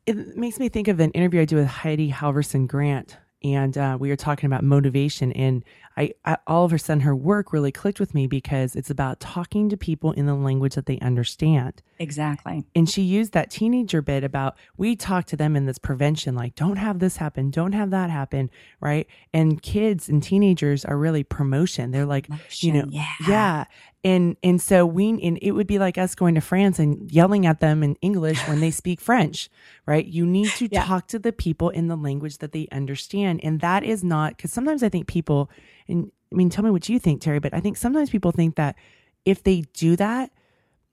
It 0.06 0.36
makes 0.36 0.60
me 0.60 0.68
think 0.68 0.88
of 0.88 1.00
an 1.00 1.10
interview 1.10 1.40
I 1.40 1.44
did 1.46 1.56
with 1.56 1.66
Heidi 1.66 2.12
Halvorson 2.12 2.68
Grant 2.68 3.16
and 3.44 3.76
uh, 3.76 3.98
we 4.00 4.08
were 4.08 4.16
talking 4.16 4.46
about 4.46 4.64
motivation 4.64 5.30
and 5.32 5.62
I, 5.96 6.12
I, 6.24 6.38
all 6.46 6.64
of 6.64 6.72
a 6.72 6.78
sudden 6.78 7.00
her 7.02 7.14
work 7.14 7.52
really 7.52 7.70
clicked 7.70 8.00
with 8.00 8.14
me 8.14 8.26
because 8.26 8.74
it's 8.74 8.90
about 8.90 9.20
talking 9.20 9.68
to 9.68 9.76
people 9.76 10.12
in 10.12 10.26
the 10.26 10.34
language 10.34 10.74
that 10.74 10.86
they 10.86 10.98
understand 10.98 11.82
exactly 11.98 12.64
and 12.74 12.90
she 12.90 13.02
used 13.02 13.32
that 13.32 13.50
teenager 13.50 14.02
bit 14.02 14.24
about 14.24 14.56
we 14.76 14.96
talk 14.96 15.24
to 15.26 15.36
them 15.36 15.54
in 15.54 15.66
this 15.66 15.78
prevention 15.78 16.34
like 16.34 16.54
don't 16.56 16.76
have 16.76 16.98
this 16.98 17.18
happen 17.18 17.50
don't 17.50 17.72
have 17.72 17.90
that 17.90 18.10
happen 18.10 18.50
right 18.80 19.06
and 19.32 19.62
kids 19.62 20.08
and 20.08 20.22
teenagers 20.22 20.84
are 20.84 20.98
really 20.98 21.22
promotion 21.22 21.92
they're 21.92 22.04
like 22.06 22.28
Motion, 22.28 22.66
you 22.66 22.72
know 22.82 22.88
yeah. 22.90 23.06
yeah 23.28 23.64
and 24.04 24.36
and 24.42 24.60
so 24.60 24.84
we 24.84 25.08
and 25.22 25.38
it 25.40 25.52
would 25.52 25.66
be 25.66 25.78
like 25.78 25.96
us 25.96 26.14
going 26.14 26.34
to 26.34 26.40
France 26.40 26.78
and 26.78 27.10
yelling 27.10 27.46
at 27.46 27.60
them 27.60 27.82
in 27.82 27.96
English 28.02 28.38
when 28.46 28.60
they 28.60 28.70
speak 28.70 29.00
French, 29.00 29.48
right? 29.86 30.04
You 30.04 30.26
need 30.26 30.50
to 30.56 30.68
Yeah. 30.70 30.84
talk 30.84 31.06
to 31.08 31.18
the 31.18 31.32
people 31.32 31.70
in 31.70 31.88
the 31.88 31.96
language 31.96 32.38
that 32.38 32.52
they 32.52 32.68
understand, 32.70 33.40
and 33.42 33.60
that 33.60 33.82
is 33.82 34.04
not 34.04 34.36
because 34.36 34.52
sometimes 34.52 34.82
I 34.82 34.90
think 34.90 35.06
people, 35.06 35.50
and 35.88 36.10
I 36.32 36.36
mean, 36.36 36.50
tell 36.50 36.64
me 36.64 36.70
what 36.70 36.88
you 36.88 36.98
think, 36.98 37.22
Terri, 37.22 37.40
but 37.40 37.54
I 37.54 37.60
think 37.60 37.76
sometimes 37.76 38.10
people 38.10 38.32
think 38.32 38.56
that 38.56 38.76
if 39.24 39.42
they 39.42 39.62
do 39.72 39.94
that, 39.96 40.30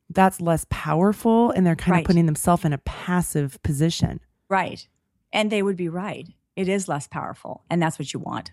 that's 0.09 0.39
less 0.41 0.65
powerful, 0.69 1.51
and 1.51 1.65
they're 1.65 1.75
kind 1.75 1.91
Right. 1.93 1.99
of 2.01 2.05
putting 2.07 2.25
themselves 2.25 2.65
in 2.65 2.73
a 2.73 2.77
passive 2.79 3.61
position. 3.63 4.19
Right. 4.49 4.87
And 5.33 5.49
they 5.51 5.63
would 5.63 5.77
be 5.77 5.87
right. 5.89 6.27
It 6.55 6.67
is 6.67 6.87
less 6.89 7.07
powerful. 7.07 7.63
And 7.69 7.81
that's 7.81 7.97
what 7.97 8.13
you 8.13 8.19
want. 8.19 8.51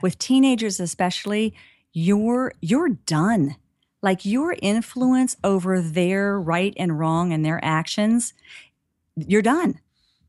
With 0.00 0.18
teenagers 0.18 0.78
especially, 0.80 1.54
you're 1.92 2.52
you're 2.62 2.88
done. 2.90 3.56
Like 4.00 4.24
your 4.24 4.56
influence 4.62 5.36
over 5.44 5.80
their 5.80 6.40
right 6.40 6.72
and 6.76 6.98
wrong 6.98 7.32
and 7.32 7.44
their 7.44 7.64
actions, 7.64 8.32
you're 9.16 9.42
done. 9.42 9.78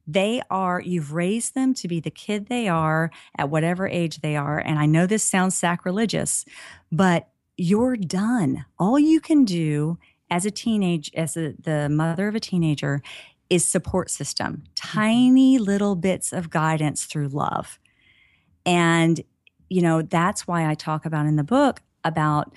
They 0.05 0.41
are, 0.49 0.81
you've 0.81 1.13
raised 1.13 1.55
them 1.55 1.73
to 1.75 1.87
be 1.87 1.99
the 1.99 2.11
kid 2.11 2.47
they 2.47 2.67
are 2.67 3.11
at 3.37 3.49
whatever 3.49 3.87
age 3.87 4.19
they 4.19 4.35
are. 4.35 4.59
And 4.59 4.77
I 4.79 4.85
know 4.85 5.05
this 5.05 5.23
sounds 5.23 5.55
sacrilegious, 5.55 6.45
but 6.91 7.29
you're 7.57 7.95
done. 7.95 8.65
All 8.77 8.99
you 8.99 9.21
can 9.21 9.45
do 9.45 9.97
as 10.29 10.45
a 10.45 10.51
teenage, 10.51 11.11
as 11.15 11.37
a, 11.37 11.53
the 11.59 11.87
mother 11.89 12.27
of 12.27 12.35
a 12.35 12.39
teenager, 12.39 13.01
is 13.49 13.67
support 13.67 14.09
system, 14.09 14.63
tiny 14.75 15.57
little 15.59 15.95
bits 15.95 16.33
of 16.33 16.49
guidance 16.49 17.05
through 17.05 17.27
love. 17.27 17.79
And, 18.65 19.21
you 19.69 19.81
know, 19.81 20.01
that's 20.01 20.47
why 20.47 20.67
I 20.67 20.73
talk 20.73 21.05
about 21.05 21.27
in 21.27 21.35
the 21.35 21.43
book 21.43 21.81
about 22.03 22.53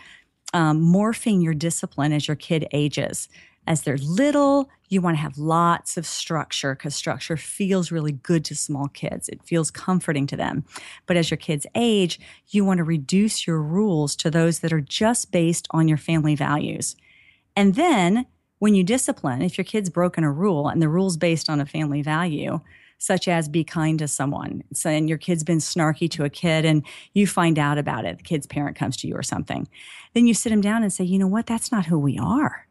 um, 0.54 0.80
morphing 0.80 1.42
your 1.42 1.54
discipline 1.54 2.12
as 2.12 2.26
your 2.26 2.36
kid 2.36 2.66
ages. 2.72 3.28
As 3.66 3.82
they're 3.82 3.98
little, 3.98 4.68
you 4.88 5.00
want 5.00 5.16
to 5.16 5.22
have 5.22 5.38
lots 5.38 5.96
of 5.96 6.06
structure 6.06 6.74
because 6.74 6.94
structure 6.94 7.36
feels 7.36 7.90
really 7.90 8.12
good 8.12 8.44
to 8.44 8.54
small 8.54 8.88
kids. 8.88 9.28
It 9.28 9.42
feels 9.42 9.70
comforting 9.70 10.26
to 10.28 10.36
them. 10.36 10.64
But 11.06 11.16
as 11.16 11.30
your 11.30 11.38
kids 11.38 11.66
age, 11.74 12.20
you 12.48 12.64
want 12.64 12.78
to 12.78 12.84
reduce 12.84 13.46
your 13.46 13.60
rules 13.60 14.14
to 14.16 14.30
those 14.30 14.60
that 14.60 14.72
are 14.72 14.80
just 14.80 15.32
based 15.32 15.66
on 15.70 15.88
your 15.88 15.98
family 15.98 16.36
values. 16.36 16.94
And 17.56 17.74
then 17.74 18.26
when 18.58 18.74
you 18.74 18.84
discipline, 18.84 19.42
if 19.42 19.58
your 19.58 19.64
kid's 19.64 19.90
broken 19.90 20.24
a 20.24 20.32
rule 20.32 20.68
and 20.68 20.80
the 20.80 20.88
rule's 20.88 21.16
based 21.16 21.50
on 21.50 21.60
a 21.60 21.66
family 21.66 22.02
value, 22.02 22.60
such 22.98 23.28
as 23.28 23.48
be 23.48 23.64
kind 23.64 23.98
to 23.98 24.08
someone, 24.08 24.62
so, 24.72 24.88
and 24.88 25.08
your 25.08 25.18
kid's 25.18 25.44
been 25.44 25.58
snarky 25.58 26.10
to 26.10 26.24
a 26.24 26.30
kid 26.30 26.64
and 26.64 26.82
you 27.12 27.26
find 27.26 27.58
out 27.58 27.76
about 27.76 28.06
it, 28.06 28.18
the 28.18 28.22
kid's 28.22 28.46
parent 28.46 28.76
comes 28.76 28.96
to 28.98 29.06
you 29.06 29.14
or 29.14 29.22
something, 29.22 29.68
then 30.14 30.26
you 30.26 30.32
sit 30.32 30.50
them 30.50 30.62
down 30.62 30.82
and 30.82 30.92
say, 30.92 31.04
you 31.04 31.18
know 31.18 31.26
what, 31.26 31.46
that's 31.46 31.70
not 31.70 31.86
who 31.86 31.98
we 31.98 32.16
are. 32.18 32.65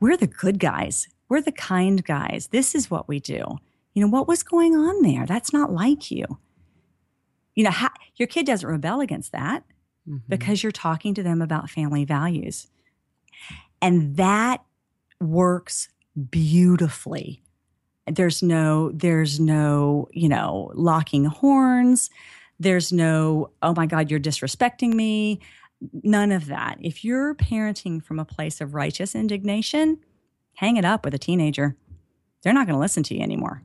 We're 0.00 0.16
the 0.16 0.26
good 0.26 0.58
guys. 0.58 1.08
We're 1.28 1.40
the 1.42 1.52
kind 1.52 2.04
guys. 2.04 2.48
This 2.48 2.74
is 2.74 2.90
what 2.90 3.08
we 3.08 3.20
do. 3.20 3.58
You 3.94 4.02
know, 4.02 4.08
what 4.08 4.28
was 4.28 4.42
going 4.42 4.74
on 4.76 5.02
there? 5.02 5.26
That's 5.26 5.52
not 5.52 5.72
like 5.72 6.10
you. 6.10 6.24
You 7.54 7.64
know, 7.64 7.72
your 8.16 8.28
kid 8.28 8.46
doesn't 8.46 8.68
rebel 8.68 9.00
against 9.00 9.32
that 9.32 9.64
Mhm. 10.08 10.22
because 10.28 10.62
you're 10.62 10.72
talking 10.72 11.14
to 11.14 11.22
them 11.22 11.42
about 11.42 11.70
family 11.70 12.04
values. 12.04 12.68
And 13.82 14.16
that 14.16 14.62
works 15.20 15.88
beautifully. 16.30 17.42
There's 18.06 18.42
no, 18.42 18.90
there's 18.92 19.38
no, 19.38 20.08
you 20.12 20.28
know, 20.28 20.70
locking 20.74 21.24
horns. 21.26 22.10
There's 22.60 22.92
no, 22.92 23.50
oh 23.62 23.74
my 23.74 23.86
God, 23.86 24.10
you're 24.10 24.20
disrespecting 24.20 24.94
me. 24.94 25.40
None 26.02 26.32
of 26.32 26.46
that. 26.46 26.78
If 26.80 27.04
you're 27.04 27.34
parenting 27.34 28.02
from 28.02 28.18
a 28.18 28.24
place 28.24 28.60
of 28.60 28.74
righteous 28.74 29.14
indignation, 29.14 29.98
hang 30.54 30.76
it 30.76 30.84
up 30.84 31.04
with 31.04 31.14
a 31.14 31.18
teenager. 31.18 31.76
They're 32.42 32.52
not 32.52 32.66
going 32.66 32.74
to 32.76 32.80
listen 32.80 33.02
to 33.04 33.14
you 33.16 33.22
anymore. 33.22 33.62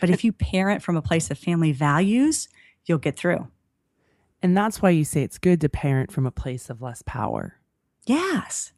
But 0.00 0.10
if 0.10 0.24
you 0.24 0.32
parent 0.32 0.82
from 0.82 0.96
a 0.96 1.02
place 1.02 1.30
of 1.30 1.38
family 1.38 1.72
values, 1.72 2.48
you'll 2.86 2.98
get 2.98 3.16
through. 3.16 3.48
and 4.40 4.56
that's 4.56 4.80
why 4.80 4.88
you 4.90 5.04
say 5.04 5.24
it's 5.24 5.36
good 5.38 5.60
to 5.60 5.68
parent 5.68 6.12
from 6.12 6.24
a 6.24 6.30
place 6.30 6.70
of 6.70 6.80
less 6.80 7.02
power. 7.02 7.56
Yes. 8.06 8.72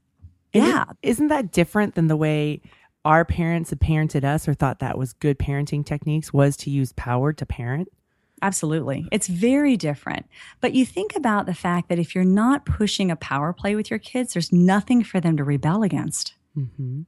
And 0.55 0.65
Yeah. 0.65 0.85
is 1.03 1.17
isn't 1.17 1.29
that 1.29 1.53
different 1.53 1.95
than 1.97 2.07
the 2.09 2.17
way 2.17 2.63
our 3.05 3.27
parents 3.27 3.69
had 3.69 3.79
parented 3.79 4.25
us 4.25 4.49
or 4.49 4.55
thought 4.55 4.79
that 4.79 4.97
was 4.97 5.13
good 5.13 5.39
parenting 5.39 5.85
techniques 5.85 6.33
was 6.33 6.57
to 6.59 6.71
use 6.71 6.95
power 6.95 7.35
to 7.35 7.45
parent? 7.45 7.89
Absolutely. 8.43 9.07
It's 9.13 9.27
very 9.29 9.77
different. 9.77 10.27
But 10.61 10.75
you 10.75 10.87
think 10.87 11.15
about 11.15 11.47
the 11.47 11.55
fact 11.55 11.89
that 11.89 11.99
if 11.99 12.15
you're 12.15 12.25
not 12.25 12.65
pushing 12.65 13.11
a 13.11 13.17
power 13.17 13.53
play 13.53 13.75
with 13.77 13.91
your 13.91 13.99
kids, 13.99 14.33
there's 14.33 14.53
nothing 14.53 15.05
for 15.05 15.21
them 15.21 15.37
to 15.37 15.45
rebel 15.45 15.83
against. 15.83 16.35
Mm-hmm. 16.57 17.03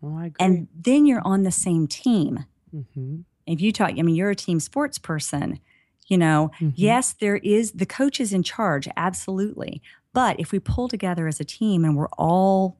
Well, 0.00 0.16
I 0.18 0.26
agree. 0.26 0.36
And 0.40 0.68
then 0.74 1.06
you're 1.06 1.22
on 1.24 1.44
the 1.44 1.52
same 1.52 1.86
team. 1.86 2.44
mm-hmm. 2.74 3.20
If 3.46 3.60
you 3.60 3.72
talk, 3.72 3.90
I 3.98 4.02
mean, 4.02 4.14
you're 4.14 4.30
a 4.30 4.36
team 4.36 4.60
sports 4.60 4.98
person, 4.98 5.58
you 6.06 6.16
know, 6.16 6.50
Mhm. 6.60 6.74
yes, 6.76 7.12
there 7.14 7.36
is 7.36 7.72
the 7.72 7.86
coach 7.86 8.20
is 8.20 8.32
in 8.32 8.42
charge, 8.44 8.86
absolutely. 8.96 9.82
But 10.12 10.38
if 10.38 10.52
we 10.52 10.58
pull 10.60 10.88
together 10.88 11.26
as 11.26 11.40
a 11.40 11.44
team 11.44 11.84
and 11.84 11.96
we're 11.96 12.08
all 12.18 12.76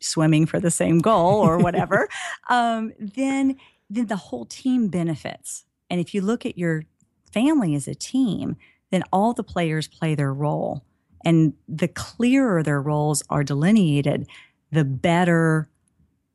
swimming 0.00 0.44
for 0.46 0.58
the 0.58 0.70
same 0.72 0.98
goal 0.98 1.40
or 1.40 1.58
whatever, 1.58 2.08
um, 2.48 2.92
then 2.98 3.56
then 3.88 4.06
the 4.06 4.16
whole 4.16 4.44
team 4.46 4.88
benefits. 4.88 5.64
And 5.90 6.00
if 6.00 6.14
you 6.14 6.20
look 6.20 6.44
at 6.46 6.58
your 6.58 6.84
family 7.32 7.74
as 7.74 7.88
a 7.88 7.94
team, 7.94 8.56
then 8.90 9.04
all 9.12 9.32
the 9.32 9.44
players 9.44 9.88
play 9.88 10.14
their 10.14 10.32
role. 10.32 10.84
And 11.24 11.54
the 11.68 11.88
clearer 11.88 12.62
their 12.62 12.80
roles 12.80 13.22
are 13.30 13.42
delineated, 13.42 14.26
the 14.70 14.84
better 14.84 15.68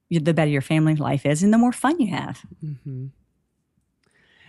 the 0.10 0.34
better 0.34 0.52
your 0.52 0.62
family 0.62 0.96
life 0.96 1.26
is 1.26 1.42
and 1.42 1.54
the 1.54 1.58
more 1.58 1.72
fun 1.72 1.98
you 2.00 2.08
have. 2.08 2.42
Mm-hmm. 2.64 3.06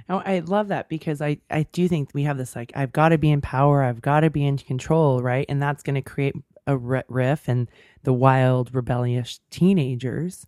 Oh, 0.09 0.21
I 0.27 0.41
love 0.41 0.69
that 0.69 0.89
because 0.89 1.23
I, 1.23 1.39
I 1.49 1.67
do 1.71 1.87
think 1.87 2.11
we 2.13 2.25
have 2.25 2.37
this 2.37 2.57
like 2.57 2.73
I've 2.75 2.93
got 2.93 3.11
to 3.11 3.19
be 3.19 3.31
in 3.31 3.41
power, 3.41 3.85
I've 3.85 4.03
got 4.03 4.21
to 4.21 4.31
be 4.31 4.45
in 4.45 4.59
control, 4.59 5.23
right? 5.23 5.47
And 5.49 5.63
that's 5.63 5.83
going 5.83 5.95
to 5.95 6.03
create 6.03 6.35
a 6.67 6.77
ri- 6.77 7.05
riff 7.09 7.49
and 7.49 7.69
the 8.03 8.13
wild, 8.13 8.75
rebellious 8.75 9.41
teenagers. 9.51 10.47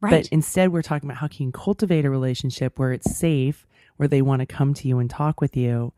Right. 0.00 0.10
But 0.10 0.28
instead, 0.28 0.72
we're 0.72 0.82
talking 0.82 1.08
about 1.08 1.18
how 1.18 1.28
can 1.28 1.46
you 1.46 1.52
cultivate 1.52 2.04
a 2.04 2.10
relationship 2.10 2.78
where 2.78 2.92
it's 2.92 3.14
safe, 3.16 3.66
where 4.00 4.08
they 4.08 4.22
want 4.22 4.40
to 4.40 4.46
come 4.46 4.72
to 4.72 4.88
you 4.88 4.98
and 4.98 5.10
talk 5.10 5.42
with 5.42 5.54
you, 5.54 5.92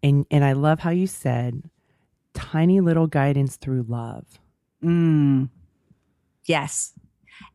and 0.00 0.24
and 0.30 0.44
I 0.44 0.52
love 0.52 0.78
how 0.78 0.90
you 0.90 1.08
said, 1.08 1.68
tiny 2.32 2.80
little 2.80 3.08
guidance 3.08 3.56
through 3.56 3.84
love. 3.88 4.38
Mm. 4.80 5.48
Yes. 6.44 6.92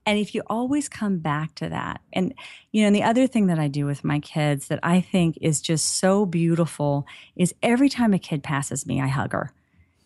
And 0.06 0.20
if 0.20 0.36
you 0.36 0.43
always 0.47 0.89
come 0.89 1.20
back 1.20 1.56
to 1.56 1.70
that, 1.70 2.01
and 2.12 2.34
you 2.74 2.82
know, 2.82 2.88
and 2.88 2.95
the 2.97 3.04
other 3.04 3.28
thing 3.28 3.47
that 3.47 3.60
I 3.60 3.70
do 3.70 3.86
with 3.86 4.04
my 4.04 4.20
kids 4.20 4.68
that 4.68 4.82
I 4.84 4.99
think 4.99 5.38
is 5.39 5.62
just 5.62 5.99
so 5.99 6.26
beautiful 6.26 7.08
is 7.38 7.56
every 7.64 7.88
time 7.88 8.14
a 8.14 8.20
kid 8.20 8.43
passes 8.43 8.86
me, 8.86 8.99
I 8.99 9.08
hug 9.08 9.32
her. 9.32 9.54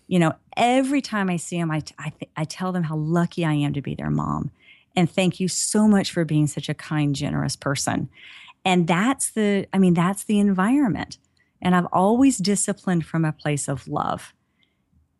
You 0.05 0.19
know, 0.19 0.33
every 0.55 1.01
time 1.01 1.27
I 1.27 1.37
see 1.37 1.57
them, 1.59 1.71
I, 1.71 1.81
I, 1.97 2.09
th- 2.09 2.31
I 2.37 2.43
tell 2.43 2.71
them 2.71 2.83
how 2.83 2.97
lucky 2.97 3.45
I 3.45 3.53
am 3.53 3.73
to 3.73 3.81
be 3.81 3.95
their 3.95 4.11
mom. 4.11 4.51
And 4.95 5.09
thank 5.09 5.39
you 5.39 5.47
so 5.47 5.87
much 5.87 6.11
for 6.11 6.23
being 6.23 6.45
such 6.45 6.69
a 6.69 6.75
kind, 6.75 7.15
generous 7.15 7.55
person. 7.55 8.09
And 8.67 8.85
that's 8.85 9.31
the, 9.31 9.65
I 9.71 9.77
mean, 9.77 9.93
that's 9.93 10.25
the 10.25 10.39
environment. 10.39 11.19
And 11.61 11.73
I've 11.73 11.87
always 11.93 12.37
disciplined 12.37 13.05
from 13.05 13.23
a 13.23 13.31
place 13.31 13.69
of 13.69 13.87
love. 13.87 14.33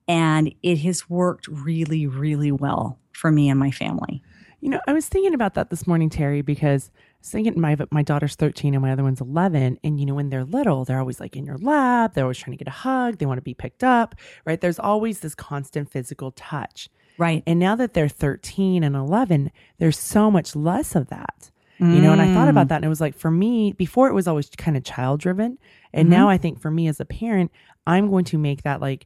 And 0.06 0.54
it 0.62 0.80
has 0.80 1.10
worked 1.10 1.48
really, 1.48 2.08
really 2.08 2.52
well 2.52 3.00
for 3.14 3.32
me 3.32 3.48
and 3.48 3.58
my 3.58 3.72
family. 3.72 4.22
You 4.60 4.70
know, 4.70 4.82
I 4.86 4.92
was 4.92 5.08
thinking 5.08 5.34
about 5.34 5.54
that 5.54 5.70
this 5.70 5.88
morning, 5.88 6.10
Terri, 6.10 6.44
because 6.44 6.92
I 6.94 7.00
was 7.22 7.30
thinking 7.30 7.62
my 7.62 7.78
my 7.90 8.04
daughter's 8.04 8.36
13 8.36 8.74
and 8.74 8.82
my 8.82 8.92
other 8.92 9.04
one's 9.04 9.22
11. 9.22 9.80
And, 9.82 9.98
you 9.98 10.06
know, 10.06 10.16
when 10.16 10.30
they're 10.30 10.44
little, 10.44 10.84
they're 10.84 11.00
always 11.00 11.22
like 11.22 11.38
in 11.38 11.46
your 11.46 11.58
lap. 11.58 12.16
They're 12.16 12.26
always 12.26 12.40
trying 12.40 12.58
to 12.58 12.62
get 12.62 12.68
a 12.68 12.76
hug. 12.76 13.18
They 13.18 13.26
want 13.26 13.38
to 13.38 13.44
be 13.44 13.54
picked 13.54 13.84
up, 13.84 14.16
right? 14.44 14.60
There's 14.60 14.80
always 14.80 15.22
this 15.22 15.36
constant 15.36 15.90
physical 15.90 16.32
touch. 16.32 16.90
Right. 17.18 17.44
And 17.48 17.60
now 17.60 17.78
that 17.78 17.94
they're 17.94 18.10
13 18.10 18.84
and 18.84 18.94
11, 18.94 19.52
there's 19.78 19.98
so 19.98 20.30
much 20.30 20.54
less 20.54 20.96
of 20.96 21.08
that. 21.08 21.50
You 21.80 22.02
know, 22.02 22.12
and 22.12 22.22
I 22.22 22.34
thought 22.34 22.48
Mm. 22.48 22.52
about 22.52 22.70
that 22.70 22.76
and 22.78 22.86
it 22.86 22.90
was 22.90 23.00
like 23.02 23.16
for 23.16 23.30
me, 23.30 23.72
before 23.74 24.08
it 24.08 24.14
was 24.14 24.28
always 24.28 24.50
kind 24.58 24.76
of 24.76 24.84
child 24.84 25.20
driven. 25.20 25.60
And 25.94 26.06
Mm-hmm. 26.08 26.12
now 26.18 26.30
I 26.30 26.38
think 26.38 26.60
for 26.60 26.72
me 26.72 26.88
as 26.88 27.00
a 27.00 27.06
parent, 27.06 27.52
I'm 27.86 28.10
going 28.10 28.26
to 28.26 28.38
make 28.40 28.64
that 28.64 28.82
like 28.82 29.06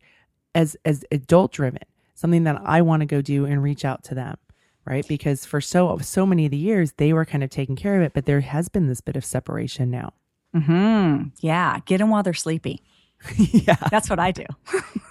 as 0.55 0.77
as 0.85 1.03
adult 1.11 1.51
driven, 1.51 1.81
something 2.15 2.45
that 2.45 2.61
I 2.63 2.81
want 2.81 3.01
to 3.01 3.05
go 3.05 3.21
do 3.21 3.45
and 3.45 3.61
reach 3.61 3.83
out 3.83 4.03
to 4.05 4.15
them. 4.15 4.37
Right. 4.85 5.05
Because 5.07 5.45
for 5.45 5.59
so 5.61 5.97
so 6.01 6.25
many 6.25 6.45
of 6.45 6.51
the 6.51 6.57
years 6.57 6.93
they 6.93 7.11
were 7.13 7.25
kind 7.25 7.43
of 7.43 7.49
taking 7.49 7.75
care 7.75 7.97
of 7.97 8.01
it, 8.03 8.13
but 8.13 8.25
there 8.25 8.41
has 8.41 8.69
been 8.69 8.87
this 8.87 9.01
bit 9.01 9.15
of 9.17 9.25
separation 9.25 9.91
now. 9.91 10.13
hmm 10.53 11.23
Yeah. 11.41 11.79
Get 11.85 11.97
them 11.97 12.09
while 12.09 12.23
they're 12.23 12.33
sleepy. 12.33 12.81
yeah. 13.37 13.75
That's 13.91 14.09
what 14.09 14.17
I 14.19 14.31
do. 14.31 14.45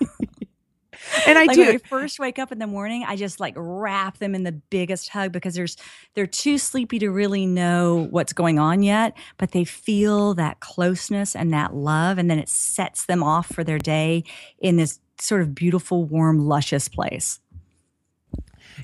And 1.26 1.38
I 1.38 1.44
like 1.44 1.54
do 1.56 1.62
when 1.62 1.70
they 1.72 1.78
first 1.78 2.18
wake 2.18 2.38
up 2.38 2.52
in 2.52 2.58
the 2.58 2.66
morning, 2.66 3.04
I 3.06 3.16
just 3.16 3.40
like 3.40 3.54
wrap 3.56 4.18
them 4.18 4.34
in 4.34 4.42
the 4.44 4.52
biggest 4.52 5.08
hug 5.08 5.32
because 5.32 5.54
there's 5.54 5.76
they're 6.14 6.26
too 6.26 6.58
sleepy 6.58 6.98
to 6.98 7.10
really 7.10 7.46
know 7.46 8.06
what's 8.10 8.32
going 8.32 8.58
on 8.58 8.82
yet, 8.82 9.16
but 9.38 9.52
they 9.52 9.64
feel 9.64 10.34
that 10.34 10.60
closeness 10.60 11.34
and 11.34 11.52
that 11.52 11.74
love, 11.74 12.18
and 12.18 12.30
then 12.30 12.38
it 12.38 12.48
sets 12.48 13.06
them 13.06 13.22
off 13.22 13.46
for 13.46 13.64
their 13.64 13.78
day 13.78 14.24
in 14.58 14.76
this 14.76 15.00
sort 15.18 15.40
of 15.42 15.54
beautiful, 15.54 16.04
warm, 16.04 16.46
luscious 16.46 16.88
place. 16.88 17.40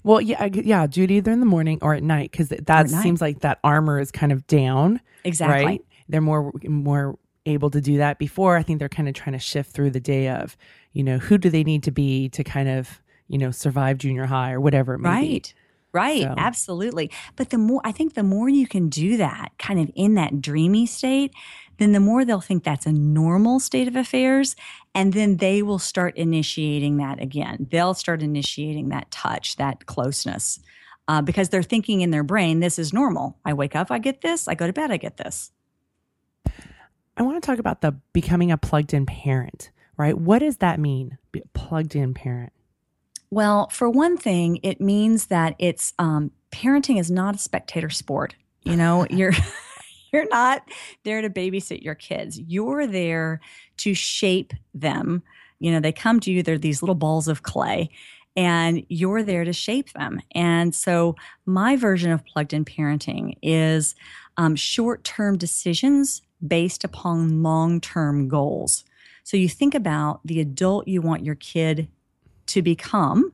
Well, 0.02 0.20
yeah, 0.20 0.42
I- 0.42 0.50
yeah, 0.52 0.86
do 0.86 1.02
it 1.04 1.10
either 1.10 1.30
in 1.32 1.40
the 1.40 1.46
morning 1.46 1.78
or 1.82 1.94
at 1.94 2.02
night 2.02 2.30
because 2.30 2.48
that 2.48 2.90
seems 2.90 3.20
like 3.20 3.40
that 3.40 3.58
armor 3.64 3.98
is 4.00 4.10
kind 4.10 4.32
of 4.32 4.46
down. 4.46 5.00
Exactly. 5.24 5.64
Right? 5.64 5.84
They're 6.08 6.20
more 6.20 6.52
more 6.66 7.18
able 7.46 7.70
to 7.70 7.80
do 7.80 7.98
that. 7.98 8.18
Before, 8.18 8.56
I 8.56 8.62
think 8.62 8.78
they're 8.80 8.88
kind 8.88 9.08
of 9.08 9.14
trying 9.14 9.32
to 9.34 9.38
shift 9.38 9.70
through 9.72 9.90
the 9.90 10.00
day 10.00 10.28
of, 10.28 10.56
you 10.96 11.04
know, 11.04 11.18
who 11.18 11.36
do 11.36 11.50
they 11.50 11.62
need 11.62 11.82
to 11.82 11.90
be 11.90 12.30
to 12.30 12.42
kind 12.42 12.68
of, 12.70 13.02
you 13.28 13.36
know, 13.36 13.50
survive 13.50 13.98
junior 13.98 14.24
high 14.24 14.52
or 14.52 14.60
whatever 14.60 14.94
it 14.94 14.98
may 15.00 15.20
be. 15.20 15.32
Right. 15.34 15.54
Right. 15.92 16.22
So- 16.22 16.34
Absolutely. 16.38 17.10
But 17.36 17.50
the 17.50 17.58
more, 17.58 17.82
I 17.84 17.92
think 17.92 18.14
the 18.14 18.22
more 18.22 18.48
you 18.48 18.66
can 18.66 18.88
do 18.88 19.18
that 19.18 19.50
kind 19.58 19.78
of 19.78 19.90
in 19.94 20.14
that 20.14 20.40
dreamy 20.40 20.86
state, 20.86 21.32
then 21.78 21.92
the 21.92 22.00
more 22.00 22.24
they'll 22.24 22.40
think 22.40 22.64
that's 22.64 22.86
a 22.86 22.92
normal 22.92 23.60
state 23.60 23.88
of 23.88 23.96
affairs. 23.96 24.56
And 24.94 25.12
then 25.12 25.36
they 25.36 25.62
will 25.62 25.78
start 25.78 26.16
initiating 26.16 26.96
that 26.96 27.20
again. 27.20 27.66
They'll 27.70 27.94
start 27.94 28.22
initiating 28.22 28.88
that 28.88 29.10
touch, 29.10 29.56
that 29.56 29.84
closeness, 29.84 30.60
uh, 31.08 31.20
because 31.20 31.50
they're 31.50 31.62
thinking 31.62 32.00
in 32.00 32.10
their 32.10 32.24
brain, 32.24 32.60
this 32.60 32.78
is 32.78 32.92
normal. 32.94 33.36
I 33.44 33.52
wake 33.52 33.76
up, 33.76 33.90
I 33.90 33.98
get 33.98 34.22
this. 34.22 34.48
I 34.48 34.54
go 34.54 34.66
to 34.66 34.72
bed, 34.72 34.90
I 34.90 34.96
get 34.96 35.18
this. 35.18 35.52
I 37.16 37.22
want 37.22 37.42
to 37.42 37.46
talk 37.46 37.58
about 37.58 37.80
the 37.82 37.92
becoming 38.12 38.50
a 38.50 38.56
plugged 38.58 38.92
in 38.92 39.06
parent, 39.06 39.70
right? 39.96 40.16
What 40.16 40.40
does 40.40 40.58
that 40.58 40.80
mean? 40.80 41.18
Be 41.32 41.40
a 41.40 41.48
plugged 41.58 41.94
in 41.94 42.14
parent. 42.14 42.52
Well, 43.30 43.68
for 43.68 43.90
one 43.90 44.16
thing, 44.16 44.60
it 44.62 44.80
means 44.80 45.26
that 45.26 45.56
it's 45.58 45.92
um, 45.98 46.30
parenting 46.52 46.98
is 46.98 47.10
not 47.10 47.34
a 47.34 47.38
spectator 47.38 47.90
sport. 47.90 48.34
You 48.62 48.76
know, 48.76 49.06
you're 49.10 49.32
you're 50.12 50.28
not 50.28 50.62
there 51.04 51.20
to 51.20 51.30
babysit 51.30 51.82
your 51.82 51.94
kids. 51.94 52.38
You're 52.38 52.86
there 52.86 53.40
to 53.78 53.94
shape 53.94 54.52
them. 54.74 55.22
You 55.58 55.72
know, 55.72 55.80
they 55.80 55.92
come 55.92 56.20
to 56.20 56.30
you. 56.30 56.42
They're 56.42 56.58
these 56.58 56.82
little 56.82 56.94
balls 56.94 57.28
of 57.28 57.42
clay, 57.42 57.90
and 58.36 58.84
you're 58.88 59.22
there 59.22 59.44
to 59.44 59.52
shape 59.52 59.92
them. 59.92 60.20
And 60.32 60.74
so, 60.74 61.16
my 61.46 61.76
version 61.76 62.12
of 62.12 62.24
plugged 62.24 62.52
in 62.52 62.64
parenting 62.64 63.36
is 63.42 63.94
um, 64.36 64.54
short 64.54 65.02
term 65.04 65.38
decisions 65.38 66.22
based 66.46 66.84
upon 66.84 67.42
long 67.42 67.80
term 67.80 68.28
goals. 68.28 68.84
So 69.26 69.36
you 69.36 69.48
think 69.48 69.74
about 69.74 70.20
the 70.24 70.38
adult 70.38 70.86
you 70.86 71.02
want 71.02 71.24
your 71.24 71.34
kid 71.34 71.88
to 72.46 72.62
become. 72.62 73.32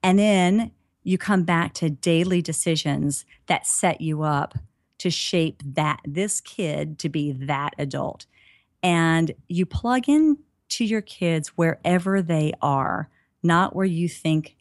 And 0.00 0.20
then 0.20 0.70
you 1.02 1.18
come 1.18 1.42
back 1.42 1.74
to 1.74 1.90
daily 1.90 2.40
decisions 2.40 3.24
that 3.46 3.66
set 3.66 4.00
you 4.00 4.22
up 4.22 4.54
to 4.98 5.10
shape 5.10 5.64
that 5.64 5.98
this 6.04 6.40
kid 6.40 7.00
to 7.00 7.08
be 7.08 7.32
that 7.32 7.74
adult. 7.76 8.26
And 8.84 9.32
you 9.48 9.66
plug 9.66 10.08
in 10.08 10.38
to 10.68 10.84
your 10.84 11.02
kids 11.02 11.48
wherever 11.56 12.22
they 12.22 12.52
are, 12.62 13.08
not 13.42 13.74
where 13.74 13.84
you 13.84 14.08
think 14.08 14.54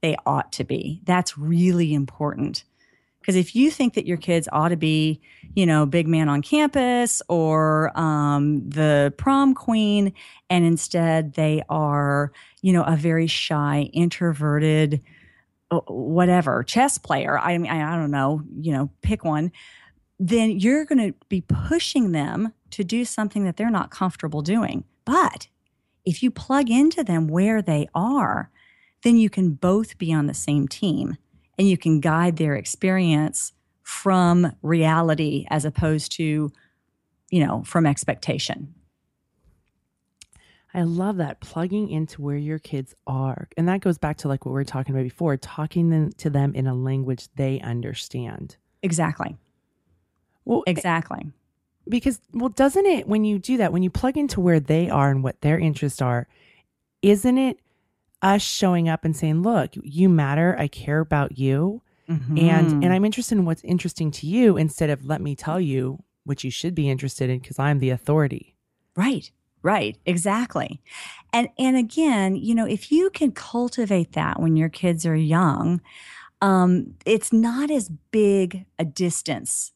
they 0.00 0.16
ought 0.26 0.50
to 0.54 0.64
be. 0.64 1.00
That's 1.04 1.38
really 1.38 1.94
important. 1.94 2.64
Because 3.20 3.36
if 3.36 3.54
you 3.54 3.70
think 3.70 3.94
that 3.94 4.06
your 4.06 4.16
kids 4.16 4.48
ought 4.52 4.68
to 4.68 4.76
be, 4.76 5.20
you 5.54 5.66
know, 5.66 5.84
big 5.84 6.08
man 6.08 6.28
on 6.28 6.40
campus 6.40 7.20
or 7.28 7.92
um, 7.98 8.68
the 8.68 9.12
prom 9.18 9.54
queen, 9.54 10.12
and 10.48 10.64
instead 10.64 11.34
they 11.34 11.62
are, 11.68 12.32
you 12.62 12.72
know, 12.72 12.84
a 12.84 12.96
very 12.96 13.26
shy, 13.26 13.90
introverted, 13.92 15.02
uh, 15.70 15.80
whatever 15.88 16.62
chess 16.62 16.96
player. 16.96 17.38
I 17.38 17.58
mean, 17.58 17.70
I, 17.70 17.92
I 17.92 17.96
don't 17.96 18.10
know, 18.10 18.42
you 18.58 18.72
know, 18.72 18.90
pick 19.02 19.24
one. 19.24 19.52
Then 20.18 20.58
you're 20.58 20.84
going 20.84 21.12
to 21.12 21.14
be 21.28 21.42
pushing 21.42 22.12
them 22.12 22.52
to 22.70 22.82
do 22.82 23.04
something 23.04 23.44
that 23.44 23.56
they're 23.56 23.70
not 23.70 23.90
comfortable 23.90 24.42
doing. 24.42 24.84
But 25.04 25.48
if 26.04 26.22
you 26.22 26.30
plug 26.30 26.70
into 26.70 27.04
them 27.04 27.28
where 27.28 27.60
they 27.60 27.88
are, 27.94 28.50
then 29.02 29.16
you 29.16 29.30
can 29.30 29.50
both 29.50 29.98
be 29.98 30.12
on 30.12 30.26
the 30.26 30.34
same 30.34 30.66
team 30.66 31.16
and 31.58 31.68
you 31.68 31.76
can 31.76 32.00
guide 32.00 32.36
their 32.36 32.54
experience 32.54 33.52
from 33.82 34.52
reality 34.62 35.46
as 35.50 35.64
opposed 35.64 36.12
to, 36.12 36.52
you 37.30 37.46
know, 37.46 37.62
from 37.64 37.86
expectation. 37.86 38.74
I 40.74 40.82
love 40.82 41.16
that 41.16 41.40
plugging 41.40 41.88
into 41.90 42.20
where 42.20 42.36
your 42.36 42.58
kids 42.58 42.94
are. 43.06 43.48
And 43.56 43.66
that 43.68 43.80
goes 43.80 43.96
back 43.98 44.18
to 44.18 44.28
like 44.28 44.44
what 44.44 44.52
we 44.52 44.56
were 44.56 44.64
talking 44.64 44.94
about 44.94 45.02
before, 45.04 45.36
talking 45.36 45.88
them, 45.88 46.12
to 46.18 46.28
them 46.30 46.54
in 46.54 46.66
a 46.66 46.74
language 46.74 47.28
they 47.36 47.60
understand. 47.60 48.56
Exactly. 48.82 49.36
Well, 50.44 50.62
eh, 50.66 50.70
Exactly. 50.72 51.32
because 51.88 52.20
well 52.32 52.50
doesn't 52.50 52.86
it 52.86 53.08
when 53.08 53.24
you 53.24 53.38
do 53.38 53.56
that 53.56 53.72
when 53.72 53.82
you 53.82 53.90
plug 53.90 54.16
into 54.18 54.40
where 54.40 54.60
they 54.60 54.90
are 54.90 55.10
and 55.10 55.24
what 55.24 55.40
their 55.40 55.58
interests 55.58 56.02
are 56.02 56.28
isn't 57.02 57.38
it 57.38 57.58
us 58.22 58.42
showing 58.42 58.88
up 58.88 59.04
and 59.04 59.16
saying 59.16 59.42
look 59.42 59.70
you 59.82 60.08
matter 60.08 60.56
i 60.58 60.66
care 60.68 61.00
about 61.00 61.38
you 61.38 61.82
Mm-hmm. 62.08 62.38
and 62.38 62.82
and 62.82 62.92
i'm 62.94 63.04
interested 63.04 63.36
in 63.36 63.44
what's 63.44 63.62
interesting 63.64 64.10
to 64.12 64.26
you 64.26 64.56
instead 64.56 64.88
of 64.88 65.04
let 65.04 65.20
me 65.20 65.36
tell 65.36 65.60
you 65.60 66.02
what 66.24 66.42
you 66.42 66.50
should 66.50 66.74
be 66.74 66.88
interested 66.88 67.28
in 67.28 67.38
because 67.38 67.58
i'm 67.58 67.80
the 67.80 67.90
authority 67.90 68.56
Right. 68.96 69.30
Right. 69.62 69.96
Exactly. 70.06 70.80
And 71.32 71.48
and 71.58 71.76
again, 71.76 72.34
you 72.34 72.54
know, 72.54 72.64
if 72.66 72.90
you 72.90 73.10
can 73.10 73.30
cultivate 73.32 74.12
that 74.12 74.40
when 74.40 74.56
your 74.56 74.68
kids 74.68 75.04
are 75.04 75.14
young, 75.14 75.80
um, 76.40 76.94
it's 77.04 77.32
not 77.32 77.70
as 77.70 77.88
big 78.10 78.64
a 78.78 78.84
distance. 78.84 79.72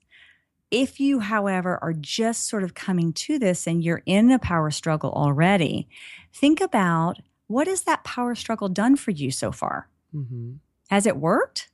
If 0.70 0.99
you, 1.01 1.20
however, 1.20 1.78
are 1.82 1.93
just 1.93 2.49
sort 2.49 2.62
of 2.62 2.74
coming 2.74 3.12
to 3.12 3.38
this 3.38 3.66
and 3.66 3.84
you're 3.84 4.03
in 4.07 4.30
a 4.30 4.38
power 4.38 4.70
struggle 4.70 5.12
already, 5.12 5.88
think 6.32 6.61
about 6.61 7.18
what 7.47 7.66
has 7.66 7.82
that 7.82 8.05
power 8.05 8.34
struggle 8.34 8.68
done 8.68 8.97
for 8.97 9.11
you 9.11 9.30
so 9.30 9.53
far? 9.53 9.88
mm-hmm. 10.14 10.53
Has 10.90 11.07
it 11.07 11.16
worked? 11.16 11.70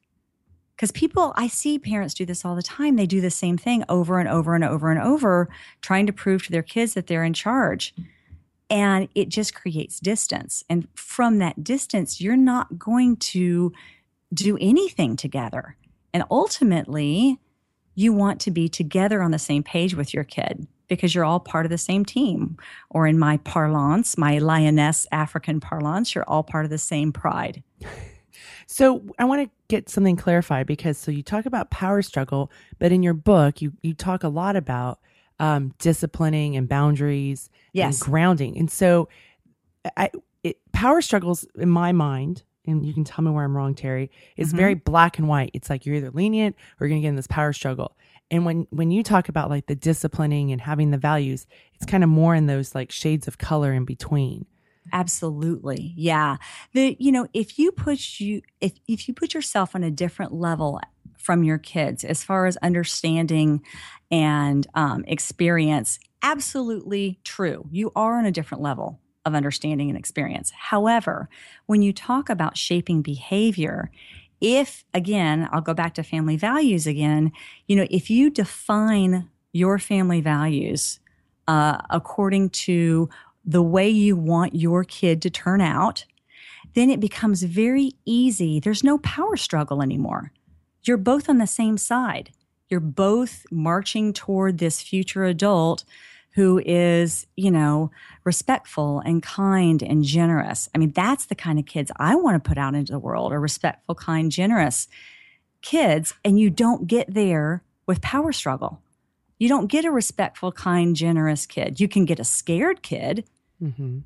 Because 0.77 0.93
people, 0.93 1.33
I 1.37 1.49
see 1.49 1.77
parents 1.79 2.15
do 2.15 2.25
this 2.25 2.45
all 2.45 2.55
the 2.55 2.63
time. 2.63 2.95
They 2.95 3.07
do 3.07 3.21
the 3.21 3.31
same 3.31 3.59
thing 3.59 3.83
over 3.89 4.21
and 4.21 4.29
over 4.29 4.55
and 4.55 4.63
over 4.63 4.93
and 4.93 5.01
over, 5.01 5.49
trying 5.83 6.07
to 6.07 6.13
prove 6.13 6.45
to 6.45 6.53
their 6.53 6.63
kids 6.63 6.95
that 6.95 7.09
they're 7.09 7.25
in 7.25 7.33
charge. 7.33 7.95
And 8.71 9.09
it 9.17 9.29
just 9.29 9.55
creates 9.55 9.99
distance. 9.99 10.63
And 10.71 10.87
from 10.95 11.39
that 11.39 11.65
distance, 11.65 12.21
you're 12.21 12.37
not 12.37 12.79
going 12.79 13.17
to 13.17 13.73
do 14.33 14.57
anything 14.61 15.17
together. 15.17 15.77
And 16.15 16.23
ultimately, 16.31 17.41
you 17.97 18.13
want 18.13 18.41
to 18.43 18.53
be 18.53 18.69
together 18.69 19.21
on 19.21 19.33
the 19.33 19.39
same 19.41 19.65
page 19.65 19.97
with 19.97 20.15
your 20.15 20.23
kid 20.23 20.69
because 20.89 21.15
you're 21.15 21.25
all 21.25 21.41
part 21.41 21.67
of 21.67 21.71
the 21.71 21.79
same 21.79 22.05
team. 22.05 22.57
Or 22.91 23.07
in 23.07 23.19
my 23.19 23.37
parlance, 23.39 24.19
my 24.19 24.39
lioness 24.39 25.07
African 25.13 25.61
parlance, 25.61 26.15
you're 26.15 26.25
all 26.29 26.43
part 26.43 26.65
of 26.65 26.71
the 26.71 26.79
same 26.79 27.13
pride. 27.13 27.63
so 28.67 29.03
i 29.19 29.25
want 29.25 29.43
to 29.43 29.51
get 29.69 29.89
something 29.89 30.15
clarified 30.15 30.67
because 30.67 30.97
so 30.99 31.11
you 31.11 31.23
talk 31.23 31.47
about 31.47 31.71
power 31.71 32.03
struggle 32.03 32.51
but 32.79 32.93
in 32.93 33.03
your 33.03 33.15
book 33.15 33.61
you 33.63 33.73
you 33.83 33.95
talk 33.95 34.23
a 34.23 34.29
lot 34.29 34.55
about 34.57 35.01
um, 35.41 35.73
disciplining 35.79 36.55
and 36.57 36.69
boundaries 36.69 37.49
Yes. 37.73 38.01
and 38.01 38.11
grounding 38.11 38.59
and 38.59 38.71
so 38.71 39.09
i 39.97 40.11
it, 40.45 40.59
power 40.73 41.01
struggles 41.01 41.47
in 41.57 41.69
my 41.71 41.93
mind 41.93 42.43
and 42.67 42.85
you 42.85 42.93
can 42.93 43.03
tell 43.05 43.25
me 43.25 43.31
where 43.31 43.45
I'm 43.45 43.57
wrong, 43.57 43.75
Terri, 43.75 44.11
is 44.37 44.53
Mhm. 44.53 44.57
very 44.57 44.75
black 44.75 45.19
and 45.19 45.27
white. 45.27 45.51
It's 45.55 45.71
like 45.71 45.87
you're 45.87 45.95
either 45.97 46.11
lenient 46.11 46.55
or 46.79 46.87
you're 46.87 46.91
going 46.91 47.01
to 47.01 47.03
get 47.03 47.09
in 47.09 47.17
this 47.17 47.27
power 47.27 47.55
struggle. 47.55 47.97
And 48.31 48.45
when 48.45 48.67
when 48.71 48.91
you 48.91 49.03
talk 49.03 49.29
about 49.29 49.49
like 49.49 49.67
the 49.67 49.75
disciplining 49.75 50.53
and 50.53 50.61
having 50.61 50.91
the 50.91 50.99
values, 50.99 51.47
it's 51.75 51.87
kind 51.87 52.05
of 52.05 52.11
more 52.11 52.35
in 52.35 52.47
those 52.47 52.75
like 52.75 52.93
shades 52.93 53.27
of 53.27 53.39
color 53.39 53.73
in 53.73 53.85
between. 53.85 54.47
Absolutely. 54.93 55.93
Yeah. 55.97 56.37
The 56.73 56.97
you 56.99 57.13
know, 57.13 57.27
if 57.33 57.59
you 57.59 57.73
put 57.73 58.21
you 58.21 58.43
if 58.61 58.73
if 58.87 59.09
you 59.09 59.15
put 59.15 59.35
yourself 59.35 59.75
on 59.75 59.83
a 59.83 59.91
different 59.91 60.33
level 60.33 60.81
from 61.19 61.43
your 61.43 61.59
kids 61.59 62.05
as 62.05 62.23
far 62.25 62.47
as 62.47 62.57
understanding 62.59 63.63
and 64.11 64.67
um, 64.75 65.05
experience, 65.07 65.99
absolutely 66.23 67.19
true. 67.25 67.67
You 67.71 67.93
are 67.95 68.19
on 68.19 68.27
a 68.27 68.33
different 68.33 68.63
level 68.63 69.01
of 69.25 69.35
understanding 69.35 69.91
and 69.91 69.99
experience. 69.99 70.53
However, 70.57 71.29
when 71.67 71.83
you 71.83 71.93
talk 71.93 72.31
about 72.31 72.57
shaping 72.57 73.03
behavior, 73.03 73.91
if 74.41 74.85
again, 74.95 75.49
I'll 75.53 75.61
go 75.61 75.75
back 75.75 75.95
to 75.95 76.03
family 76.03 76.37
values 76.37 76.87
again, 76.87 77.33
you 77.67 77.77
know, 77.77 77.87
if 77.91 78.11
you 78.11 78.31
define 78.31 79.29
your 79.53 79.79
family 79.79 80.21
values 80.21 81.01
uh, 81.47 81.79
according 81.91 82.51
to 82.51 83.09
the 83.45 83.63
way 83.63 83.89
you 83.89 84.15
want 84.17 84.55
your 84.55 84.85
kid 84.85 85.23
to 85.23 85.31
turn 85.31 85.61
out, 85.61 86.05
then 86.75 86.91
it 86.91 87.01
becomes 87.01 87.43
very 87.43 87.93
easy. 88.05 88.61
There's 88.61 88.85
no 88.85 88.99
power 88.99 89.37
struggle 89.37 89.83
anymore. 89.83 90.33
You're 90.83 90.99
both 90.99 91.29
on 91.29 91.39
the 91.39 91.47
same 91.47 91.79
side. 91.79 92.31
You're 92.69 92.81
both 92.81 93.47
marching 93.51 94.13
toward 94.13 94.59
this 94.59 94.83
future 94.83 95.25
adult 95.25 95.85
who 96.39 96.63
is, 96.65 97.27
you 97.35 97.51
know, 97.51 97.91
respectful 98.23 99.01
and 99.01 99.25
kind 99.25 99.83
and 99.83 100.05
generous. 100.05 100.69
I 100.73 100.79
mean, 100.79 100.93
that's 100.93 101.27
the 101.27 101.35
kind 101.35 101.59
of 101.59 101.67
kids 101.67 101.91
I 101.97 102.15
want 102.15 102.37
to 102.37 102.49
put 102.49 102.59
out 102.59 102.77
into 102.77 102.93
the 102.93 102.99
world 103.01 103.33
are 103.33 103.41
respectful, 103.41 103.97
kind, 103.97 104.31
generous 104.31 104.87
kids. 105.63 106.15
And 106.25 106.39
you 106.39 106.49
don't 106.49 106.87
get 106.87 107.13
there 107.13 107.65
with 107.87 108.01
power 108.03 108.31
struggle. 108.31 108.81
You 109.41 109.49
don't 109.49 109.67
get 109.67 109.85
a 109.85 109.91
respectful, 109.91 110.53
kind, 110.53 110.95
generous 110.95 111.45
kid. 111.45 111.81
You 111.81 111.89
can 111.89 112.05
get 112.05 112.21
a 112.21 112.25
scared 112.25 112.83
kid. 112.83 113.25
Mm-hmm. 113.61 113.99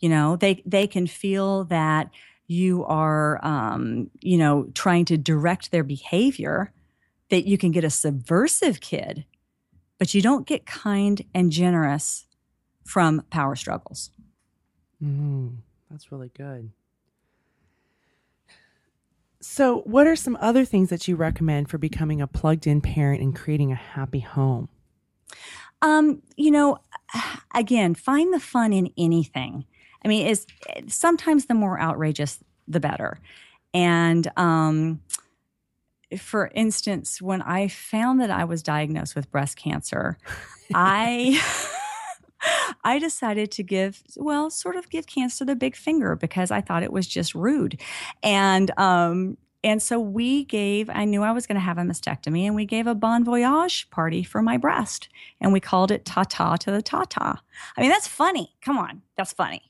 You 0.00 0.08
know, 0.08 0.34
they 0.34 0.64
they 0.66 0.88
can 0.88 1.06
feel 1.06 1.62
that 1.66 2.10
you 2.48 2.84
are, 2.86 3.38
um, 3.46 4.10
you 4.20 4.36
know, 4.36 4.66
trying 4.74 5.04
to 5.04 5.16
direct 5.16 5.70
their 5.70 5.84
behavior. 5.84 6.72
That 7.30 7.46
you 7.46 7.56
can 7.56 7.70
get 7.70 7.84
a 7.84 7.90
subversive 7.90 8.80
kid, 8.80 9.26
but 9.98 10.14
you 10.14 10.22
don't 10.22 10.46
get 10.46 10.66
kind 10.66 11.22
and 11.34 11.50
generous 11.50 12.26
from 12.84 13.22
power 13.30 13.54
struggles. 13.56 14.10
Mm, 15.02 15.58
that's 15.90 16.10
really 16.10 16.30
good. 16.36 16.70
So, 19.40 19.80
what 19.82 20.06
are 20.06 20.16
some 20.16 20.36
other 20.40 20.64
things 20.64 20.90
that 20.90 21.06
you 21.06 21.14
recommend 21.14 21.70
for 21.70 21.78
becoming 21.78 22.20
a 22.20 22.26
plugged 22.26 22.66
in 22.66 22.80
parent 22.80 23.22
and 23.22 23.34
creating 23.34 23.70
a 23.70 23.76
happy 23.76 24.20
home? 24.20 24.68
Um, 25.80 26.22
you 26.36 26.50
know, 26.50 26.78
again, 27.54 27.94
find 27.94 28.34
the 28.34 28.40
fun 28.40 28.72
in 28.72 28.90
anything. 28.98 29.64
I 30.04 30.08
mean, 30.08 30.26
is 30.26 30.46
sometimes 30.88 31.46
the 31.46 31.54
more 31.54 31.80
outrageous, 31.80 32.38
the 32.66 32.80
better. 32.80 33.20
And 33.72 34.30
um, 34.36 35.00
for 36.16 36.50
instance, 36.54 37.20
when 37.20 37.42
I 37.42 37.68
found 37.68 38.20
that 38.20 38.30
I 38.30 38.44
was 38.44 38.62
diagnosed 38.62 39.14
with 39.14 39.30
breast 39.30 39.56
cancer, 39.56 40.16
I 40.74 41.40
I 42.84 42.98
decided 42.98 43.50
to 43.52 43.62
give 43.62 44.02
well, 44.16 44.50
sort 44.50 44.76
of 44.76 44.88
give 44.88 45.06
cancer 45.06 45.44
the 45.44 45.56
big 45.56 45.76
finger 45.76 46.16
because 46.16 46.50
I 46.50 46.60
thought 46.60 46.82
it 46.82 46.92
was 46.92 47.06
just 47.06 47.34
rude, 47.34 47.80
and 48.22 48.70
um, 48.78 49.36
and 49.62 49.82
so 49.82 49.98
we 49.98 50.44
gave. 50.44 50.88
I 50.90 51.04
knew 51.04 51.22
I 51.22 51.32
was 51.32 51.46
going 51.46 51.56
to 51.56 51.60
have 51.60 51.78
a 51.78 51.82
mastectomy, 51.82 52.46
and 52.46 52.54
we 52.54 52.64
gave 52.64 52.86
a 52.86 52.94
bon 52.94 53.24
voyage 53.24 53.90
party 53.90 54.22
for 54.22 54.40
my 54.40 54.56
breast, 54.56 55.08
and 55.40 55.52
we 55.52 55.60
called 55.60 55.90
it 55.90 56.04
"Ta 56.04 56.24
Ta 56.24 56.56
to 56.56 56.70
the 56.70 56.82
Ta 56.82 57.04
Ta." 57.04 57.42
I 57.76 57.80
mean, 57.80 57.90
that's 57.90 58.08
funny. 58.08 58.54
Come 58.62 58.78
on, 58.78 59.02
that's 59.16 59.32
funny. 59.32 59.62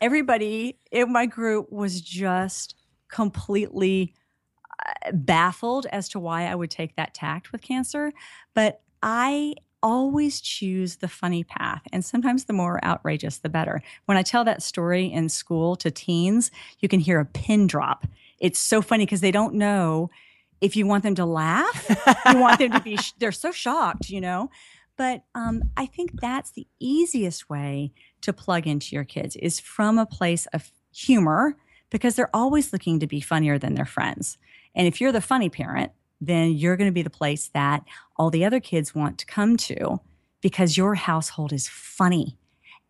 Everybody 0.00 0.78
in 0.90 1.12
my 1.12 1.26
group 1.26 1.72
was 1.72 2.00
just 2.00 2.76
completely 3.08 4.14
baffled 5.12 5.86
as 5.86 6.08
to 6.10 6.18
why 6.18 6.46
I 6.46 6.54
would 6.54 6.70
take 6.70 6.96
that 6.96 7.14
tact 7.14 7.52
with 7.52 7.62
cancer, 7.62 8.12
but 8.54 8.80
I 9.02 9.54
always 9.82 10.40
choose 10.40 10.96
the 10.96 11.08
funny 11.08 11.44
path. 11.44 11.82
And 11.92 12.04
sometimes 12.04 12.44
the 12.44 12.52
more 12.52 12.84
outrageous, 12.84 13.38
the 13.38 13.48
better. 13.48 13.82
When 14.06 14.16
I 14.16 14.22
tell 14.22 14.44
that 14.44 14.62
story 14.62 15.06
in 15.06 15.28
school 15.28 15.76
to 15.76 15.90
teens, 15.90 16.50
you 16.80 16.88
can 16.88 17.00
hear 17.00 17.20
a 17.20 17.24
pin 17.24 17.66
drop. 17.66 18.06
It's 18.40 18.58
so 18.58 18.82
funny 18.82 19.04
because 19.04 19.20
they 19.20 19.30
don't 19.30 19.54
know 19.54 20.10
if 20.60 20.74
you 20.74 20.86
want 20.86 21.02
them 21.02 21.14
to 21.16 21.26
laugh, 21.26 21.88
you 22.32 22.38
want 22.38 22.58
them 22.58 22.72
to 22.72 22.80
be, 22.80 22.98
they're 23.18 23.32
so 23.32 23.52
shocked, 23.52 24.08
you 24.08 24.20
know? 24.20 24.50
But 24.96 25.24
um, 25.34 25.62
I 25.76 25.86
think 25.86 26.20
that's 26.20 26.52
the 26.52 26.66
easiest 26.80 27.50
way 27.50 27.92
to 28.22 28.32
plug 28.32 28.66
into 28.66 28.94
your 28.94 29.04
kids 29.04 29.36
is 29.36 29.60
from 29.60 29.98
a 29.98 30.06
place 30.06 30.46
of 30.54 30.72
humor 30.92 31.56
because 31.90 32.16
they're 32.16 32.34
always 32.34 32.72
looking 32.72 32.98
to 33.00 33.06
be 33.06 33.20
funnier 33.20 33.58
than 33.58 33.74
their 33.74 33.84
friends. 33.84 34.38
And 34.76 34.86
if 34.86 35.00
you're 35.00 35.12
the 35.12 35.20
funny 35.20 35.48
parent, 35.48 35.90
then 36.20 36.52
you're 36.52 36.76
going 36.76 36.88
to 36.88 36.94
be 36.94 37.02
the 37.02 37.10
place 37.10 37.48
that 37.48 37.82
all 38.16 38.30
the 38.30 38.44
other 38.44 38.60
kids 38.60 38.94
want 38.94 39.18
to 39.18 39.26
come 39.26 39.56
to 39.56 40.00
because 40.40 40.76
your 40.76 40.94
household 40.94 41.52
is 41.52 41.68
funny 41.68 42.38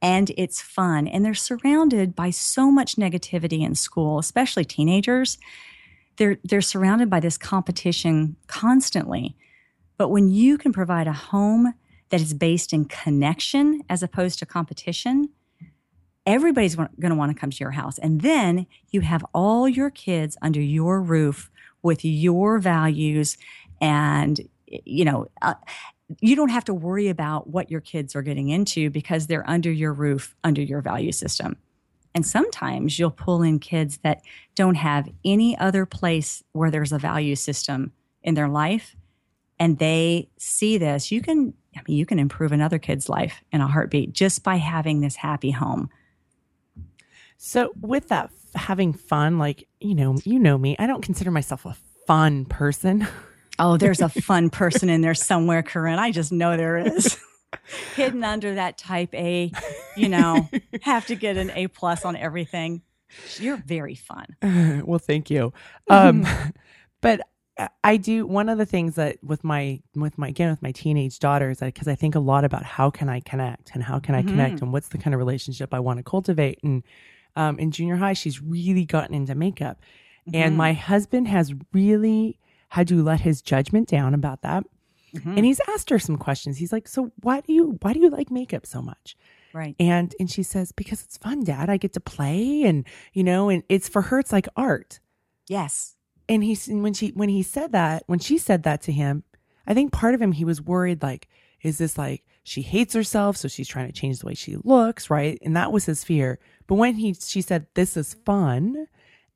and 0.03 0.31
it's 0.37 0.61
fun. 0.61 1.09
And 1.09 1.25
they're 1.25 1.35
surrounded 1.35 2.15
by 2.15 2.31
so 2.31 2.71
much 2.71 2.97
negativity 2.97 3.65
in 3.65 3.75
school, 3.75 4.19
especially 4.19 4.65
teenagers. 4.65 5.39
They're, 6.17 6.39
they're 6.45 6.61
surrounded 6.61 7.09
by 7.09 7.21
this 7.21 7.39
competition 7.39 8.37
constantly. 8.47 9.37
But 9.97 10.09
when 10.09 10.29
you 10.29 10.59
can 10.59 10.73
provide 10.73 11.07
a 11.07 11.13
home 11.13 11.75
that 12.11 12.21
is 12.21 12.35
based 12.35 12.73
in 12.73 12.85
connection 12.85 13.83
as 13.89 14.03
opposed 14.03 14.39
to 14.41 14.47
competition, 14.47 15.31
everybody's 16.27 16.75
going 16.75 16.91
to 17.01 17.15
want 17.15 17.33
to 17.35 17.41
come 17.41 17.51
to 17.51 17.65
your 17.65 17.71
house. 17.71 17.99
And 17.99 18.21
then 18.21 18.67
you 18.91 19.01
have 19.01 19.25
all 19.33 19.69
your 19.69 19.91
kids 19.91 20.37
under 20.43 20.61
your 20.61 21.01
roof 21.01 21.51
with 21.83 22.05
your 22.05 22.59
values 22.59 23.37
and 23.81 24.41
you 24.67 25.05
know 25.05 25.27
uh, 25.43 25.55
you 26.21 26.37
don't 26.37 26.51
have 26.51 26.65
to 26.65 26.75
worry 26.75 27.09
about 27.09 27.49
what 27.49 27.71
your 27.71 27.81
kids 27.81 28.15
are 28.15 28.23
getting 28.23 28.49
into 28.49 28.91
because 28.91 29.27
they're 29.27 29.49
under 29.49 29.71
your 29.71 29.93
roof 29.93 30.35
under 30.45 30.63
your 30.63 30.81
value 30.81 31.13
system. 31.13 31.57
And 32.15 32.25
sometimes 32.25 32.99
you'll 32.99 33.11
pull 33.11 33.43
in 33.43 33.59
kids 33.59 33.99
that 33.99 34.23
don't 34.55 34.77
have 34.77 35.09
any 35.25 35.59
other 35.59 35.85
place 35.85 36.43
where 36.53 36.71
there's 36.71 36.93
a 36.93 36.99
value 36.99 37.37
system 37.37 37.93
in 38.23 38.35
their 38.35 38.49
life 38.49 38.97
and 39.59 39.79
they 39.79 40.29
see 40.37 40.79
this 40.79 41.13
you 41.13 41.21
can 41.23 41.55
i 41.77 41.81
mean 41.87 41.97
you 41.97 42.05
can 42.05 42.19
improve 42.19 42.53
another 42.53 42.79
kid's 42.79 43.09
life 43.09 43.43
in 43.53 43.61
a 43.61 43.69
heartbeat 43.69 44.13
just 44.13 44.43
by 44.43 44.57
having 44.57 45.01
this 45.01 45.17
happy 45.17 45.51
home. 45.51 45.89
So, 47.39 47.73
with 47.81 48.09
that 48.09 48.31
having 48.55 48.93
fun, 48.93 49.39
like, 49.39 49.69
you 49.81 49.95
know, 49.95 50.17
you 50.25 50.39
know 50.39 50.59
me, 50.59 50.77
I 50.79 50.87
don't 50.87 51.03
consider 51.03 51.31
myself 51.31 51.65
a 51.67 51.77
fun 52.07 52.45
person. 52.45 53.07
Oh, 53.59 53.79
there's 53.79 54.03
a 54.03 54.11
fun 54.11 54.51
person 54.51 54.91
in 54.91 55.01
there 55.01 55.15
somewhere, 55.15 55.63
Koren. 55.63 55.99
I 55.99 56.11
just 56.13 56.31
know 56.31 56.59
there 56.59 56.77
is. 56.77 57.19
Hidden 57.95 58.23
under 58.23 58.57
that 58.57 58.77
type 58.77 59.15
A, 59.15 59.51
you 59.97 60.11
know, 60.11 60.51
have 60.83 61.07
to 61.07 61.15
get 61.15 61.39
an 61.39 61.51
A 61.53 61.67
plus 61.69 62.05
on 62.05 62.17
everything. 62.17 62.83
You're 63.39 63.57
very 63.57 63.95
fun. 63.95 64.27
well, 64.85 64.99
thank 64.99 65.31
you. 65.31 65.55
Um, 65.89 66.27
but 67.01 67.23
I 67.83 67.97
do 67.97 68.27
one 68.27 68.51
of 68.51 68.59
the 68.59 68.67
things 68.67 68.97
that 68.97 69.17
with 69.25 69.43
my 69.43 69.81
with 69.95 70.19
my 70.19 70.29
again 70.29 70.51
with 70.51 70.61
my 70.61 70.73
teenage 70.73 71.19
daughters 71.19 71.61
because 71.61 71.89
I 71.89 71.95
think 71.95 72.15
a 72.15 72.21
lot 72.21 72.45
about 72.45 72.65
how 72.65 72.91
can 72.91 73.09
I 73.09 73.21
connect 73.21 73.71
and 73.73 73.83
how 73.83 73.99
can 73.99 74.15
I 74.15 74.23
connect 74.23 74.61
and 74.61 74.73
what's 74.73 74.89
the 74.89 74.99
kind 74.99 75.15
of 75.15 75.19
relationship 75.19 75.73
I 75.73 75.81
want 75.81 75.99
to 75.99 76.03
cultivate 76.03 76.59
and 76.63 76.83
um, 77.37 77.59
in 77.59 77.71
junior 77.71 77.97
high 77.97 78.15
she's 78.15 78.43
really 78.43 78.85
gotten 78.85 79.15
into 79.15 79.35
makeup. 79.35 79.79
And 80.35 80.57
my 80.57 80.73
husband 80.73 81.29
has 81.29 81.55
really 81.73 82.41
had 82.71 82.89
to 82.89 83.01
let 83.03 83.21
his 83.21 83.41
judgment 83.43 83.89
down 83.89 84.13
about 84.13 84.43
that. 84.43 84.65
And 85.25 85.45
he's 85.47 85.61
asked 85.69 85.89
her 85.91 85.99
some 85.99 86.17
questions. 86.19 86.59
He's 86.59 86.73
like 86.73 86.89
so 86.89 87.13
why 87.23 87.41
do 87.41 87.53
you 87.53 87.79
why 87.81 87.93
do 87.93 88.01
you 88.01 88.11
like 88.11 88.31
makeup 88.31 88.67
so 88.67 88.83
much? 88.83 89.17
Right. 89.55 89.75
and 89.79 90.15
and 90.21 90.31
she 90.31 90.43
says 90.43 90.73
because 90.73 91.03
it's 91.03 91.17
fun 91.17 91.45
dad. 91.45 91.71
I 91.71 91.77
get 91.79 91.93
to 91.95 92.01
play 92.01 92.65
and 92.65 92.85
you 93.15 93.23
know 93.25 93.49
and 93.49 93.63
it's 93.69 93.89
for 93.89 94.03
her 94.03 94.19
it's 94.19 94.33
like 94.33 94.49
art. 94.57 94.99
Yes. 95.49 95.97
and 96.29 96.43
he's 96.43 96.67
and 96.69 96.83
when 96.83 96.93
she 96.93 97.09
when 97.11 97.29
he 97.29 97.43
said 97.43 97.73
that 97.73 98.03
when 98.07 98.19
she 98.19 98.37
said 98.37 98.65
that 98.65 98.83
to 98.83 98.93
him 98.93 99.23
i 99.67 99.73
think 99.75 99.93
part 99.93 100.13
of 100.15 100.21
him 100.21 100.33
he 100.33 100.45
was 100.45 100.61
worried 100.61 101.01
like 101.03 101.29
is 101.63 101.79
this 101.79 101.97
like 101.97 102.25
she 102.43 102.63
hates 102.63 102.95
herself 102.95 103.37
so 103.37 103.47
she's 103.49 103.69
trying 103.69 103.87
to 103.87 103.93
change 103.93 104.19
the 104.19 104.27
way 104.27 104.35
she 104.35 104.57
looks 104.65 105.09
right? 105.09 105.39
And 105.43 105.57
that 105.57 105.71
was 105.73 105.85
his 105.87 106.03
fear 106.05 106.39
but 106.67 106.75
when 106.77 106.95
he 106.97 107.15
she 107.15 107.41
said 107.41 107.67
this 107.75 107.97
is 107.97 108.15
fun 108.25 108.87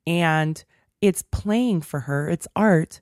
and 0.06 0.64
it's 1.00 1.22
playing 1.22 1.80
for 1.82 2.00
her 2.00 2.28
it's 2.28 2.48
art 2.56 3.00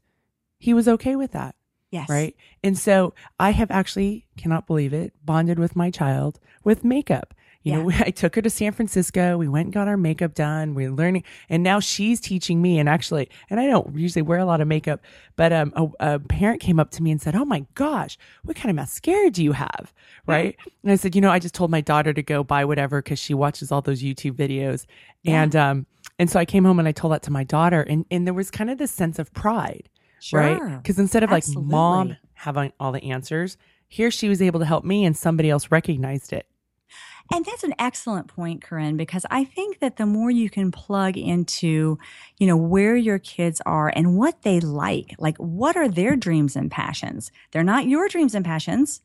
he 0.58 0.72
was 0.74 0.88
okay 0.88 1.16
with 1.16 1.32
that 1.32 1.54
Yes. 1.90 2.08
right 2.08 2.36
and 2.62 2.76
so 2.76 3.14
i 3.38 3.50
have 3.50 3.70
actually 3.70 4.26
cannot 4.36 4.66
believe 4.66 4.92
it 4.92 5.14
bonded 5.24 5.58
with 5.58 5.74
my 5.74 5.90
child 5.90 6.38
with 6.62 6.84
makeup 6.84 7.32
You 7.68 7.74
Yeah. 7.74 7.82
know, 7.82 7.90
I 8.06 8.10
took 8.10 8.34
her 8.36 8.42
to 8.42 8.50
San 8.50 8.72
Francisco. 8.72 9.36
We 9.36 9.48
went 9.48 9.66
and 9.66 9.72
got 9.72 9.88
our 9.88 9.96
makeup 9.96 10.34
done. 10.34 10.74
We're 10.74 10.90
learning, 10.90 11.24
and 11.48 11.62
now 11.62 11.80
she's 11.80 12.20
teaching 12.20 12.62
me. 12.62 12.78
And 12.78 12.88
actually, 12.88 13.28
and 13.50 13.60
I 13.60 13.66
don't 13.66 13.94
usually 13.94 14.22
wear 14.22 14.38
a 14.38 14.44
lot 14.44 14.60
of 14.60 14.68
makeup, 14.68 15.00
but 15.36 15.52
um, 15.52 15.72
a, 15.76 16.14
a 16.14 16.18
parent 16.18 16.60
came 16.60 16.80
up 16.80 16.90
to 16.92 17.02
me 17.02 17.10
and 17.10 17.20
said, 17.20 17.34
"Oh 17.36 17.44
my 17.44 17.64
gosh, 17.74 18.16
what 18.44 18.56
kind 18.56 18.70
of 18.70 18.76
mascara 18.76 19.30
do 19.30 19.44
you 19.44 19.52
have?" 19.52 19.92
Right? 20.26 20.56
And 20.82 20.92
I 20.92 20.96
said, 20.96 21.14
"You 21.14 21.20
know, 21.20 21.30
I 21.30 21.38
just 21.38 21.54
told 21.54 21.70
my 21.70 21.80
daughter 21.80 22.12
to 22.12 22.22
go 22.22 22.42
buy 22.42 22.64
whatever 22.64 23.02
because 23.02 23.18
she 23.18 23.34
watches 23.34 23.70
all 23.70 23.82
those 23.82 24.02
YouTube 24.02 24.32
videos." 24.32 24.86
Yeah. 25.22 25.42
And 25.42 25.54
um, 25.56 25.86
and 26.18 26.28
so 26.30 26.40
I 26.40 26.44
came 26.44 26.64
home 26.64 26.78
and 26.78 26.88
I 26.88 26.92
told 26.92 27.12
that 27.12 27.22
to 27.24 27.30
my 27.30 27.44
daughter, 27.44 27.82
and 27.82 28.04
and 28.10 28.26
there 28.26 28.34
was 28.34 28.50
kind 28.50 28.70
of 28.70 28.78
this 28.78 28.90
sense 28.90 29.18
of 29.18 29.32
pride, 29.34 29.88
right? 30.32 30.60
Because 30.82 30.98
instead 30.98 31.22
of 31.22 31.30
like 31.30 31.44
mom 31.70 32.16
having 32.34 32.72
all 32.80 32.92
the 32.92 33.02
answers, 33.04 33.56
here 33.88 34.10
she 34.10 34.28
was 34.28 34.42
able 34.42 34.58
to 34.60 34.66
help 34.66 34.84
me, 34.84 35.04
and 35.04 35.16
somebody 35.16 35.48
else 35.50 35.70
recognized 35.70 36.32
it. 36.32 36.46
And 37.30 37.44
that's 37.44 37.64
an 37.64 37.74
excellent 37.78 38.28
point, 38.28 38.62
Koren, 38.62 38.96
because 38.96 39.26
I 39.30 39.44
think 39.44 39.80
that 39.80 39.96
the 39.96 40.06
more 40.06 40.30
you 40.30 40.48
can 40.48 40.70
plug 40.70 41.16
into, 41.18 41.98
you 42.38 42.46
know, 42.46 42.56
where 42.56 42.96
your 42.96 43.18
kids 43.18 43.60
are 43.66 43.92
and 43.94 44.16
what 44.16 44.42
they 44.42 44.60
like, 44.60 45.14
like 45.18 45.36
what 45.36 45.76
are 45.76 45.88
their 45.88 46.16
dreams 46.16 46.56
and 46.56 46.70
passions? 46.70 47.30
They're 47.50 47.62
not 47.62 47.86
your 47.86 48.08
dreams 48.08 48.34
and 48.34 48.44
passions. 48.44 49.02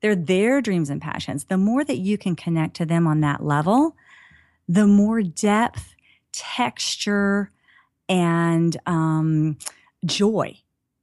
They're 0.00 0.14
their 0.16 0.60
dreams 0.60 0.90
and 0.90 1.02
passions. 1.02 1.44
The 1.44 1.56
more 1.58 1.84
that 1.84 1.98
you 1.98 2.16
can 2.16 2.36
connect 2.36 2.76
to 2.76 2.86
them 2.86 3.06
on 3.08 3.20
that 3.20 3.42
level, 3.44 3.96
the 4.68 4.86
more 4.86 5.22
depth, 5.22 5.94
texture, 6.32 7.50
and 8.08 8.76
um, 8.86 9.58
joy 10.04 10.60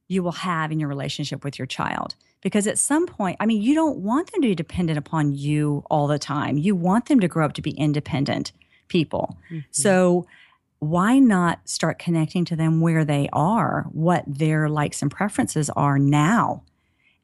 you 0.08 0.22
will 0.22 0.32
have 0.32 0.72
in 0.72 0.80
your 0.80 0.88
relationship 0.88 1.44
with 1.44 1.58
your 1.58 1.66
child. 1.66 2.14
Because 2.40 2.66
at 2.66 2.78
some 2.78 3.06
point, 3.06 3.36
I 3.40 3.46
mean, 3.46 3.60
you 3.62 3.74
don't 3.74 3.98
want 3.98 4.30
them 4.30 4.42
to 4.42 4.48
be 4.48 4.54
dependent 4.54 4.98
upon 4.98 5.34
you 5.34 5.82
all 5.90 6.06
the 6.06 6.18
time. 6.18 6.56
You 6.56 6.76
want 6.76 7.06
them 7.06 7.20
to 7.20 7.28
grow 7.28 7.44
up 7.44 7.52
to 7.54 7.62
be 7.62 7.72
independent 7.72 8.52
people. 8.88 9.36
So, 9.70 10.26
why 10.80 11.18
not 11.18 11.68
start 11.68 11.98
connecting 11.98 12.44
to 12.44 12.54
them 12.54 12.80
where 12.80 13.04
they 13.04 13.28
are, 13.32 13.86
what 13.90 14.22
their 14.28 14.68
likes 14.68 15.02
and 15.02 15.10
preferences 15.10 15.68
are 15.70 15.98
now? 15.98 16.62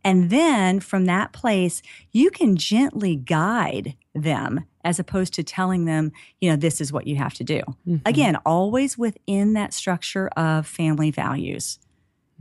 And 0.03 0.29
then 0.29 0.81
from 0.81 1.07
that 1.07 1.33
place, 1.33 1.81
you 2.11 2.31
can 2.31 2.57
gently 2.57 3.17
guide 3.17 3.95
them 4.15 4.65
as 4.85 4.99
opposed 4.99 5.33
to 5.35 5.43
telling 5.43 5.87
them, 5.87 6.13
you 6.41 6.51
know, 6.51 6.57
this 6.57 6.81
is 6.81 6.93
what 6.93 7.07
you 7.07 7.17
have 7.17 7.33
to 7.35 7.45
do. 7.45 7.63
Mhm. 7.89 8.03
Again, 8.05 8.37
always 8.45 8.99
within 8.99 9.55
that 9.55 9.73
structure 9.73 10.29
of 10.37 10.67
family 10.67 11.11
values. 11.11 11.79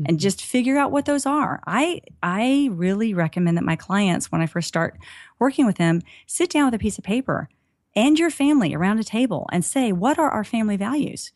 And 0.05 0.19
just 0.19 0.43
figure 0.43 0.77
out 0.77 0.91
what 0.91 1.05
those 1.05 1.25
are. 1.25 1.61
I 1.67 2.01
I 2.23 2.69
really 2.71 3.13
recommend 3.13 3.57
that 3.57 3.63
my 3.63 3.75
clients 3.75 4.31
when 4.31 4.41
I 4.41 4.47
first 4.47 4.67
start 4.67 4.97
working 5.39 5.65
with 5.65 5.77
them 5.77 6.01
sit 6.25 6.49
down 6.49 6.65
with 6.65 6.73
a 6.73 6.79
piece 6.79 6.97
of 6.97 7.03
paper 7.03 7.47
and 7.95 8.17
your 8.17 8.31
family 8.31 8.73
around 8.73 8.99
a 8.99 9.03
table 9.03 9.47
and 9.51 9.63
say, 9.63 9.91
"What 9.91 10.17
are 10.17 10.29
our 10.31 10.43
family 10.43 10.77
values?" 10.77 11.31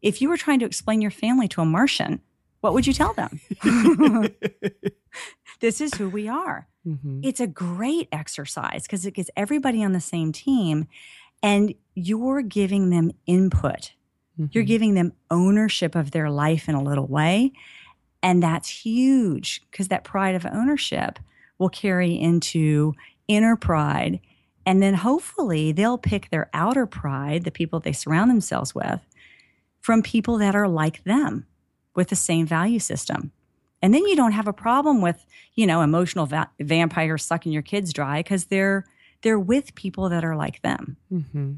If 0.00 0.20
you 0.22 0.28
were 0.30 0.36
trying 0.38 0.58
to 0.60 0.66
explain 0.66 1.00
your 1.02 1.10
family 1.12 1.48
to 1.48 1.60
a 1.60 1.64
Martian, 1.64 2.20
what 2.60 2.72
would 2.72 2.86
you 2.86 2.92
tell 2.92 3.12
them? 3.12 3.40
this 5.60 5.80
is 5.80 5.94
who 5.94 6.08
we 6.08 6.28
are. 6.28 6.66
Mhm. 6.86 7.20
It's 7.22 7.40
a 7.40 7.46
great 7.46 8.08
exercise 8.10 8.82
because 8.84 9.06
it 9.06 9.14
gets 9.14 9.30
everybody 9.36 9.84
on 9.84 9.92
the 9.92 10.00
same 10.00 10.32
team 10.32 10.88
and 11.42 11.74
you're 11.94 12.42
giving 12.42 12.90
them 12.90 13.12
input. 13.26 13.92
You're 14.50 14.64
Mhm. 14.64 14.66
giving 14.66 14.94
them 14.94 15.12
ownership 15.30 15.94
of 15.94 16.10
their 16.10 16.30
life 16.30 16.68
in 16.68 16.74
a 16.74 16.82
little 16.82 17.06
way. 17.06 17.52
And 18.22 18.42
that's 18.42 18.68
huge 18.68 19.62
because 19.70 19.88
that 19.88 20.04
pride 20.04 20.34
of 20.34 20.46
ownership 20.46 21.18
will 21.58 21.68
carry 21.68 22.18
into 22.18 22.94
inner 23.28 23.56
pride. 23.56 24.20
And 24.64 24.82
then 24.82 24.94
hopefully 24.94 25.72
they'll 25.72 25.98
pick 25.98 26.30
their 26.30 26.48
outer 26.54 26.86
pride, 26.86 27.44
the 27.44 27.50
people 27.50 27.80
they 27.80 27.92
surround 27.92 28.30
themselves 28.30 28.74
with, 28.74 29.00
from 29.80 30.02
people 30.02 30.38
that 30.38 30.54
are 30.54 30.68
like 30.68 31.02
them 31.04 31.46
with 31.94 32.08
the 32.08 32.16
same 32.16 32.46
value 32.46 32.78
system. 32.78 33.32
And 33.82 33.92
then 33.92 34.06
you 34.06 34.14
don't 34.14 34.32
have 34.32 34.46
a 34.46 34.52
problem 34.52 35.00
with, 35.00 35.26
you 35.54 35.66
know, 35.66 35.82
emotional 35.82 36.26
va- 36.26 36.50
vampires 36.60 37.24
sucking 37.24 37.52
your 37.52 37.62
kids 37.62 37.92
dry 37.92 38.20
because 38.20 38.44
they're 38.46 38.84
they're 39.22 39.38
with 39.38 39.74
people 39.74 40.08
that 40.08 40.24
are 40.24 40.36
like 40.36 40.62
them. 40.62 40.96
hmm 41.08 41.52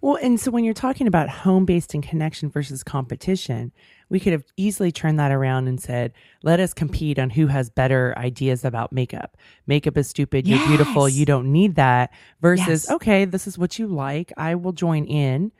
Well, 0.00 0.16
and 0.16 0.38
so 0.38 0.50
when 0.50 0.64
you're 0.64 0.74
talking 0.74 1.06
about 1.06 1.28
home 1.28 1.64
based 1.64 1.94
and 1.94 2.02
connection 2.02 2.50
versus 2.50 2.82
competition, 2.82 3.72
we 4.08 4.20
could 4.20 4.32
have 4.32 4.44
easily 4.56 4.90
turned 4.90 5.18
that 5.18 5.32
around 5.32 5.68
and 5.68 5.80
said, 5.80 6.12
let 6.42 6.60
us 6.60 6.72
compete 6.72 7.18
on 7.18 7.30
who 7.30 7.46
has 7.48 7.68
better 7.68 8.14
ideas 8.16 8.64
about 8.64 8.92
makeup. 8.92 9.36
Makeup 9.66 9.98
is 9.98 10.08
stupid. 10.08 10.46
You're 10.46 10.66
beautiful. 10.66 11.08
You 11.08 11.26
don't 11.26 11.52
need 11.52 11.74
that. 11.74 12.10
Versus, 12.40 12.86
Yes. 12.88 12.90
okay, 12.90 13.24
this 13.24 13.46
is 13.46 13.58
what 13.58 13.78
you 13.78 13.86
like. 13.86 14.32
I 14.36 14.54
will 14.54 14.72
join 14.72 15.04
in 15.04 15.52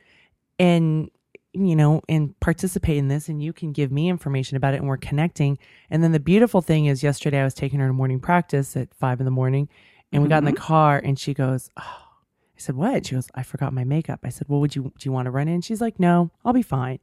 and, 0.58 1.10
you 1.52 1.76
know, 1.76 2.00
and 2.08 2.38
participate 2.40 2.96
in 2.96 3.08
this. 3.08 3.28
And 3.28 3.42
you 3.42 3.52
can 3.52 3.72
give 3.72 3.92
me 3.92 4.08
information 4.08 4.56
about 4.56 4.74
it 4.74 4.78
and 4.78 4.88
we're 4.88 4.96
connecting. 4.96 5.58
And 5.90 6.02
then 6.02 6.12
the 6.12 6.20
beautiful 6.20 6.62
thing 6.62 6.86
is, 6.86 7.02
yesterday 7.02 7.40
I 7.40 7.44
was 7.44 7.54
taking 7.54 7.80
her 7.80 7.86
to 7.86 7.92
morning 7.92 8.20
practice 8.20 8.76
at 8.76 8.94
five 8.94 9.20
in 9.20 9.26
the 9.26 9.30
morning 9.30 9.68
and 10.10 10.22
we 10.22 10.28
got 10.28 10.38
in 10.38 10.44
the 10.44 10.52
mm-hmm. 10.52 10.62
car 10.62 10.98
and 10.98 11.18
she 11.18 11.34
goes, 11.34 11.68
oh, 11.76 12.07
I 12.58 12.60
said, 12.60 12.74
what? 12.76 13.06
She 13.06 13.14
goes, 13.14 13.28
I 13.34 13.42
forgot 13.44 13.72
my 13.72 13.84
makeup. 13.84 14.20
I 14.24 14.30
said, 14.30 14.48
well, 14.48 14.60
would 14.60 14.74
you, 14.74 14.82
do 14.82 15.08
you 15.08 15.12
want 15.12 15.26
to 15.26 15.30
run 15.30 15.46
in? 15.48 15.60
She's 15.60 15.80
like, 15.80 15.98
no, 16.00 16.30
I'll 16.44 16.52
be 16.52 16.62
fine. 16.62 16.98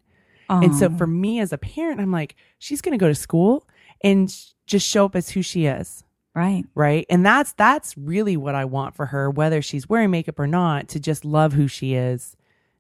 And 0.48 0.76
so 0.76 0.90
for 0.92 1.08
me 1.08 1.40
as 1.40 1.52
a 1.52 1.58
parent, 1.58 2.00
I'm 2.00 2.12
like, 2.12 2.36
she's 2.60 2.82
going 2.82 2.92
to 2.92 3.02
go 3.04 3.08
to 3.08 3.16
school 3.16 3.68
and 4.04 4.30
sh- 4.30 4.52
just 4.68 4.88
show 4.88 5.06
up 5.06 5.16
as 5.16 5.30
who 5.32 5.42
she 5.42 5.66
is. 5.66 6.04
right. 6.36 6.66
Right. 6.76 7.06
And 7.10 7.26
that's, 7.26 7.54
that's 7.54 7.98
really 7.98 8.38
what 8.38 8.54
I 8.54 8.66
want 8.66 8.96
for 8.96 9.08
her, 9.08 9.30
whether 9.32 9.62
she's 9.64 9.90
wearing 9.90 10.12
makeup 10.12 10.38
or 10.38 10.46
not, 10.46 10.88
to 10.90 11.00
just 11.00 11.26
love 11.26 11.54
who 11.54 11.68
she 11.68 11.96
is 11.96 12.36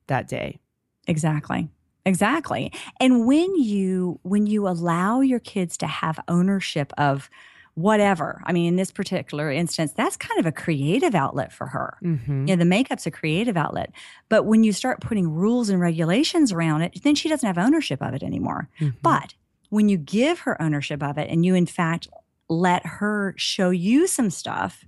that 0.07 0.28
day. 0.28 0.59
Exactly. 1.07 1.69
Exactly. 2.05 2.71
And 2.99 3.26
when 3.26 3.55
you 3.55 4.19
when 4.21 4.45
you 4.45 4.67
allow 4.67 5.21
your 5.21 5.39
kids 5.39 5.76
to 5.78 5.88
have 5.88 6.19
ownership 6.28 6.93
of 6.99 7.32
whatever, 7.76 8.41
I 8.45 8.53
mean 8.53 8.67
in 8.67 8.76
this 8.78 8.91
particular 8.91 9.51
instance, 9.51 9.91
that's 9.91 10.17
kind 10.17 10.39
of 10.39 10.45
a 10.45 10.51
creative 10.51 11.13
outlet 11.13 11.53
for 11.53 11.67
her. 11.67 11.97
Mm-hmm. 12.03 12.47
Yeah, 12.47 12.55
the 12.55 12.65
makeup's 12.65 13.05
a 13.05 13.11
creative 13.11 13.55
outlet. 13.55 13.91
But 14.30 14.45
when 14.45 14.63
you 14.63 14.71
start 14.73 15.01
putting 15.01 15.30
rules 15.30 15.69
and 15.69 15.80
regulations 15.80 16.51
around 16.51 16.82
it, 16.82 17.03
then 17.03 17.15
she 17.15 17.30
doesn't 17.30 17.45
have 17.45 17.57
ownership 17.57 18.01
of 18.01 18.13
it 18.13 18.23
anymore. 18.23 18.69
Mm-hmm. 18.80 18.97
But 19.01 19.36
when 19.69 19.89
you 19.89 19.97
give 19.97 20.39
her 20.39 20.61
ownership 20.61 21.03
of 21.03 21.17
it 21.17 21.30
and 21.30 21.45
you, 21.45 21.53
in 21.53 21.65
fact, 21.65 22.07
let 22.49 22.86
her 22.86 23.34
show 23.38 23.71
you 23.71 24.07
some 24.07 24.30
stuff, 24.30 24.86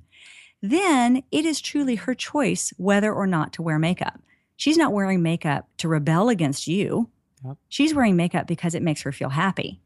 then 0.62 1.24
it 1.32 1.46
is 1.46 1.60
truly 1.60 1.96
her 1.96 2.16
choice 2.16 2.74
whether 2.78 3.14
or 3.14 3.28
not 3.28 3.54
to 3.54 3.62
wear 3.62 3.78
makeup. 3.78 4.20
She's 4.56 4.78
not 4.78 4.94
wearing 4.94 5.22
makeup 5.22 5.68
to 5.78 5.88
rebel 5.88 6.30
against 6.30 6.68
you. 6.68 7.10
Yep. 7.44 7.58
She's 7.70 7.94
wearing 7.94 8.16
makeup 8.16 8.48
because 8.48 8.74
it 8.74 8.82
makes 8.82 9.02
her 9.02 9.12
feel 9.12 9.30
happy. 9.30 9.82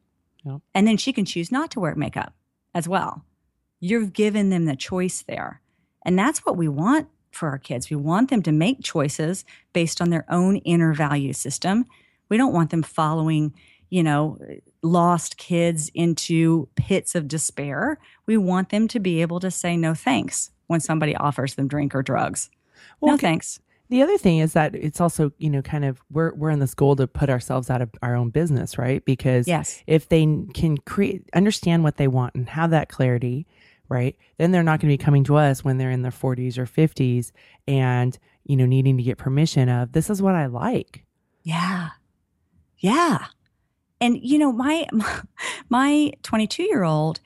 Yep. 0.45 0.61
And 0.73 0.87
then 0.87 0.97
she 0.97 1.13
can 1.13 1.25
choose 1.25 1.51
not 1.51 1.71
to 1.71 1.79
wear 1.79 1.95
makeup 1.95 2.33
as 2.73 2.87
well. 2.87 3.23
You've 3.79 4.13
given 4.13 4.49
them 4.49 4.65
the 4.65 4.75
choice 4.75 5.23
there. 5.23 5.61
And 6.05 6.17
that's 6.17 6.39
what 6.39 6.57
we 6.57 6.67
want 6.67 7.07
for 7.31 7.49
our 7.49 7.57
kids. 7.57 7.89
We 7.89 7.95
want 7.95 8.29
them 8.29 8.41
to 8.43 8.51
make 8.51 8.83
choices 8.83 9.45
based 9.73 10.01
on 10.01 10.09
their 10.09 10.25
own 10.29 10.57
inner 10.57 10.93
value 10.93 11.33
system. 11.33 11.85
We 12.29 12.37
don't 12.37 12.53
want 12.53 12.69
them 12.69 12.83
following, 12.83 13.53
you 13.89 14.03
know, 14.03 14.37
lost 14.81 15.37
kids 15.37 15.89
into 15.93 16.67
pits 16.75 17.15
of 17.15 17.27
despair. 17.27 17.99
We 18.25 18.37
want 18.37 18.69
them 18.69 18.87
to 18.89 18.99
be 18.99 19.21
able 19.21 19.39
to 19.39 19.51
say 19.51 19.77
no 19.77 19.93
thanks 19.93 20.51
when 20.67 20.79
somebody 20.79 21.15
offers 21.15 21.55
them 21.55 21.67
drink 21.67 21.93
or 21.95 22.01
drugs. 22.01 22.49
Well, 22.99 23.11
no 23.11 23.15
okay. 23.15 23.27
thanks. 23.27 23.59
The 23.91 24.01
other 24.01 24.17
thing 24.17 24.39
is 24.39 24.53
that 24.53 24.73
it's 24.73 25.01
also, 25.01 25.33
you 25.37 25.49
know, 25.49 25.61
kind 25.61 25.83
of 25.83 26.01
we're 26.09 26.33
we're 26.33 26.49
in 26.49 26.59
this 26.59 26.73
goal 26.73 26.95
to 26.95 27.07
put 27.07 27.29
ourselves 27.29 27.69
out 27.69 27.81
of 27.81 27.89
our 28.01 28.15
own 28.15 28.29
business, 28.29 28.77
right? 28.77 29.03
Because 29.03 29.49
Yes. 29.49 29.83
if 29.85 30.07
they 30.07 30.21
can 30.53 30.77
create 30.77 31.29
understand 31.35 31.83
what 31.83 31.97
they 31.97 32.07
want 32.07 32.33
and 32.33 32.47
have 32.47 32.71
that 32.71 32.87
clarity, 32.87 33.45
right? 33.89 34.15
Then 34.37 34.51
they're 34.51 34.63
not 34.63 34.79
going 34.79 34.89
to 34.89 34.97
be 34.97 35.03
coming 35.03 35.25
to 35.25 35.35
us 35.35 35.65
when 35.65 35.77
they're 35.77 35.91
in 35.91 36.03
their 36.03 36.11
40s 36.11 36.57
or 36.57 36.65
50s 36.65 37.33
and, 37.67 38.17
you 38.45 38.55
know, 38.55 38.65
needing 38.65 38.95
to 38.95 39.03
get 39.03 39.17
permission 39.17 39.67
of 39.67 39.91
this 39.91 40.09
is 40.09 40.21
what 40.21 40.35
I 40.35 40.45
like. 40.45 41.03
Yeah. 41.43 41.89
Yeah. 42.77 43.25
And 43.99 44.17
you 44.23 44.39
know, 44.39 44.53
my 44.53 44.87
my 45.69 46.13
22 46.23 46.63
year 46.63 46.83
old 46.83 47.19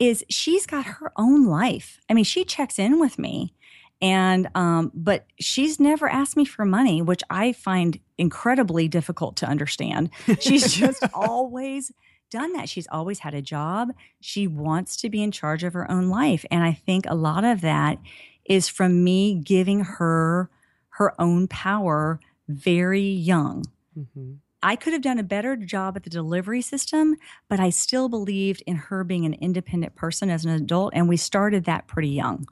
is 0.00 0.24
she's 0.28 0.66
got 0.66 0.84
her 0.84 1.12
own 1.16 1.46
life. 1.46 2.00
I 2.10 2.14
mean, 2.14 2.24
she 2.24 2.44
checks 2.44 2.78
in 2.78 2.98
with 2.98 3.20
me 3.20 3.54
and 4.00 4.48
um 4.54 4.92
but 4.94 5.26
she's 5.40 5.80
never 5.80 6.08
asked 6.08 6.36
me 6.36 6.44
for 6.44 6.64
money, 6.64 7.02
which 7.02 7.22
I 7.30 7.52
find 7.52 7.98
incredibly 8.16 8.88
difficult 8.88 9.36
to 9.38 9.46
understand. 9.46 10.10
She's 10.40 10.72
just 10.82 11.04
always 11.14 11.92
done 12.30 12.52
that. 12.52 12.68
She's 12.68 12.86
always 12.90 13.20
had 13.20 13.34
a 13.34 13.42
job. 13.42 13.90
She 14.20 14.46
wants 14.46 14.96
to 14.98 15.08
be 15.08 15.22
in 15.22 15.30
charge 15.30 15.64
of 15.64 15.72
her 15.72 15.90
own 15.90 16.08
life, 16.08 16.44
and 16.50 16.62
I 16.62 16.72
think 16.72 17.06
a 17.06 17.14
lot 17.14 17.44
of 17.44 17.60
that 17.62 17.98
is 18.44 18.68
from 18.68 19.04
me 19.04 19.34
giving 19.34 19.80
her 19.80 20.50
her 20.90 21.20
own 21.20 21.46
power 21.48 22.18
very 22.48 23.02
young. 23.02 23.64
Mm-hmm. 23.96 24.34
I 24.62 24.74
could 24.74 24.92
have 24.92 25.02
done 25.02 25.18
a 25.18 25.24
better 25.24 25.56
job 25.56 25.96
at 25.96 26.02
the 26.02 26.10
delivery 26.10 26.62
system, 26.62 27.16
but 27.48 27.60
I 27.60 27.70
still 27.70 28.08
believed 28.08 28.62
in 28.66 28.76
her 28.76 29.04
being 29.04 29.24
an 29.24 29.34
independent 29.34 29.94
person 29.94 30.30
as 30.30 30.44
an 30.44 30.50
adult. 30.50 30.94
And 30.94 31.08
we 31.08 31.16
started 31.16 31.64
that 31.64 31.86
pretty 31.86 32.08
young. 32.08 32.48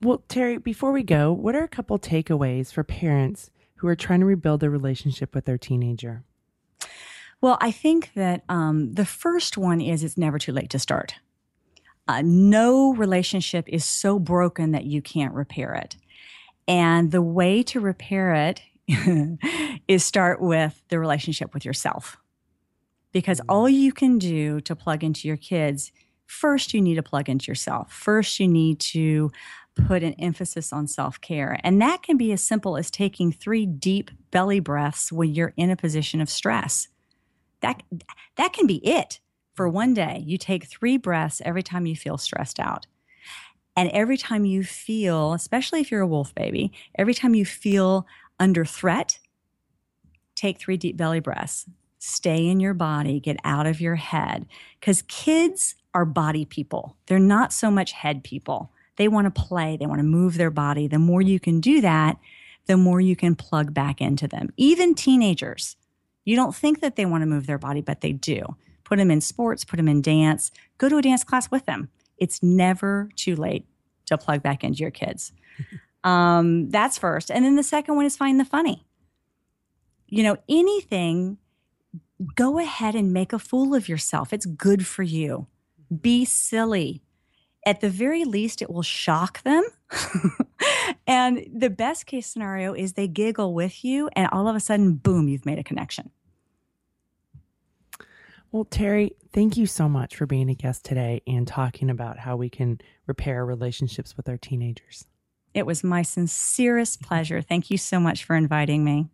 Well, 0.00 0.22
Terri, 0.28 0.62
before 0.62 0.92
we 0.92 1.02
go, 1.02 1.32
what 1.32 1.56
are 1.56 1.64
a 1.64 1.68
couple 1.68 1.98
takeaways 1.98 2.72
for 2.72 2.84
parents 2.84 3.50
who 3.76 3.88
are 3.88 3.96
trying 3.96 4.20
to 4.20 4.26
rebuild 4.26 4.60
their 4.60 4.70
relationship 4.70 5.34
with 5.34 5.44
their 5.44 5.58
teenager? 5.58 6.22
Well, 7.40 7.58
I 7.60 7.72
think 7.72 8.12
that 8.14 8.44
um, 8.48 8.94
the 8.94 9.04
first 9.04 9.56
one 9.56 9.80
is 9.80 10.04
it's 10.04 10.16
never 10.16 10.38
too 10.38 10.52
late 10.52 10.70
to 10.70 10.78
start. 10.78 11.16
Uh, 12.06 12.22
no 12.24 12.94
relationship 12.94 13.68
is 13.68 13.84
so 13.84 14.18
broken 14.18 14.70
that 14.72 14.84
you 14.84 15.02
can't 15.02 15.34
repair 15.34 15.74
it. 15.74 15.96
And 16.66 17.10
the 17.10 17.22
way 17.22 17.62
to 17.64 17.80
repair 17.80 18.34
it 18.34 18.62
is 19.88 20.04
start 20.04 20.40
with 20.40 20.80
the 20.88 20.98
relationship 20.98 21.54
with 21.54 21.64
yourself. 21.64 22.18
Because 23.12 23.40
all 23.48 23.68
you 23.68 23.92
can 23.92 24.18
do 24.18 24.60
to 24.60 24.76
plug 24.76 25.02
into 25.02 25.26
your 25.26 25.36
kids, 25.36 25.92
first 26.26 26.72
you 26.72 26.80
need 26.80 26.96
to 26.96 27.02
plug 27.02 27.28
into 27.28 27.50
yourself. 27.50 27.92
First, 27.92 28.38
you 28.38 28.48
need 28.48 28.80
to 28.80 29.32
put 29.86 30.02
an 30.02 30.14
emphasis 30.14 30.72
on 30.72 30.86
self 30.86 31.20
care. 31.20 31.58
And 31.62 31.80
that 31.80 32.02
can 32.02 32.16
be 32.16 32.32
as 32.32 32.42
simple 32.42 32.76
as 32.76 32.90
taking 32.90 33.32
three 33.32 33.66
deep 33.66 34.10
belly 34.30 34.60
breaths 34.60 35.12
when 35.12 35.34
you're 35.34 35.54
in 35.56 35.70
a 35.70 35.76
position 35.76 36.20
of 36.20 36.28
stress. 36.28 36.88
That, 37.60 37.82
that 38.36 38.52
can 38.52 38.66
be 38.66 38.86
it 38.86 39.20
for 39.54 39.68
one 39.68 39.94
day. 39.94 40.22
You 40.24 40.38
take 40.38 40.66
three 40.66 40.96
breaths 40.96 41.42
every 41.44 41.62
time 41.62 41.86
you 41.86 41.96
feel 41.96 42.18
stressed 42.18 42.60
out. 42.60 42.86
And 43.76 43.90
every 43.90 44.16
time 44.16 44.44
you 44.44 44.64
feel, 44.64 45.34
especially 45.34 45.80
if 45.80 45.90
you're 45.90 46.00
a 46.00 46.06
wolf 46.06 46.34
baby, 46.34 46.72
every 46.96 47.14
time 47.14 47.34
you 47.34 47.44
feel 47.46 48.06
under 48.40 48.64
threat, 48.64 49.18
take 50.34 50.58
three 50.58 50.76
deep 50.76 50.96
belly 50.96 51.20
breaths. 51.20 51.66
Stay 51.98 52.46
in 52.46 52.60
your 52.60 52.74
body, 52.74 53.20
get 53.20 53.36
out 53.44 53.66
of 53.66 53.80
your 53.80 53.96
head. 53.96 54.46
Because 54.80 55.02
kids 55.02 55.74
are 55.94 56.04
body 56.04 56.44
people, 56.44 56.96
they're 57.06 57.18
not 57.18 57.52
so 57.52 57.70
much 57.70 57.92
head 57.92 58.22
people. 58.22 58.72
They 58.98 59.08
want 59.08 59.32
to 59.32 59.42
play, 59.42 59.76
they 59.76 59.86
want 59.86 60.00
to 60.00 60.04
move 60.04 60.36
their 60.36 60.50
body. 60.50 60.88
The 60.88 60.98
more 60.98 61.22
you 61.22 61.38
can 61.40 61.60
do 61.60 61.80
that, 61.80 62.18
the 62.66 62.76
more 62.76 63.00
you 63.00 63.16
can 63.16 63.36
plug 63.36 63.72
back 63.72 64.00
into 64.00 64.28
them. 64.28 64.50
Even 64.56 64.94
teenagers, 64.94 65.76
you 66.24 66.36
don't 66.36 66.54
think 66.54 66.80
that 66.80 66.96
they 66.96 67.06
want 67.06 67.22
to 67.22 67.26
move 67.26 67.46
their 67.46 67.58
body, 67.58 67.80
but 67.80 68.00
they 68.00 68.12
do. 68.12 68.56
Put 68.84 68.98
them 68.98 69.10
in 69.10 69.20
sports, 69.20 69.64
put 69.64 69.76
them 69.76 69.88
in 69.88 70.02
dance, 70.02 70.50
go 70.78 70.88
to 70.88 70.98
a 70.98 71.02
dance 71.02 71.22
class 71.22 71.50
with 71.50 71.64
them. 71.64 71.88
It's 72.18 72.42
never 72.42 73.08
too 73.14 73.36
late 73.36 73.66
to 74.06 74.18
plug 74.18 74.42
back 74.42 74.64
into 74.64 74.80
your 74.80 74.90
kids. 74.90 75.32
um, 76.04 76.68
that's 76.68 76.98
first. 76.98 77.30
And 77.30 77.44
then 77.44 77.54
the 77.54 77.62
second 77.62 77.94
one 77.94 78.04
is 78.04 78.16
find 78.16 78.40
the 78.40 78.44
funny. 78.44 78.84
You 80.08 80.24
know, 80.24 80.38
anything, 80.48 81.38
go 82.34 82.58
ahead 82.58 82.96
and 82.96 83.12
make 83.12 83.32
a 83.32 83.38
fool 83.38 83.74
of 83.76 83.88
yourself. 83.88 84.32
It's 84.32 84.46
good 84.46 84.84
for 84.84 85.04
you. 85.04 85.46
Be 86.00 86.24
silly 86.24 87.02
at 87.66 87.80
the 87.80 87.90
very 87.90 88.24
least, 88.24 88.62
it 88.62 88.70
will 88.70 88.82
shock 88.82 89.42
them. 89.42 89.64
and 91.06 91.46
the 91.54 91.70
best 91.70 92.06
case 92.06 92.26
scenario 92.26 92.74
is 92.74 92.92
they 92.92 93.08
giggle 93.08 93.54
with 93.54 93.84
you, 93.84 94.08
and 94.14 94.28
all 94.32 94.48
of 94.48 94.56
a 94.56 94.60
sudden, 94.60 94.94
boom, 94.94 95.28
you've 95.28 95.46
made 95.46 95.58
a 95.58 95.64
connection. 95.64 96.10
Well, 98.50 98.64
Terri, 98.64 99.10
thank 99.32 99.58
you 99.58 99.66
so 99.66 99.88
much 99.88 100.16
for 100.16 100.24
being 100.24 100.48
a 100.48 100.54
guest 100.54 100.84
today 100.84 101.20
and 101.26 101.46
talking 101.46 101.90
about 101.90 102.18
how 102.18 102.36
we 102.36 102.48
can 102.48 102.80
repair 103.06 103.44
relationships 103.44 104.16
with 104.16 104.28
our 104.28 104.38
teenagers. 104.38 105.04
It 105.52 105.66
was 105.66 105.84
my 105.84 106.02
sincerest 106.02 107.02
pleasure. 107.02 107.42
Thank 107.42 107.70
you 107.70 107.76
so 107.76 108.00
much 108.00 108.24
for 108.24 108.36
inviting 108.36 108.84
me. 108.84 109.08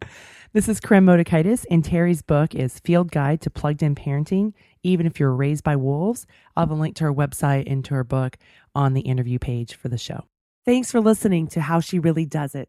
This 0.53 0.69
is 0.69 0.79
Koren 0.79 1.05
Motekaitis, 1.05 1.65
and 1.69 1.83
Terri's 1.83 2.23
book 2.23 2.55
is 2.55 2.79
Field 2.81 3.11
Guide 3.11 3.41
to 3.41 3.51
Plugged 3.51 3.83
In 3.83 3.97
Parenting 3.97 4.53
even 4.85 5.07
if 5.07 5.19
you're 5.19 5.35
raised 5.35 5.65
by 5.65 5.75
wolves. 5.75 6.27
I'll 6.55 6.63
have 6.63 6.71
a 6.71 6.75
link 6.75 6.95
to 6.97 7.05
her 7.05 7.13
website 7.13 7.65
and 7.67 7.85
to 7.87 7.95
her 7.95 8.05
book 8.05 8.37
on 8.75 8.93
the 8.93 9.01
interview 9.01 9.41
page 9.41 9.75
for 9.75 9.89
the 9.89 9.99
show. 9.99 10.27
Thanks 10.65 10.93
for 10.93 11.01
listening 11.01 11.49
to 11.49 11.63
How 11.63 11.81
She 11.81 11.99
Really 11.99 12.25
Does 12.25 12.55
It. 12.55 12.69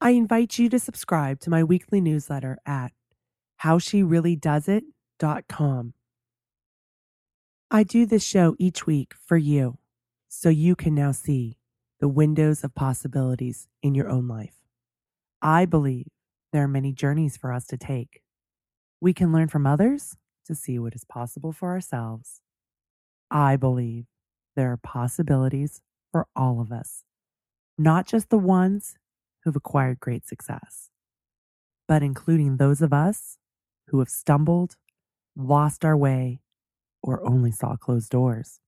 I 0.00 0.10
invite 0.10 0.56
you 0.58 0.68
to 0.70 0.78
subscribe 0.78 1.40
to 1.40 1.50
my 1.50 1.64
weekly 1.64 2.00
newsletter 2.00 2.58
at 2.64 2.92
howshereallydoesit.com. 3.62 5.94
I 7.70 7.82
do 7.82 8.06
this 8.06 8.24
show 8.24 8.56
each 8.58 8.86
week 8.86 9.12
for 9.26 9.36
you 9.36 9.76
so 10.28 10.48
you 10.48 10.74
can 10.74 10.94
now 10.94 11.12
see 11.12 11.58
the 12.00 12.08
windows 12.08 12.64
of 12.64 12.74
possibilities 12.74 13.68
in 13.82 13.94
your 13.94 14.08
own 14.08 14.26
life. 14.26 14.54
I 15.42 15.66
believe 15.66 16.06
there 16.52 16.64
are 16.64 16.68
many 16.68 16.92
journeys 16.92 17.36
for 17.36 17.52
us 17.52 17.66
to 17.66 17.76
take. 17.76 18.22
We 19.00 19.12
can 19.12 19.32
learn 19.32 19.48
from 19.48 19.66
others 19.66 20.16
to 20.50 20.54
see 20.56 20.78
what 20.78 20.94
is 20.94 21.04
possible 21.04 21.52
for 21.52 21.70
ourselves. 21.70 22.40
I 23.30 23.56
believe 23.56 24.06
there 24.56 24.72
are 24.72 24.76
possibilities 24.76 25.80
for 26.10 26.26
all 26.34 26.60
of 26.60 26.72
us, 26.72 27.04
not 27.78 28.06
just 28.06 28.30
the 28.30 28.38
ones 28.38 28.96
who've 29.44 29.54
acquired 29.54 30.00
great 30.00 30.26
success, 30.26 30.90
but 31.86 32.02
including 32.02 32.56
those 32.56 32.82
of 32.82 32.92
us 32.92 33.38
who 33.88 34.00
have 34.00 34.08
stumbled, 34.08 34.74
lost 35.36 35.84
our 35.84 35.96
way, 35.96 36.40
or 37.00 37.24
only 37.24 37.52
saw 37.52 37.76
closed 37.76 38.10
doors. 38.10 38.58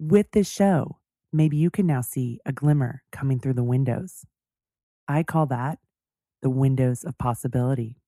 With 0.00 0.30
this 0.32 0.50
show, 0.50 0.98
maybe 1.32 1.58
you 1.58 1.70
can 1.70 1.86
now 1.86 2.00
see 2.00 2.40
a 2.46 2.52
glimmer 2.52 3.02
coming 3.12 3.38
through 3.38 3.54
the 3.54 3.62
windows. 3.62 4.24
I 5.06 5.22
call 5.22 5.44
that 5.46 5.78
the 6.40 6.50
windows 6.50 7.04
of 7.04 7.18
possibility. 7.18 7.98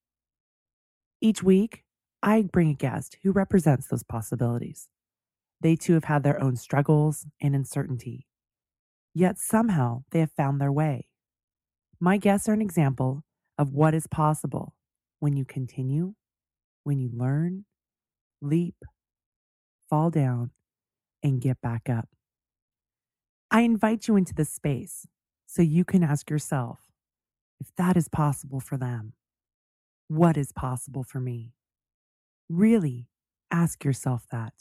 Each 1.21 1.43
week, 1.43 1.84
I 2.27 2.41
bring 2.41 2.70
a 2.70 2.75
guest 2.75 3.18
who 3.22 3.33
represents 3.33 3.87
those 3.87 4.03
possibilities. 4.03 4.89
They 5.61 5.77
too 5.77 5.93
have 5.93 6.05
had 6.05 6.22
their 6.22 6.43
own 6.43 6.57
struggles 6.57 7.27
and 7.39 7.55
uncertainty, 7.55 8.27
yet 9.12 9.39
somehow 9.39 10.05
they 10.11 10.20
have 10.20 10.33
found 10.33 10.59
their 10.59 10.72
way. 10.72 11.09
My 12.01 12.16
guests 12.16 12.49
are 12.49 12.55
an 12.55 12.62
example 12.62 13.25
of 13.59 13.75
what 13.75 13.93
is 13.93 14.07
possible 14.07 14.75
when 15.20 15.37
you 15.37 15.45
continue, 15.45 16.14
when 16.83 16.99
you 16.99 17.11
learn, 17.12 17.66
leap, 18.41 18.77
fall 19.91 20.09
down, 20.09 20.51
and 21.22 21.43
get 21.43 21.61
back 21.61 21.91
up. 21.91 22.09
I 23.51 23.61
invite 23.61 24.09
you 24.09 24.16
into 24.16 24.33
this 24.35 24.51
space 24.51 25.07
so 25.45 25.61
you 25.61 25.85
can 25.85 26.03
ask 26.03 26.31
yourself 26.31 26.81
if 27.61 27.68
that 27.77 27.99
is 27.99 28.09
possible 28.09 28.61
for 28.61 28.79
them, 28.79 29.12
what 30.09 30.39
is 30.39 30.53
possible 30.53 31.05
for 31.05 31.20
me? 31.20 31.53
Really 32.49 33.09
ask 33.51 33.84
yourself 33.84 34.26
that. 34.30 34.53